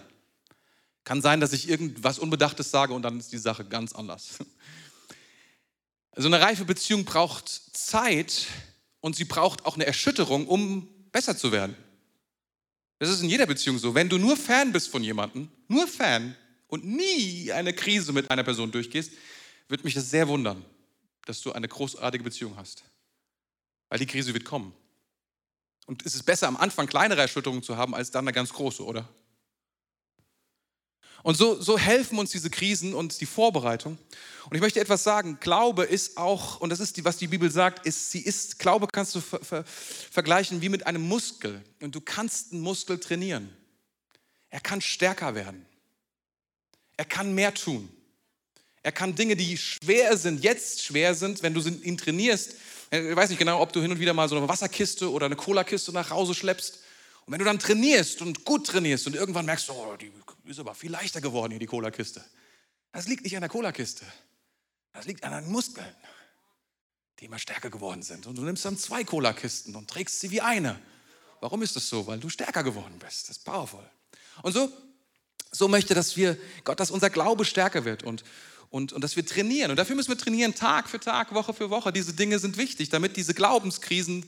Kann 1.02 1.20
sein, 1.20 1.40
dass 1.40 1.52
ich 1.52 1.68
irgendwas 1.68 2.20
Unbedachtes 2.20 2.70
sage 2.70 2.94
und 2.94 3.02
dann 3.02 3.18
ist 3.18 3.32
die 3.32 3.38
Sache 3.38 3.64
ganz 3.64 3.92
anders. 3.92 4.38
So 6.16 6.28
eine 6.28 6.40
reife 6.40 6.64
Beziehung 6.64 7.04
braucht 7.04 7.48
Zeit 7.48 8.46
und 9.00 9.16
sie 9.16 9.24
braucht 9.24 9.66
auch 9.66 9.74
eine 9.74 9.86
Erschütterung, 9.86 10.46
um 10.46 10.88
besser 11.10 11.36
zu 11.36 11.50
werden. 11.50 11.76
Das 12.98 13.08
ist 13.08 13.22
in 13.22 13.28
jeder 13.28 13.46
Beziehung 13.46 13.78
so. 13.78 13.94
Wenn 13.94 14.08
du 14.08 14.18
nur 14.18 14.36
Fan 14.36 14.72
bist 14.72 14.88
von 14.88 15.02
jemandem, 15.02 15.50
nur 15.68 15.88
Fan 15.88 16.36
und 16.68 16.84
nie 16.84 17.50
eine 17.52 17.72
Krise 17.72 18.12
mit 18.12 18.30
einer 18.30 18.44
Person 18.44 18.70
durchgehst, 18.70 19.12
wird 19.68 19.84
mich 19.84 19.94
das 19.94 20.10
sehr 20.10 20.28
wundern, 20.28 20.64
dass 21.26 21.40
du 21.40 21.52
eine 21.52 21.66
großartige 21.66 22.22
Beziehung 22.22 22.56
hast. 22.56 22.84
Weil 23.88 23.98
die 23.98 24.06
Krise 24.06 24.32
wird 24.32 24.44
kommen. 24.44 24.72
Und 25.86 26.06
es 26.06 26.14
ist 26.14 26.22
besser, 26.22 26.46
am 26.46 26.56
Anfang 26.56 26.86
kleinere 26.86 27.20
Erschütterungen 27.20 27.62
zu 27.62 27.76
haben, 27.76 27.94
als 27.94 28.10
dann 28.10 28.24
eine 28.24 28.32
ganz 28.32 28.52
große, 28.52 28.84
oder? 28.84 29.08
Und 31.24 31.38
so, 31.38 31.58
so 31.58 31.78
helfen 31.78 32.18
uns 32.18 32.32
diese 32.32 32.50
Krisen 32.50 32.92
und 32.92 33.18
die 33.22 33.26
Vorbereitung. 33.26 33.96
Und 34.50 34.54
ich 34.54 34.60
möchte 34.60 34.78
etwas 34.78 35.04
sagen. 35.04 35.38
Glaube 35.40 35.84
ist 35.84 36.18
auch, 36.18 36.60
und 36.60 36.68
das 36.68 36.80
ist, 36.80 36.98
die, 36.98 37.04
was 37.06 37.16
die 37.16 37.28
Bibel 37.28 37.50
sagt, 37.50 37.86
ist, 37.86 38.10
sie 38.10 38.20
ist, 38.20 38.58
Glaube 38.58 38.86
kannst 38.86 39.14
du 39.14 39.22
ver, 39.22 39.40
ver, 39.42 39.64
vergleichen 39.64 40.60
wie 40.60 40.68
mit 40.68 40.86
einem 40.86 41.00
Muskel. 41.00 41.64
Und 41.80 41.94
du 41.94 42.02
kannst 42.02 42.52
einen 42.52 42.60
Muskel 42.60 43.00
trainieren. 43.00 43.48
Er 44.50 44.60
kann 44.60 44.82
stärker 44.82 45.34
werden. 45.34 45.64
Er 46.98 47.06
kann 47.06 47.34
mehr 47.34 47.54
tun. 47.54 47.88
Er 48.82 48.92
kann 48.92 49.14
Dinge, 49.14 49.34
die 49.34 49.56
schwer 49.56 50.18
sind, 50.18 50.44
jetzt 50.44 50.84
schwer 50.84 51.14
sind, 51.14 51.42
wenn 51.42 51.54
du 51.54 51.66
ihn 51.66 51.96
trainierst. 51.96 52.56
Ich 52.90 53.16
weiß 53.16 53.30
nicht 53.30 53.38
genau, 53.38 53.62
ob 53.62 53.72
du 53.72 53.80
hin 53.80 53.90
und 53.90 53.98
wieder 53.98 54.12
mal 54.12 54.28
so 54.28 54.36
eine 54.36 54.46
Wasserkiste 54.46 55.10
oder 55.10 55.24
eine 55.24 55.36
Cola-Kiste 55.36 55.90
nach 55.90 56.10
Hause 56.10 56.34
schleppst. 56.34 56.80
Und 57.24 57.32
wenn 57.32 57.38
du 57.38 57.46
dann 57.46 57.58
trainierst 57.58 58.20
und 58.20 58.44
gut 58.44 58.66
trainierst 58.66 59.06
und 59.06 59.16
irgendwann 59.16 59.46
merkst, 59.46 59.70
oh, 59.70 59.96
die 59.98 60.12
ist 60.50 60.58
aber 60.58 60.74
viel 60.74 60.90
leichter 60.90 61.20
geworden 61.20 61.50
hier, 61.52 61.58
die 61.58 61.66
Cola-Kiste. 61.66 62.24
Das 62.92 63.08
liegt 63.08 63.24
nicht 63.24 63.34
an 63.34 63.40
der 63.40 63.50
Cola-Kiste. 63.50 64.04
Das 64.92 65.06
liegt 65.06 65.24
an 65.24 65.32
deinen 65.32 65.50
Muskeln, 65.50 65.94
die 67.18 67.24
immer 67.24 67.38
stärker 67.38 67.70
geworden 67.70 68.02
sind. 68.02 68.26
Und 68.26 68.36
du 68.36 68.42
nimmst 68.42 68.64
dann 68.64 68.78
zwei 68.78 69.04
Cola-Kisten 69.04 69.74
und 69.74 69.90
trägst 69.90 70.20
sie 70.20 70.30
wie 70.30 70.40
eine. 70.40 70.78
Warum 71.40 71.62
ist 71.62 71.76
das 71.76 71.88
so? 71.88 72.06
Weil 72.06 72.20
du 72.20 72.28
stärker 72.28 72.62
geworden 72.62 72.98
bist. 72.98 73.28
Das 73.28 73.38
ist 73.38 73.44
powerful. 73.44 73.84
Und 74.42 74.52
so, 74.52 74.70
so 75.50 75.68
möchte, 75.68 75.94
dass 75.94 76.16
wir, 76.16 76.38
Gott, 76.62 76.78
dass 76.78 76.90
unser 76.90 77.10
Glaube 77.10 77.44
stärker 77.44 77.84
wird 77.84 78.02
und, 78.02 78.24
und, 78.70 78.92
und 78.92 79.02
dass 79.02 79.16
wir 79.16 79.26
trainieren. 79.26 79.70
Und 79.70 79.76
dafür 79.76 79.96
müssen 79.96 80.10
wir 80.10 80.18
trainieren, 80.18 80.54
Tag 80.54 80.88
für 80.88 81.00
Tag, 81.00 81.34
Woche 81.34 81.54
für 81.54 81.70
Woche. 81.70 81.92
Diese 81.92 82.12
Dinge 82.12 82.38
sind 82.38 82.56
wichtig, 82.56 82.90
damit 82.90 83.16
diese 83.16 83.34
Glaubenskrisen 83.34 84.24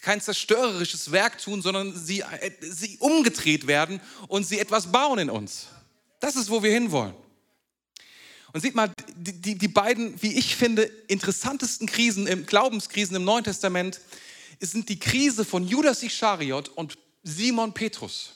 kein 0.00 0.20
zerstörerisches 0.20 1.10
Werk 1.12 1.38
tun, 1.38 1.62
sondern 1.62 1.96
sie, 1.96 2.20
äh, 2.20 2.50
sie 2.60 2.96
umgedreht 2.98 3.66
werden 3.66 4.00
und 4.28 4.46
sie 4.46 4.58
etwas 4.58 4.92
bauen 4.92 5.18
in 5.18 5.30
uns. 5.30 5.66
Das 6.20 6.36
ist, 6.36 6.50
wo 6.50 6.62
wir 6.62 6.70
hinwollen. 6.70 7.14
Und 8.52 8.60
sieht 8.60 8.74
mal, 8.74 8.90
die, 9.16 9.32
die, 9.32 9.54
die 9.56 9.68
beiden, 9.68 10.20
wie 10.22 10.38
ich 10.38 10.56
finde, 10.56 10.84
interessantesten 11.08 11.86
Krisen, 11.86 12.26
im, 12.26 12.46
Glaubenskrisen 12.46 13.16
im 13.16 13.24
Neuen 13.24 13.44
Testament, 13.44 14.00
sind 14.60 14.88
die 14.88 14.98
Krise 14.98 15.44
von 15.44 15.66
Judas 15.66 16.02
Ischariot 16.02 16.70
und 16.70 16.96
Simon 17.22 17.74
Petrus. 17.74 18.32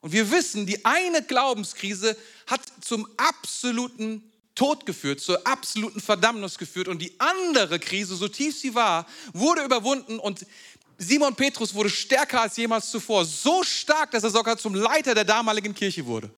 Und 0.00 0.12
wir 0.12 0.30
wissen, 0.30 0.66
die 0.66 0.84
eine 0.84 1.22
Glaubenskrise 1.22 2.16
hat 2.46 2.62
zum 2.80 3.08
absoluten 3.16 4.29
Tod 4.60 4.84
geführt, 4.84 5.20
zur 5.20 5.46
absoluten 5.46 6.00
Verdammnis 6.00 6.58
geführt. 6.58 6.86
Und 6.86 7.00
die 7.00 7.18
andere 7.18 7.78
Krise, 7.78 8.14
so 8.14 8.28
tief 8.28 8.58
sie 8.58 8.74
war, 8.74 9.06
wurde 9.32 9.64
überwunden 9.64 10.18
und 10.18 10.44
Simon 10.98 11.34
Petrus 11.34 11.72
wurde 11.72 11.88
stärker 11.88 12.42
als 12.42 12.58
jemals 12.58 12.90
zuvor. 12.90 13.24
So 13.24 13.62
stark, 13.64 14.10
dass 14.10 14.22
er 14.22 14.28
sogar 14.28 14.58
zum 14.58 14.74
Leiter 14.74 15.14
der 15.14 15.24
damaligen 15.24 15.74
Kirche 15.74 16.04
wurde. 16.04 16.28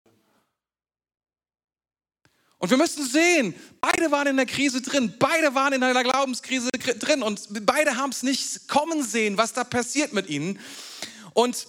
Und 2.58 2.70
wir 2.70 2.76
müssen 2.76 3.04
sehen, 3.04 3.56
beide 3.80 4.12
waren 4.12 4.28
in 4.28 4.36
der 4.36 4.46
Krise 4.46 4.82
drin, 4.82 5.16
beide 5.18 5.56
waren 5.56 5.72
in 5.72 5.82
einer 5.82 6.04
Glaubenskrise 6.04 6.70
drin 6.70 7.24
und 7.24 7.66
beide 7.66 7.96
haben 7.96 8.10
es 8.10 8.22
nicht 8.22 8.68
kommen 8.68 9.02
sehen, 9.02 9.36
was 9.36 9.52
da 9.52 9.64
passiert 9.64 10.12
mit 10.12 10.28
ihnen. 10.28 10.60
Und 11.34 11.66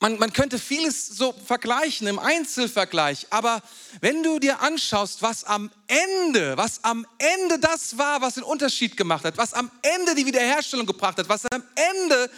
man, 0.00 0.18
man 0.18 0.32
könnte 0.32 0.58
vieles 0.58 1.08
so 1.08 1.32
vergleichen 1.32 2.06
im 2.06 2.18
Einzelvergleich, 2.18 3.26
aber 3.30 3.62
wenn 4.00 4.22
du 4.22 4.38
dir 4.38 4.60
anschaust, 4.60 5.22
was 5.22 5.44
am 5.44 5.70
Ende, 5.86 6.56
was 6.56 6.84
am 6.84 7.06
Ende 7.18 7.58
das 7.58 7.98
war, 7.98 8.20
was 8.20 8.34
den 8.34 8.44
Unterschied 8.44 8.96
gemacht 8.96 9.24
hat, 9.24 9.36
was 9.38 9.54
am 9.54 9.70
Ende 9.82 10.14
die 10.14 10.26
Wiederherstellung 10.26 10.86
gebracht 10.86 11.18
hat, 11.18 11.28
was 11.28 11.46
am 11.46 11.64
Ende 11.74 12.30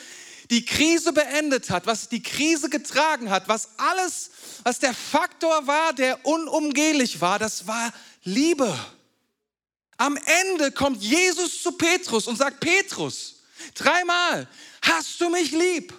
die 0.50 0.64
Krise 0.64 1.12
beendet 1.12 1.70
hat, 1.70 1.86
was 1.86 2.08
die 2.08 2.22
Krise 2.22 2.70
getragen 2.70 3.30
hat, 3.30 3.46
was 3.48 3.68
alles, 3.76 4.30
was 4.64 4.78
der 4.78 4.94
Faktor 4.94 5.66
war, 5.66 5.92
der 5.92 6.24
unumgehlich 6.26 7.20
war, 7.20 7.38
das 7.38 7.66
war 7.66 7.92
Liebe. 8.24 8.76
Am 9.96 10.16
Ende 10.16 10.72
kommt 10.72 11.02
Jesus 11.02 11.62
zu 11.62 11.72
Petrus 11.72 12.26
und 12.26 12.36
sagt, 12.36 12.60
Petrus, 12.60 13.42
dreimal, 13.74 14.48
hast 14.82 15.20
du 15.20 15.28
mich 15.28 15.52
lieb? 15.52 15.92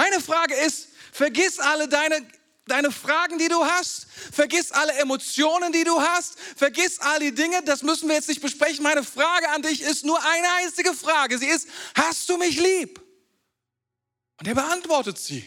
Meine 0.00 0.18
Frage 0.22 0.54
ist, 0.54 0.88
vergiss 1.12 1.58
alle 1.58 1.86
deine, 1.86 2.26
deine 2.66 2.90
Fragen, 2.90 3.36
die 3.36 3.48
du 3.48 3.62
hast, 3.62 4.06
vergiss 4.32 4.72
alle 4.72 4.94
Emotionen, 4.94 5.74
die 5.74 5.84
du 5.84 6.00
hast, 6.00 6.38
vergiss 6.56 7.00
all 7.00 7.20
die 7.20 7.34
Dinge, 7.34 7.62
das 7.64 7.82
müssen 7.82 8.08
wir 8.08 8.14
jetzt 8.14 8.30
nicht 8.30 8.40
besprechen. 8.40 8.82
Meine 8.82 9.04
Frage 9.04 9.50
an 9.50 9.60
dich 9.60 9.82
ist 9.82 10.06
nur 10.06 10.18
eine 10.18 10.48
einzige 10.64 10.94
Frage. 10.94 11.36
Sie 11.36 11.48
ist, 11.48 11.68
hast 11.94 12.30
du 12.30 12.38
mich 12.38 12.58
lieb? 12.58 12.98
Und 14.38 14.48
er 14.48 14.54
beantwortet 14.54 15.18
sie. 15.18 15.44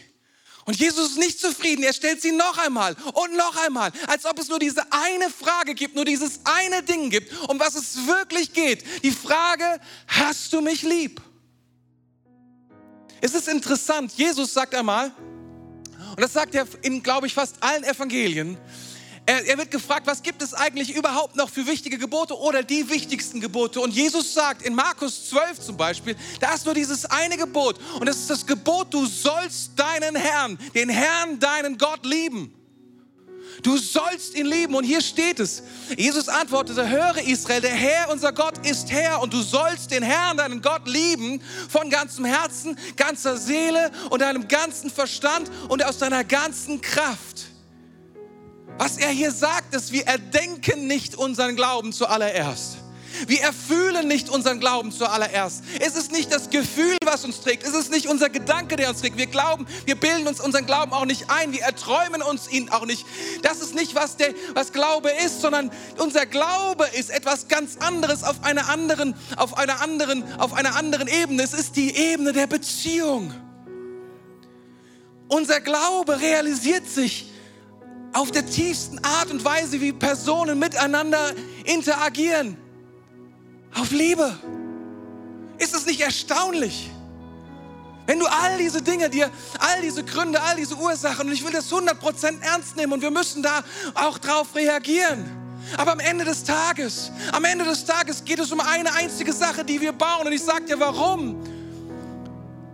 Und 0.66 0.76
Jesus 0.78 1.10
ist 1.10 1.18
nicht 1.18 1.40
zufrieden. 1.40 1.82
Er 1.82 1.92
stellt 1.92 2.22
sie 2.22 2.30
noch 2.30 2.56
einmal 2.58 2.94
und 3.12 3.36
noch 3.36 3.56
einmal, 3.56 3.90
als 4.06 4.24
ob 4.24 4.38
es 4.38 4.46
nur 4.46 4.60
diese 4.60 4.86
eine 4.92 5.30
Frage 5.30 5.74
gibt, 5.74 5.96
nur 5.96 6.04
dieses 6.04 6.38
eine 6.44 6.84
Ding 6.84 7.10
gibt, 7.10 7.36
um 7.48 7.58
was 7.58 7.74
es 7.74 8.06
wirklich 8.06 8.52
geht. 8.52 8.84
Die 9.02 9.10
Frage, 9.10 9.80
hast 10.06 10.52
du 10.52 10.60
mich 10.60 10.82
lieb? 10.82 11.20
Es 13.24 13.32
ist 13.32 13.48
interessant, 13.48 14.12
Jesus 14.18 14.52
sagt 14.52 14.74
einmal, 14.74 15.10
und 16.10 16.20
das 16.20 16.34
sagt 16.34 16.54
er 16.54 16.66
in, 16.82 17.02
glaube 17.02 17.26
ich, 17.26 17.32
fast 17.32 17.56
allen 17.58 17.82
Evangelien, 17.82 18.58
er, 19.24 19.46
er, 19.46 19.56
wird 19.56 19.70
gefragt, 19.70 20.06
was 20.06 20.22
gibt 20.22 20.42
es 20.42 20.52
eigentlich 20.52 20.94
überhaupt 20.94 21.34
noch 21.34 21.48
für 21.48 21.66
wichtige 21.66 21.96
Gebote 21.96 22.38
oder 22.38 22.62
die 22.62 22.90
wichtigsten 22.90 23.40
Gebote? 23.40 23.80
Und 23.80 23.94
Jesus 23.94 24.34
sagt 24.34 24.60
in 24.60 24.74
Markus 24.74 25.30
12 25.30 25.58
zum 25.58 25.78
Beispiel, 25.78 26.14
da 26.38 26.52
ist 26.52 26.66
nur 26.66 26.74
dieses 26.74 27.06
eine 27.06 27.38
Gebot 27.38 27.80
und 27.98 28.04
das 28.04 28.18
ist 28.18 28.28
das 28.28 28.44
Gebot, 28.44 28.92
du 28.92 29.06
sollst 29.06 29.70
deinen 29.74 30.16
Herrn, 30.16 30.58
den 30.74 30.90
Herrn, 30.90 31.40
deinen 31.40 31.78
Gott 31.78 32.04
lieben. 32.04 32.54
Du 33.62 33.76
sollst 33.76 34.34
ihn 34.34 34.46
lieben. 34.46 34.74
Und 34.74 34.84
hier 34.84 35.00
steht 35.00 35.40
es. 35.40 35.62
Jesus 35.96 36.28
antwortete, 36.28 36.88
höre 36.88 37.18
Israel, 37.18 37.60
der 37.60 37.74
Herr, 37.74 38.10
unser 38.10 38.32
Gott, 38.32 38.66
ist 38.66 38.90
Herr. 38.90 39.20
Und 39.22 39.32
du 39.32 39.40
sollst 39.42 39.90
den 39.90 40.02
Herrn, 40.02 40.36
deinen 40.36 40.60
Gott, 40.62 40.86
lieben 40.86 41.40
von 41.68 41.90
ganzem 41.90 42.24
Herzen, 42.24 42.78
ganzer 42.96 43.36
Seele 43.36 43.90
und 44.10 44.20
deinem 44.20 44.48
ganzen 44.48 44.90
Verstand 44.90 45.50
und 45.68 45.84
aus 45.84 45.98
deiner 45.98 46.24
ganzen 46.24 46.80
Kraft. 46.80 47.46
Was 48.78 48.98
er 48.98 49.10
hier 49.10 49.30
sagt, 49.30 49.74
ist, 49.74 49.92
wir 49.92 50.06
erdenken 50.06 50.86
nicht 50.86 51.14
unseren 51.14 51.54
Glauben 51.54 51.92
zuallererst. 51.92 52.83
Wir 53.26 53.40
erfühlen 53.42 54.08
nicht 54.08 54.28
unseren 54.28 54.60
Glauben 54.60 54.92
zuallererst. 54.92 55.62
Es 55.80 55.94
ist 55.94 56.12
nicht 56.12 56.32
das 56.32 56.50
Gefühl, 56.50 56.96
was 57.04 57.24
uns 57.24 57.40
trägt. 57.40 57.64
Es 57.64 57.74
ist 57.74 57.90
nicht 57.90 58.08
unser 58.08 58.28
Gedanke, 58.28 58.76
der 58.76 58.90
uns 58.90 59.00
trägt. 59.00 59.16
Wir 59.16 59.26
glauben, 59.26 59.66
wir 59.84 59.94
bilden 59.94 60.26
uns 60.26 60.40
unseren 60.40 60.66
Glauben 60.66 60.92
auch 60.92 61.04
nicht 61.04 61.30
ein. 61.30 61.52
Wir 61.52 61.62
erträumen 61.62 62.22
uns 62.22 62.50
ihn 62.50 62.70
auch 62.70 62.86
nicht. 62.86 63.06
Das 63.42 63.60
ist 63.60 63.74
nicht, 63.74 63.94
was, 63.94 64.16
der, 64.16 64.34
was 64.54 64.72
Glaube 64.72 65.10
ist, 65.24 65.40
sondern 65.40 65.70
unser 65.98 66.26
Glaube 66.26 66.86
ist 66.98 67.10
etwas 67.10 67.48
ganz 67.48 67.76
anderes 67.78 68.24
auf 68.24 68.42
einer 68.42 68.68
anderen, 68.68 69.14
auf 69.36 69.56
einer 69.56 69.80
anderen, 69.80 70.24
auf 70.38 70.54
einer 70.54 70.76
anderen 70.76 71.08
Ebene. 71.08 71.42
Es 71.42 71.52
ist 71.52 71.76
die 71.76 71.94
Ebene 71.96 72.32
der 72.32 72.46
Beziehung. 72.46 73.32
Unser 75.28 75.60
Glaube 75.60 76.20
realisiert 76.20 76.88
sich 76.88 77.30
auf 78.12 78.30
der 78.30 78.46
tiefsten 78.46 78.98
Art 79.04 79.30
und 79.30 79.44
Weise, 79.44 79.80
wie 79.80 79.92
Personen 79.92 80.58
miteinander 80.58 81.32
interagieren 81.64 82.56
auf 83.74 83.90
Liebe. 83.90 84.36
Ist 85.58 85.74
es 85.74 85.86
nicht 85.86 86.00
erstaunlich? 86.00 86.90
Wenn 88.06 88.18
du 88.18 88.26
all 88.26 88.58
diese 88.58 88.82
Dinge 88.82 89.08
dir, 89.08 89.30
all 89.58 89.80
diese 89.80 90.04
Gründe, 90.04 90.40
all 90.42 90.56
diese 90.56 90.76
Ursachen, 90.76 91.26
und 91.26 91.32
ich 91.32 91.44
will 91.44 91.52
das 91.52 91.72
100% 91.72 92.42
ernst 92.42 92.76
nehmen 92.76 92.92
und 92.92 93.02
wir 93.02 93.10
müssen 93.10 93.42
da 93.42 93.62
auch 93.94 94.18
drauf 94.18 94.54
reagieren. 94.54 95.24
Aber 95.78 95.92
am 95.92 96.00
Ende 96.00 96.26
des 96.26 96.44
Tages, 96.44 97.10
am 97.32 97.44
Ende 97.44 97.64
des 97.64 97.86
Tages 97.86 98.24
geht 98.24 98.38
es 98.38 98.52
um 98.52 98.60
eine 98.60 98.92
einzige 98.92 99.32
Sache, 99.32 99.64
die 99.64 99.80
wir 99.80 99.92
bauen. 99.92 100.26
Und 100.26 100.32
ich 100.32 100.42
sage 100.42 100.66
dir, 100.66 100.78
warum 100.78 101.42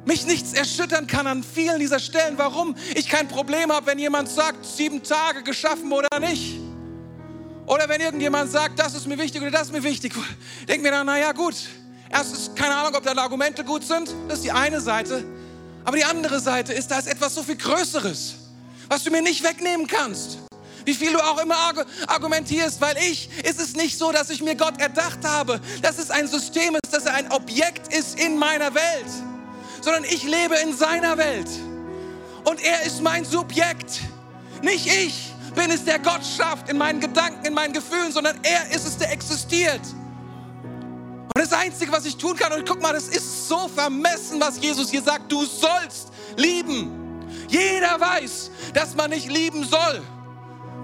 mich 0.05 0.27
nichts 0.27 0.53
erschüttern 0.55 1.07
kann 1.07 1.29
an 1.29 1.45
vielen 1.45 1.79
dieser 1.79 2.01
Stellen, 2.01 2.37
warum 2.37 2.75
ich 2.97 3.09
kein 3.09 3.29
Problem 3.29 3.71
habe, 3.71 3.87
wenn 3.87 3.99
jemand 4.01 4.29
sagt, 4.29 4.67
sieben 4.67 5.05
Tage 5.05 5.45
geschaffen 5.45 5.93
oder 5.93 6.09
nicht. 6.19 6.59
Oder 7.71 7.89
wenn 7.89 8.01
irgendjemand 8.01 8.51
sagt, 8.51 8.81
das 8.81 8.95
ist 8.95 9.07
mir 9.07 9.17
wichtig 9.17 9.41
oder 9.41 9.53
das 9.53 9.69
ist 9.69 9.73
mir 9.73 9.85
wichtig, 9.85 10.13
denk 10.67 10.83
mir 10.83 10.91
dann, 10.91 11.07
naja 11.07 11.31
gut, 11.31 11.55
erstens 12.11 12.51
keine 12.57 12.75
Ahnung, 12.75 12.97
ob 12.97 13.05
deine 13.05 13.23
Argumente 13.23 13.63
gut 13.63 13.85
sind, 13.85 14.13
das 14.27 14.39
ist 14.39 14.45
die 14.45 14.51
eine 14.51 14.81
Seite. 14.81 15.25
Aber 15.85 15.97
die 15.97 16.05
andere 16.05 16.41
Seite 16.41 16.73
ist, 16.73 16.91
da 16.91 16.99
ist 16.99 17.07
etwas 17.07 17.33
so 17.33 17.45
viel 17.45 17.55
Größeres, 17.55 18.35
was 18.89 19.05
du 19.05 19.13
mir 19.13 19.23
nicht 19.23 19.45
wegnehmen 19.45 19.87
kannst. 19.87 20.39
Wie 20.85 20.95
viel 20.95 21.13
du 21.13 21.21
auch 21.21 21.41
immer 21.41 21.55
argumentierst, 22.09 22.81
weil 22.81 22.97
ich, 22.97 23.31
ist 23.45 23.61
es 23.61 23.77
nicht 23.77 23.97
so, 23.97 24.11
dass 24.11 24.31
ich 24.31 24.43
mir 24.43 24.57
Gott 24.57 24.81
erdacht 24.81 25.21
habe, 25.23 25.61
dass 25.81 26.01
es 26.01 26.11
ein 26.11 26.27
System 26.27 26.75
ist, 26.75 26.93
dass 26.93 27.07
er 27.07 27.15
ein 27.15 27.31
Objekt 27.31 27.95
ist 27.95 28.19
in 28.19 28.37
meiner 28.37 28.75
Welt, 28.75 29.11
sondern 29.81 30.03
ich 30.03 30.25
lebe 30.25 30.57
in 30.57 30.77
seiner 30.77 31.17
Welt. 31.19 31.49
Und 32.43 32.61
er 32.65 32.83
ist 32.83 33.01
mein 33.01 33.25
Subjekt, 33.25 34.01
nicht 34.61 34.89
ich 34.89 35.31
bin 35.55 35.71
es, 35.71 35.85
der 35.85 35.99
Gott 35.99 36.21
schafft 36.25 36.69
in 36.69 36.79
meinen 36.79 37.01
Gedanken, 37.01 37.45
in 37.47 37.55
meinen 37.55 37.73
Gefühlen, 37.73 38.13
sondern 38.13 38.39
er 38.43 38.75
ist 38.75 38.87
es, 38.87 38.99
der 38.99 39.13
existiert. 39.13 39.81
Und 41.35 41.41
das 41.41 41.53
Einzige, 41.53 41.93
was 41.93 42.05
ich 42.05 42.17
tun 42.17 42.37
kann, 42.37 42.53
und 42.53 42.69
guck 42.69 42.83
mal, 42.83 42.93
das 42.93 43.09
ist 43.09 43.49
so 43.49 43.69
vermessen, 43.69 44.41
was 44.41 44.61
Jesus 44.61 44.91
hier 44.91 45.03
sagt, 45.03 45.31
du 45.31 45.45
sollst 45.45 46.13
lieben. 46.37 46.91
Jeder 47.49 48.01
weiß, 48.01 48.51
dass 48.75 48.95
man 48.95 49.11
nicht 49.11 49.31
lieben 49.31 49.65
soll. 49.65 50.03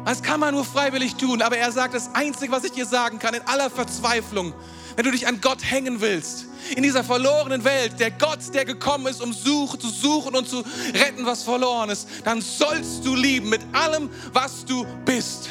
Das 0.05 0.23
kann 0.23 0.39
man 0.39 0.55
nur 0.55 0.65
freiwillig 0.65 1.17
tun, 1.17 1.43
aber 1.43 1.59
er 1.59 1.73
sagt, 1.73 1.95
das 1.95 2.11
Einzige, 2.15 2.53
was 2.53 2.63
ich 2.63 2.73
dir 2.73 2.87
sagen 2.87 3.19
kann, 3.19 3.35
in 3.35 3.43
aller 3.43 3.69
Verzweiflung, 3.71 4.55
wenn 4.97 5.05
du 5.05 5.11
dich 5.11 5.27
an 5.27 5.41
Gott 5.41 5.63
hängen 5.63 6.01
willst, 6.01 6.47
in 6.75 6.83
dieser 6.83 7.05
verlorenen 7.05 7.63
Welt, 7.65 8.01
der 8.01 8.11
Gott, 8.11 8.39
der 8.55 8.65
gekommen 8.65 9.07
ist, 9.07 9.23
um 9.23 9.33
such, 9.33 9.77
zu 9.77 9.89
suchen 9.89 10.35
und 10.35 10.49
zu 10.49 10.65
retten, 10.95 11.25
was 11.27 11.43
verloren 11.43 11.91
ist, 11.91 12.09
dann 12.25 12.41
sollst 12.41 13.05
du 13.05 13.15
lieben 13.15 13.51
mit 13.51 13.61
allem, 13.73 14.11
was 14.33 14.65
du 14.65 14.87
bist. 15.05 15.51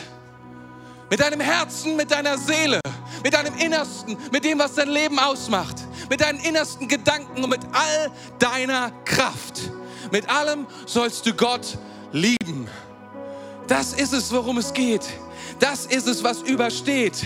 Mit 1.10 1.20
deinem 1.20 1.40
Herzen, 1.40 1.96
mit 1.96 2.10
deiner 2.10 2.38
Seele, 2.38 2.80
mit 3.24 3.34
deinem 3.34 3.56
Innersten, 3.58 4.18
mit 4.32 4.44
dem, 4.44 4.58
was 4.58 4.74
dein 4.74 4.90
Leben 4.90 5.20
ausmacht, 5.20 5.76
mit 6.10 6.22
deinen 6.22 6.40
innersten 6.40 6.88
Gedanken 6.88 7.44
und 7.44 7.50
mit 7.50 7.62
all 7.72 8.12
deiner 8.40 8.92
Kraft. 9.06 9.62
Mit 10.12 10.28
allem 10.30 10.66
sollst 10.88 11.26
du 11.26 11.34
Gott 11.34 11.78
lieben. 12.12 12.68
Das 13.68 13.94
ist 13.94 14.14
es, 14.14 14.32
worum 14.32 14.58
es 14.58 14.74
geht. 14.74 15.06
Das 15.60 15.86
ist 15.86 16.08
es, 16.08 16.24
was 16.24 16.42
übersteht. 16.42 17.26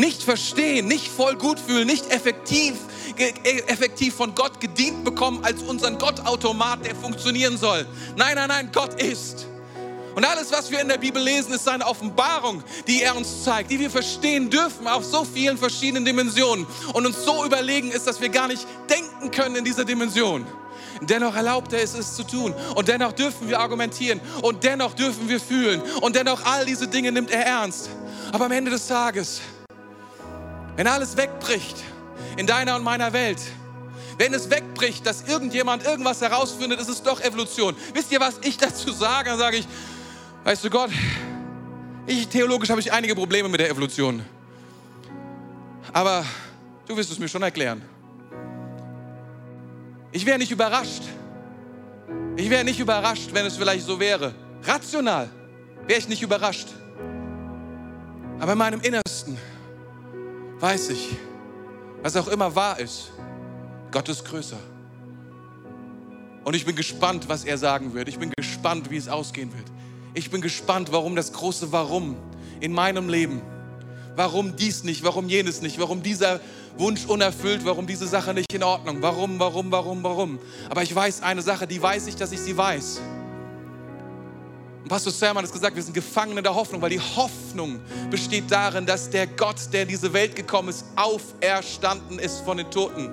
Nicht 0.00 0.22
verstehen, 0.22 0.88
nicht 0.88 1.08
voll 1.08 1.36
gut 1.36 1.60
fühlen, 1.60 1.86
nicht 1.86 2.10
effektiv 2.10 2.74
E, 3.20 3.60
effektiv 3.66 4.14
von 4.14 4.34
Gott 4.34 4.60
gedient 4.60 5.04
bekommen 5.04 5.44
als 5.44 5.62
unseren 5.62 5.98
Gottautomat, 5.98 6.86
der 6.86 6.94
funktionieren 6.94 7.58
soll. 7.58 7.86
Nein, 8.16 8.34
nein, 8.34 8.48
nein, 8.48 8.70
Gott 8.72 9.00
ist. 9.02 9.46
Und 10.14 10.24
alles, 10.24 10.50
was 10.50 10.70
wir 10.70 10.80
in 10.80 10.88
der 10.88 10.96
Bibel 10.96 11.22
lesen, 11.22 11.52
ist 11.52 11.64
seine 11.64 11.86
Offenbarung, 11.86 12.64
die 12.86 13.02
er 13.02 13.14
uns 13.16 13.44
zeigt, 13.44 13.70
die 13.70 13.78
wir 13.78 13.90
verstehen 13.90 14.48
dürfen 14.48 14.86
auf 14.86 15.04
so 15.04 15.24
vielen 15.24 15.58
verschiedenen 15.58 16.04
Dimensionen 16.04 16.66
und 16.94 17.06
uns 17.06 17.24
so 17.24 17.44
überlegen 17.44 17.90
ist, 17.90 18.06
dass 18.06 18.20
wir 18.22 18.30
gar 18.30 18.48
nicht 18.48 18.66
denken 18.88 19.30
können 19.30 19.56
in 19.56 19.64
dieser 19.64 19.84
Dimension. 19.84 20.46
Dennoch 21.02 21.36
erlaubt 21.36 21.72
er 21.72 21.82
es, 21.82 21.94
es 21.94 22.16
zu 22.16 22.24
tun. 22.24 22.54
Und 22.74 22.88
dennoch 22.88 23.12
dürfen 23.12 23.48
wir 23.48 23.60
argumentieren. 23.60 24.20
Und 24.42 24.64
dennoch 24.64 24.94
dürfen 24.94 25.28
wir 25.28 25.40
fühlen. 25.40 25.80
Und 26.00 26.16
dennoch 26.16 26.44
all 26.44 26.66
diese 26.66 26.88
Dinge 26.88 27.12
nimmt 27.12 27.30
er 27.30 27.46
ernst. 27.46 27.88
Aber 28.32 28.46
am 28.46 28.52
Ende 28.52 28.70
des 28.70 28.86
Tages, 28.86 29.40
wenn 30.76 30.86
alles 30.86 31.16
wegbricht, 31.16 31.76
in 32.36 32.46
deiner 32.46 32.76
und 32.76 32.84
meiner 32.84 33.12
Welt. 33.12 33.40
Wenn 34.18 34.34
es 34.34 34.50
wegbricht, 34.50 35.06
dass 35.06 35.22
irgendjemand 35.22 35.84
irgendwas 35.84 36.20
herausfindet, 36.20 36.80
ist 36.80 36.88
es 36.88 37.02
doch 37.02 37.20
Evolution. 37.20 37.74
Wisst 37.94 38.12
ihr, 38.12 38.20
was 38.20 38.38
ich 38.42 38.58
dazu 38.58 38.92
sage? 38.92 39.30
Dann 39.30 39.38
sage 39.38 39.56
ich, 39.58 39.68
weißt 40.44 40.64
du 40.64 40.70
Gott, 40.70 40.90
ich, 42.06 42.28
theologisch 42.28 42.70
habe 42.70 42.80
ich 42.80 42.92
einige 42.92 43.14
Probleme 43.14 43.48
mit 43.48 43.60
der 43.60 43.70
Evolution. 43.70 44.24
Aber 45.92 46.24
du 46.86 46.96
wirst 46.96 47.10
es 47.10 47.18
mir 47.18 47.28
schon 47.28 47.42
erklären. 47.42 47.82
Ich 50.12 50.26
wäre 50.26 50.38
nicht 50.38 50.50
überrascht. 50.50 51.02
Ich 52.36 52.50
wäre 52.50 52.64
nicht 52.64 52.80
überrascht, 52.80 53.30
wenn 53.32 53.46
es 53.46 53.56
vielleicht 53.56 53.86
so 53.86 54.00
wäre. 54.00 54.34
Rational 54.64 55.30
wäre 55.86 55.98
ich 55.98 56.08
nicht 56.08 56.22
überrascht. 56.22 56.68
Aber 58.38 58.52
in 58.52 58.58
meinem 58.58 58.80
Innersten 58.80 59.38
weiß 60.60 60.90
ich, 60.90 61.16
was 62.02 62.16
auch 62.16 62.28
immer 62.28 62.54
wahr 62.54 62.78
ist, 62.78 63.12
Gott 63.90 64.08
ist 64.08 64.24
größer. 64.24 64.58
Und 66.44 66.54
ich 66.54 66.64
bin 66.64 66.76
gespannt, 66.76 67.28
was 67.28 67.44
er 67.44 67.58
sagen 67.58 67.94
wird. 67.94 68.08
Ich 68.08 68.18
bin 68.18 68.32
gespannt, 68.36 68.90
wie 68.90 68.96
es 68.96 69.08
ausgehen 69.08 69.52
wird. 69.52 69.66
Ich 70.14 70.30
bin 70.30 70.40
gespannt, 70.40 70.92
warum 70.92 71.16
das 71.16 71.32
große 71.32 71.72
Warum 71.72 72.16
in 72.60 72.72
meinem 72.72 73.08
Leben. 73.08 73.42
Warum 74.16 74.56
dies 74.56 74.84
nicht, 74.84 75.04
warum 75.04 75.28
jenes 75.28 75.62
nicht, 75.62 75.78
warum 75.78 76.02
dieser 76.02 76.40
Wunsch 76.76 77.06
unerfüllt, 77.06 77.64
warum 77.64 77.86
diese 77.86 78.06
Sache 78.06 78.34
nicht 78.34 78.52
in 78.52 78.62
Ordnung, 78.62 79.02
warum, 79.02 79.38
warum, 79.38 79.70
warum, 79.70 80.02
warum. 80.02 80.38
Aber 80.68 80.82
ich 80.82 80.94
weiß 80.94 81.22
eine 81.22 81.42
Sache, 81.42 81.66
die 81.66 81.80
weiß 81.80 82.06
ich, 82.06 82.16
dass 82.16 82.32
ich 82.32 82.40
sie 82.40 82.56
weiß. 82.56 83.00
Und 84.82 84.88
Pastor 84.88 85.12
Sermon 85.12 85.44
hat 85.44 85.52
gesagt, 85.52 85.76
wir 85.76 85.82
sind 85.82 85.92
Gefangene 85.92 86.42
der 86.42 86.54
Hoffnung, 86.54 86.80
weil 86.80 86.90
die 86.90 87.00
Hoffnung 87.00 87.80
besteht 88.10 88.50
darin, 88.50 88.86
dass 88.86 89.10
der 89.10 89.26
Gott, 89.26 89.56
der 89.72 89.82
in 89.82 89.88
diese 89.88 90.12
Welt 90.12 90.34
gekommen 90.34 90.70
ist, 90.70 90.84
auferstanden 90.96 92.18
ist 92.18 92.40
von 92.40 92.56
den 92.56 92.70
Toten. 92.70 93.10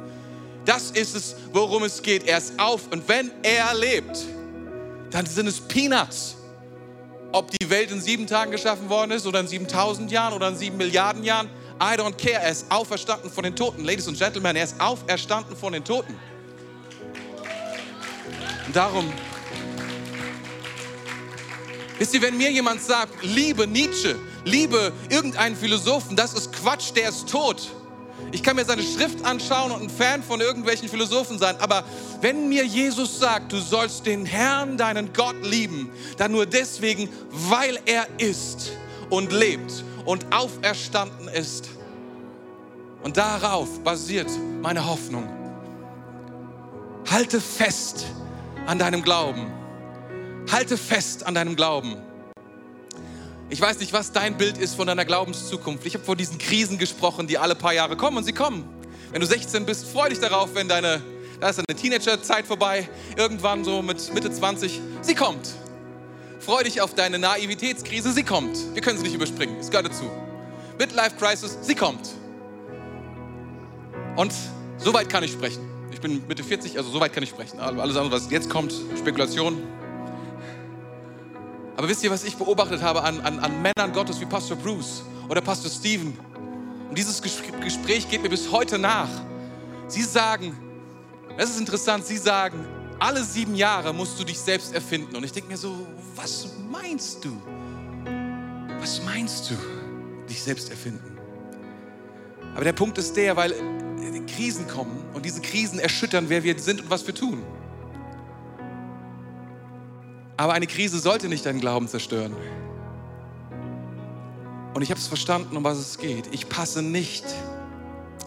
Das 0.66 0.92
ist 0.92 1.16
es, 1.16 1.36
worum 1.54 1.84
es 1.84 2.02
geht. 2.02 2.28
Er 2.28 2.38
ist 2.38 2.58
auf 2.58 2.88
und 2.92 3.08
wenn 3.08 3.32
er 3.44 3.74
lebt, 3.74 4.26
dann 5.12 5.26
sind 5.26 5.48
es 5.48 5.60
Peanuts. 5.60 6.36
Ob 7.34 7.52
die 7.52 7.70
Welt 7.70 7.92
in 7.92 8.02
sieben 8.02 8.26
Tagen 8.26 8.52
geschaffen 8.52 8.90
worden 8.90 9.12
ist 9.12 9.28
oder 9.28 9.42
in 9.42 9.48
7000 9.48 10.10
Jahren 10.12 10.34
oder 10.34 10.48
in 10.48 10.56
sieben 10.56 10.78
Milliarden 10.78 11.24
Jahren, 11.24 11.50
I 11.80 11.96
don't 11.96 12.14
care. 12.14 12.42
Er 12.42 12.52
ist 12.52 12.66
auferstanden 12.72 13.30
von 13.30 13.44
den 13.44 13.56
Toten. 13.56 13.84
Ladies 13.84 14.08
and 14.08 14.18
Gentlemen, 14.18 14.56
er 14.56 14.64
ist 14.64 14.80
auferstanden 14.80 15.56
von 15.56 15.74
den 15.74 15.84
Toten. 15.84 16.18
Und 18.66 18.76
darum, 18.76 19.12
wisst 21.98 22.14
ihr, 22.14 22.22
wenn 22.22 22.38
mir 22.38 22.52
jemand 22.52 22.82
sagt, 22.82 23.24
liebe 23.24 23.68
Nietzsche, 23.68 24.16
liebe 24.46 24.92
irgendeinen 25.10 25.56
Philosophen, 25.56 26.16
das 26.16 26.34
ist 26.34 26.54
Quatsch, 26.54 26.92
der 26.96 27.10
ist 27.10 27.30
tot. 27.30 27.72
Ich 28.32 28.44
kann 28.44 28.56
mir 28.56 28.66
seine 28.66 28.84
Schrift 28.84 29.24
anschauen 29.24 29.72
und 29.72 29.84
ein 29.84 29.90
Fan 29.90 30.22
von 30.22 30.42
irgendwelchen 30.42 30.90
Philosophen 30.90 31.40
sein, 31.40 31.56
aber 31.60 31.84
wenn 32.22 32.50
mir 32.50 32.66
Jesus 32.66 33.20
sagt, 33.20 33.52
du 33.52 33.60
sollst 33.60 34.06
den 34.06 34.26
Herrn, 34.26 34.78
deinen 34.78 35.14
Gott 35.14 35.46
lieben, 35.46 35.92
dann 36.18 36.32
nur 36.32 36.46
deswegen, 36.46 37.10
weil 37.30 37.80
er 37.86 38.08
ist 38.18 38.72
und 39.10 39.32
lebt 39.32 39.84
und 40.06 40.26
auferstanden 40.34 41.28
ist. 41.28 41.70
Und 43.04 43.18
darauf 43.18 43.80
basiert 43.84 44.30
meine 44.62 44.86
Hoffnung. 44.86 45.30
Halte 47.10 47.40
fest 47.40 48.06
an 48.66 48.80
deinem 48.80 49.02
Glauben. 49.02 49.57
Halte 50.52 50.78
fest 50.78 51.26
an 51.26 51.36
deinem 51.36 51.56
Glauben. 51.56 51.98
Ich 53.50 53.62
weiß 53.62 53.80
nicht, 53.80 53.94
was 53.94 54.12
dein 54.12 54.38
Bild 54.38 54.58
ist 54.58 54.76
von 54.76 54.88
deiner 54.88 55.06
Glaubenszukunft. 55.06 55.86
Ich 55.86 55.94
habe 55.94 56.04
von 56.04 56.18
diesen 56.18 56.38
Krisen 56.38 56.78
gesprochen, 56.78 57.28
die 57.28 57.38
alle 57.38 57.56
paar 57.56 57.74
Jahre 57.74 57.96
kommen 57.96 58.18
und 58.18 58.24
sie 58.24 58.34
kommen. 58.34 58.68
Wenn 59.12 59.22
du 59.22 59.28
16 59.28 59.66
bist, 59.66 59.88
freu 59.88 60.10
dich 60.10 60.20
darauf, 60.20 60.54
wenn 60.54 60.68
deine, 60.68 61.02
da 61.40 61.50
ist 61.50 61.58
deine 61.58 61.80
Teenagerzeit 61.80 62.46
vorbei, 62.46 62.90
irgendwann 63.16 63.64
so 63.64 63.82
mit 63.82 64.14
Mitte 64.14 64.32
20, 64.32 64.82
sie 65.02 65.16
kommt. 65.16 65.50
Freu 66.40 66.64
dich 66.64 66.82
auf 66.82 66.94
deine 66.94 67.20
Naivitätskrise, 67.20 68.12
sie 68.12 68.24
kommt. 68.24 68.58
Wir 68.74 68.82
können 68.82 68.98
sie 68.98 69.04
nicht 69.04 69.16
überspringen, 69.16 69.58
es 69.60 69.70
gehört 69.70 69.88
dazu. 69.88 70.10
Midlife 70.78 71.16
Crisis, 71.18 71.58
sie 71.62 71.76
kommt. 71.76 72.10
Und 74.16 74.34
so 74.78 74.94
weit 74.94 75.10
kann 75.10 75.24
ich 75.24 75.32
sprechen. 75.32 75.62
Ich 75.92 76.02
bin 76.02 76.22
Mitte 76.28 76.44
40, 76.44 76.78
also 76.78 76.90
so 76.90 77.00
weit 77.00 77.14
kann 77.14 77.24
ich 77.24 77.30
sprechen. 77.30 77.60
Alles 77.60 77.96
andere, 77.96 78.12
was 78.12 78.30
jetzt 78.30 78.50
kommt, 78.50 78.74
Spekulation, 78.98 79.62
aber 81.78 81.88
wisst 81.88 82.04
ihr, 82.04 82.12
was 82.12 82.24
ich 82.24 82.36
beobachtet 82.36 82.82
habe 82.82 83.04
an, 83.04 83.22
an, 83.22 83.40
an 83.40 83.62
Männern 83.62 83.94
Gottes 83.94 84.20
wie 84.20 84.26
Pastor 84.26 84.58
Bruce 84.58 85.04
oder 85.30 85.42
Pastor 85.42 85.72
Stephen? 85.72 86.18
Und 86.90 86.98
dieses 86.98 87.22
Gespräch 87.22 88.10
geht 88.10 88.22
mir 88.22 88.30
bis 88.30 88.52
heute 88.52 88.78
nach. 88.78 89.10
Sie 89.88 90.02
sagen, 90.02 90.58
das 91.38 91.52
ist 91.52 91.60
interessant, 91.60 92.06
sie 92.06 92.18
sagen, 92.18 92.66
alle 93.00 93.24
sieben 93.24 93.56
Jahre 93.56 93.94
musst 93.94 94.20
du 94.20 94.24
dich 94.24 94.40
selbst 94.40 94.74
erfinden. 94.74 95.16
Und 95.16 95.24
ich 95.24 95.32
denke 95.32 95.50
mir 95.50 95.58
so, 95.58 95.88
was 96.16 96.48
meinst 96.70 97.24
du? 97.24 97.40
Was 98.80 99.02
meinst 99.04 99.52
du, 99.52 99.56
dich 100.28 100.42
selbst 100.42 100.70
erfinden? 100.72 101.18
Aber 102.56 102.64
der 102.64 102.74
Punkt 102.74 102.98
ist 102.98 103.16
der, 103.16 103.36
weil 103.36 103.54
Krisen 104.28 104.68
kommen 104.68 105.04
und 105.14 105.26
diese 105.26 105.42
Krisen 105.42 105.80
erschüttern, 105.80 106.26
wer 106.30 106.44
wir 106.44 106.58
sind 106.60 106.82
und 106.82 106.90
was 106.90 107.08
wir 107.08 107.16
tun. 107.16 107.42
Aber 110.38 110.54
eine 110.54 110.68
Krise 110.68 111.00
sollte 111.00 111.28
nicht 111.28 111.46
deinen 111.46 111.60
Glauben 111.60 111.88
zerstören. 111.88 112.36
Und 114.76 114.84
ich 114.84 114.92
habe 114.92 115.00
es 115.00 115.08
verstanden, 115.08 115.58
um 115.58 115.64
was 115.64 115.80
es 115.80 115.98
geht. 115.98 116.32
Ich 116.32 116.48
passe 116.48 116.84
nicht, 116.84 117.26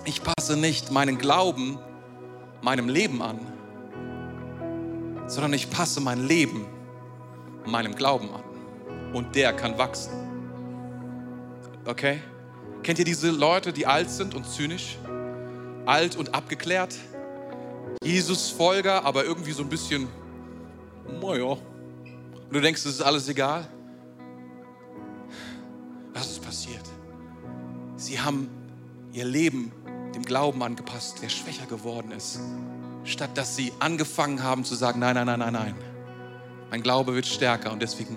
ich 0.04 0.20
passe 0.24 0.56
nicht 0.56 0.90
meinen 0.90 1.18
Glauben 1.18 1.78
meinem 2.62 2.88
Leben 2.88 3.22
an, 3.22 3.38
sondern 5.28 5.52
ich 5.52 5.70
passe 5.70 6.00
mein 6.00 6.26
Leben 6.26 6.66
meinem 7.64 7.94
Glauben 7.94 8.28
an. 8.34 8.42
Und 9.14 9.36
der 9.36 9.52
kann 9.52 9.78
wachsen. 9.78 10.12
Okay? 11.86 12.20
Kennt 12.82 12.98
ihr 12.98 13.04
diese 13.04 13.30
Leute, 13.30 13.72
die 13.72 13.86
alt 13.86 14.10
sind 14.10 14.34
und 14.34 14.44
zynisch? 14.44 14.98
Alt 15.86 16.16
und 16.16 16.34
abgeklärt? 16.34 16.96
Jesus-Folger, 18.02 19.04
aber 19.04 19.24
irgendwie 19.24 19.52
so 19.52 19.62
ein 19.62 19.68
bisschen, 19.68 20.08
naja, 21.20 21.56
und 22.50 22.56
du 22.56 22.60
denkst, 22.62 22.84
es 22.84 22.94
ist 22.94 23.00
alles 23.00 23.28
egal? 23.28 23.64
Was 26.12 26.32
ist 26.32 26.44
passiert? 26.44 26.82
Sie 27.94 28.20
haben 28.20 28.50
ihr 29.12 29.24
Leben 29.24 29.70
dem 30.16 30.24
Glauben 30.24 30.60
angepasst, 30.64 31.22
der 31.22 31.28
schwächer 31.28 31.66
geworden 31.66 32.10
ist, 32.10 32.40
statt 33.04 33.30
dass 33.34 33.54
sie 33.54 33.72
angefangen 33.78 34.42
haben 34.42 34.64
zu 34.64 34.74
sagen, 34.74 34.98
nein, 34.98 35.14
nein, 35.14 35.26
nein, 35.26 35.38
nein, 35.38 35.52
nein. 35.52 35.74
Mein 36.72 36.82
Glaube 36.82 37.14
wird 37.14 37.26
stärker 37.26 37.70
und 37.70 37.80
deswegen 37.80 38.16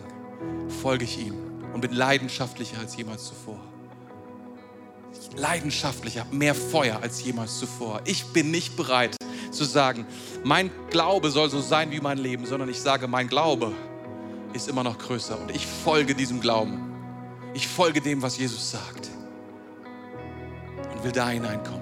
folge 0.81 1.03
ich 1.03 1.19
ihm 1.19 1.35
und 1.71 1.81
bin 1.81 1.93
leidenschaftlicher 1.93 2.79
als 2.79 2.97
jemals 2.97 3.25
zuvor. 3.25 3.59
Leidenschaftlicher, 5.35 6.25
mehr 6.31 6.55
Feuer 6.55 7.03
als 7.03 7.23
jemals 7.23 7.59
zuvor. 7.59 8.01
Ich 8.05 8.25
bin 8.33 8.49
nicht 8.49 8.75
bereit 8.75 9.15
zu 9.51 9.63
sagen, 9.63 10.07
mein 10.43 10.71
Glaube 10.89 11.29
soll 11.29 11.51
so 11.51 11.61
sein 11.61 11.91
wie 11.91 11.99
mein 11.99 12.17
Leben, 12.17 12.47
sondern 12.47 12.69
ich 12.69 12.81
sage, 12.81 13.07
mein 13.07 13.27
Glaube 13.27 13.73
ist 14.53 14.67
immer 14.67 14.83
noch 14.83 14.97
größer 14.97 15.39
und 15.39 15.51
ich 15.51 15.65
folge 15.65 16.15
diesem 16.15 16.39
Glauben. 16.39 16.91
Ich 17.53 17.67
folge 17.67 18.01
dem, 18.01 18.21
was 18.21 18.37
Jesus 18.37 18.71
sagt 18.71 19.09
und 20.93 21.03
will 21.03 21.11
da 21.11 21.29
hineinkommen. 21.29 21.81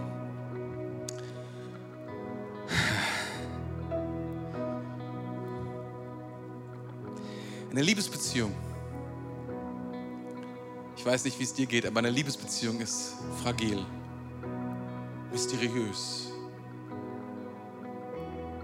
Eine 7.72 7.82
Liebesbeziehung. 7.82 8.54
Ich 10.98 11.06
weiß 11.06 11.24
nicht, 11.24 11.40
wie 11.40 11.44
es 11.44 11.54
dir 11.54 11.66
geht, 11.66 11.86
aber 11.86 12.00
eine 12.00 12.10
Liebesbeziehung 12.10 12.80
ist 12.80 13.14
fragil, 13.42 13.84
mysteriös, 15.32 16.32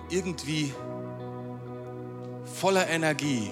irgendwie 0.10 0.74
voller 2.44 2.88
Energie, 2.88 3.50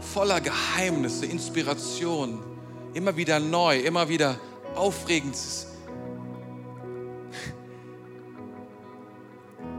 voller 0.00 0.40
Geheimnisse, 0.40 1.26
Inspiration, 1.26 2.42
immer 2.94 3.16
wieder 3.16 3.38
neu, 3.38 3.78
immer 3.78 4.08
wieder 4.08 4.38
aufregend. 4.74 5.36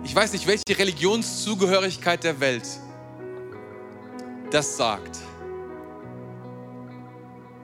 Ich 0.03 0.15
weiß 0.15 0.33
nicht, 0.33 0.47
welche 0.47 0.77
Religionszugehörigkeit 0.77 2.23
der 2.23 2.39
Welt 2.39 2.67
das 4.51 4.77
sagt. 4.77 5.19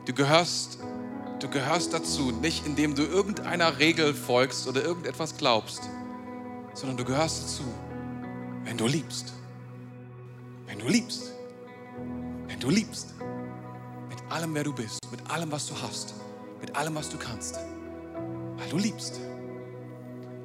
Du 0.05 0.13
gehörst, 0.13 0.79
du 1.39 1.49
gehörst 1.49 1.93
dazu, 1.93 2.31
nicht 2.31 2.65
indem 2.65 2.95
du 2.95 3.03
irgendeiner 3.03 3.79
Regel 3.79 4.13
folgst 4.13 4.67
oder 4.67 4.81
irgendetwas 4.81 5.35
glaubst, 5.35 5.81
sondern 6.73 6.97
du 6.97 7.03
gehörst 7.03 7.43
dazu, 7.43 7.63
wenn 8.63 8.77
du 8.77 8.87
liebst. 8.87 9.33
Wenn 10.65 10.79
du 10.79 10.87
liebst. 10.87 11.36
Wenn 12.57 12.69
du 12.69 12.75
liebst, 12.75 13.13
mit 14.09 14.17
allem, 14.31 14.55
wer 14.55 14.63
du 14.63 14.73
bist, 14.73 14.99
mit 15.11 15.29
allem, 15.29 15.51
was 15.51 15.67
du 15.67 15.79
hast, 15.79 16.15
mit 16.59 16.75
allem, 16.75 16.95
was 16.95 17.07
du 17.07 17.15
kannst, 17.15 17.59
weil 18.57 18.67
du 18.67 18.79
liebst. 18.79 19.19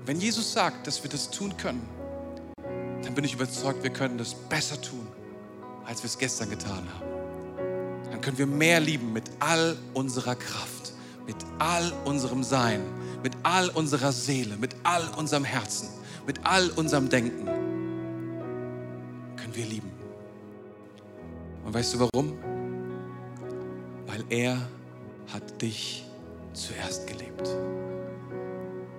Wenn 0.05 0.21
Jesus 0.21 0.53
sagt, 0.53 0.87
dass 0.87 1.03
wir 1.03 1.09
das 1.09 1.31
tun 1.31 1.57
können, 1.57 1.81
dann 3.03 3.15
bin 3.15 3.25
ich 3.25 3.33
überzeugt, 3.33 3.83
wir 3.83 3.89
können 3.89 4.19
das 4.19 4.35
besser 4.35 4.79
tun, 4.79 5.07
als 5.87 6.03
wir 6.03 6.09
es 6.09 6.19
gestern 6.19 6.51
getan 6.51 6.87
haben. 6.93 8.11
Dann 8.11 8.21
können 8.21 8.37
wir 8.37 8.47
mehr 8.47 8.79
lieben 8.79 9.15
mit 9.15 9.31
all 9.41 9.75
unserer 9.95 10.35
Kraft, 10.35 10.93
mit 11.27 11.37
all 11.61 11.95
unserem 12.05 12.45
Sein, 12.45 12.83
mit 13.23 13.33
all 13.43 13.71
unserer 13.71 14.13
Seele, 14.13 14.59
mit 14.59 14.77
all 14.83 15.09
unserem 15.17 15.45
Herzen, 15.45 15.89
mit 16.27 16.45
all 16.45 16.69
unserem 16.73 17.09
Denken. 17.09 17.47
Können 19.37 19.55
wir 19.55 19.65
lieben. 19.65 19.92
Und 21.73 21.79
weißt 21.79 21.95
du 21.95 22.01
warum? 22.01 22.39
Weil 24.07 24.23
er 24.29 24.69
hat 25.33 25.63
dich 25.63 26.05
zuerst 26.53 27.07
geliebt. 27.07 27.49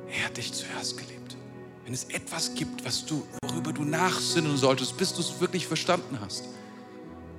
Er 0.10 0.26
hat 0.26 0.38
dich 0.38 0.52
zuerst 0.52 0.98
geliebt. 0.98 1.38
Wenn 1.86 1.94
es 1.94 2.06
etwas 2.06 2.56
gibt, 2.56 2.84
was 2.84 3.06
du, 3.06 3.22
worüber 3.48 3.74
du 3.74 3.84
nachsinnen 3.84 4.58
solltest, 4.58 4.98
bis 4.98 5.14
du 5.14 5.22
es 5.22 5.40
wirklich 5.40 5.68
verstanden 5.68 6.18
hast. 6.20 6.46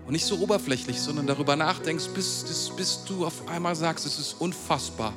Und 0.07 0.12
nicht 0.12 0.24
so 0.24 0.39
oberflächlich, 0.39 1.01
sondern 1.01 1.26
darüber 1.26 1.57
nachdenkst, 1.57 2.11
bis, 2.14 2.70
bis 2.76 3.05
du 3.05 3.26
auf 3.26 3.49
einmal 3.49 3.74
sagst, 3.74 4.07
es 4.07 4.20
ist 4.20 4.35
unfassbar. 4.35 5.14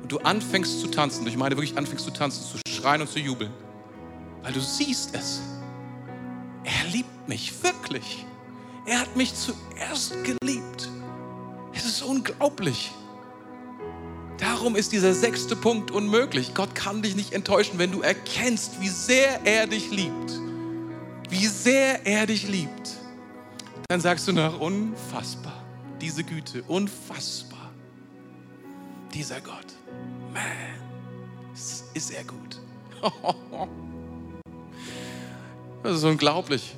Und 0.00 0.10
du 0.10 0.16
anfängst 0.20 0.80
zu 0.80 0.86
tanzen. 0.86 1.26
Ich 1.26 1.36
meine 1.36 1.58
wirklich 1.58 1.76
anfängst 1.76 2.06
zu 2.06 2.10
tanzen, 2.10 2.42
zu 2.42 2.56
schreien 2.72 3.02
und 3.02 3.10
zu 3.10 3.18
jubeln. 3.18 3.52
Weil 4.40 4.54
du 4.54 4.60
siehst 4.60 5.14
es. 5.14 5.42
Er 6.64 6.90
liebt 6.90 7.28
mich 7.28 7.62
wirklich. 7.62 8.24
Er 8.88 9.00
hat 9.00 9.16
mich 9.16 9.34
zuerst 9.34 10.14
geliebt. 10.24 10.88
Es 11.74 11.84
ist 11.84 12.00
unglaublich. 12.00 12.90
Darum 14.38 14.76
ist 14.76 14.92
dieser 14.92 15.12
sechste 15.12 15.56
Punkt 15.56 15.90
unmöglich. 15.90 16.54
Gott 16.54 16.74
kann 16.74 17.02
dich 17.02 17.14
nicht 17.14 17.34
enttäuschen, 17.34 17.78
wenn 17.78 17.92
du 17.92 18.00
erkennst, 18.00 18.80
wie 18.80 18.88
sehr 18.88 19.44
er 19.44 19.66
dich 19.66 19.90
liebt. 19.90 20.40
Wie 21.28 21.46
sehr 21.46 22.06
er 22.06 22.26
dich 22.26 22.48
liebt. 22.48 22.96
Dann 23.88 24.00
sagst 24.00 24.26
du 24.26 24.32
nach, 24.32 24.58
unfassbar. 24.58 25.62
Diese 26.00 26.24
Güte, 26.24 26.62
unfassbar. 26.62 27.70
Dieser 29.12 29.42
Gott. 29.42 29.66
Man, 30.32 30.42
ist 31.92 32.10
er 32.10 32.24
gut. 32.24 32.60
Das 35.84 35.98
ist 35.98 36.04
unglaublich. 36.04 36.74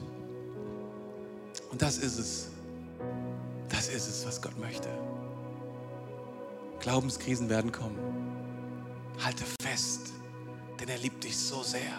Und 1.71 1.81
das 1.81 1.99
ist 1.99 2.19
es. 2.19 2.49
Das 3.69 3.89
ist 3.89 4.09
es, 4.09 4.27
was 4.27 4.43
Gott 4.43 4.59
möchte. 4.59 4.89
Glaubenskrisen 6.81 7.49
werden 7.49 7.71
kommen. 7.71 7.97
Halte 9.23 9.45
fest, 9.63 10.11
denn 10.81 10.89
er 10.89 10.99
liebt 10.99 11.23
dich 11.25 11.37
so 11.37 11.63
sehr. 11.63 11.93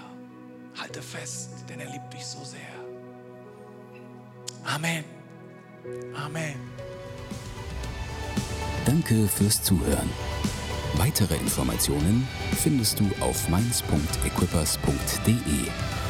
Halte 0.79 1.01
fest, 1.01 1.49
denn 1.69 1.79
er 1.79 1.89
liebt 1.91 2.13
dich 2.13 2.25
so 2.25 2.43
sehr. 2.43 2.59
Amen. 4.65 5.03
Amen. 6.15 6.55
Danke 8.85 9.27
fürs 9.27 9.63
Zuhören. 9.63 10.09
Weitere 10.95 11.35
Informationen 11.35 12.27
findest 12.61 12.99
du 12.99 13.09
auf 13.21 13.47
mainz.equippers.de. 13.49 16.00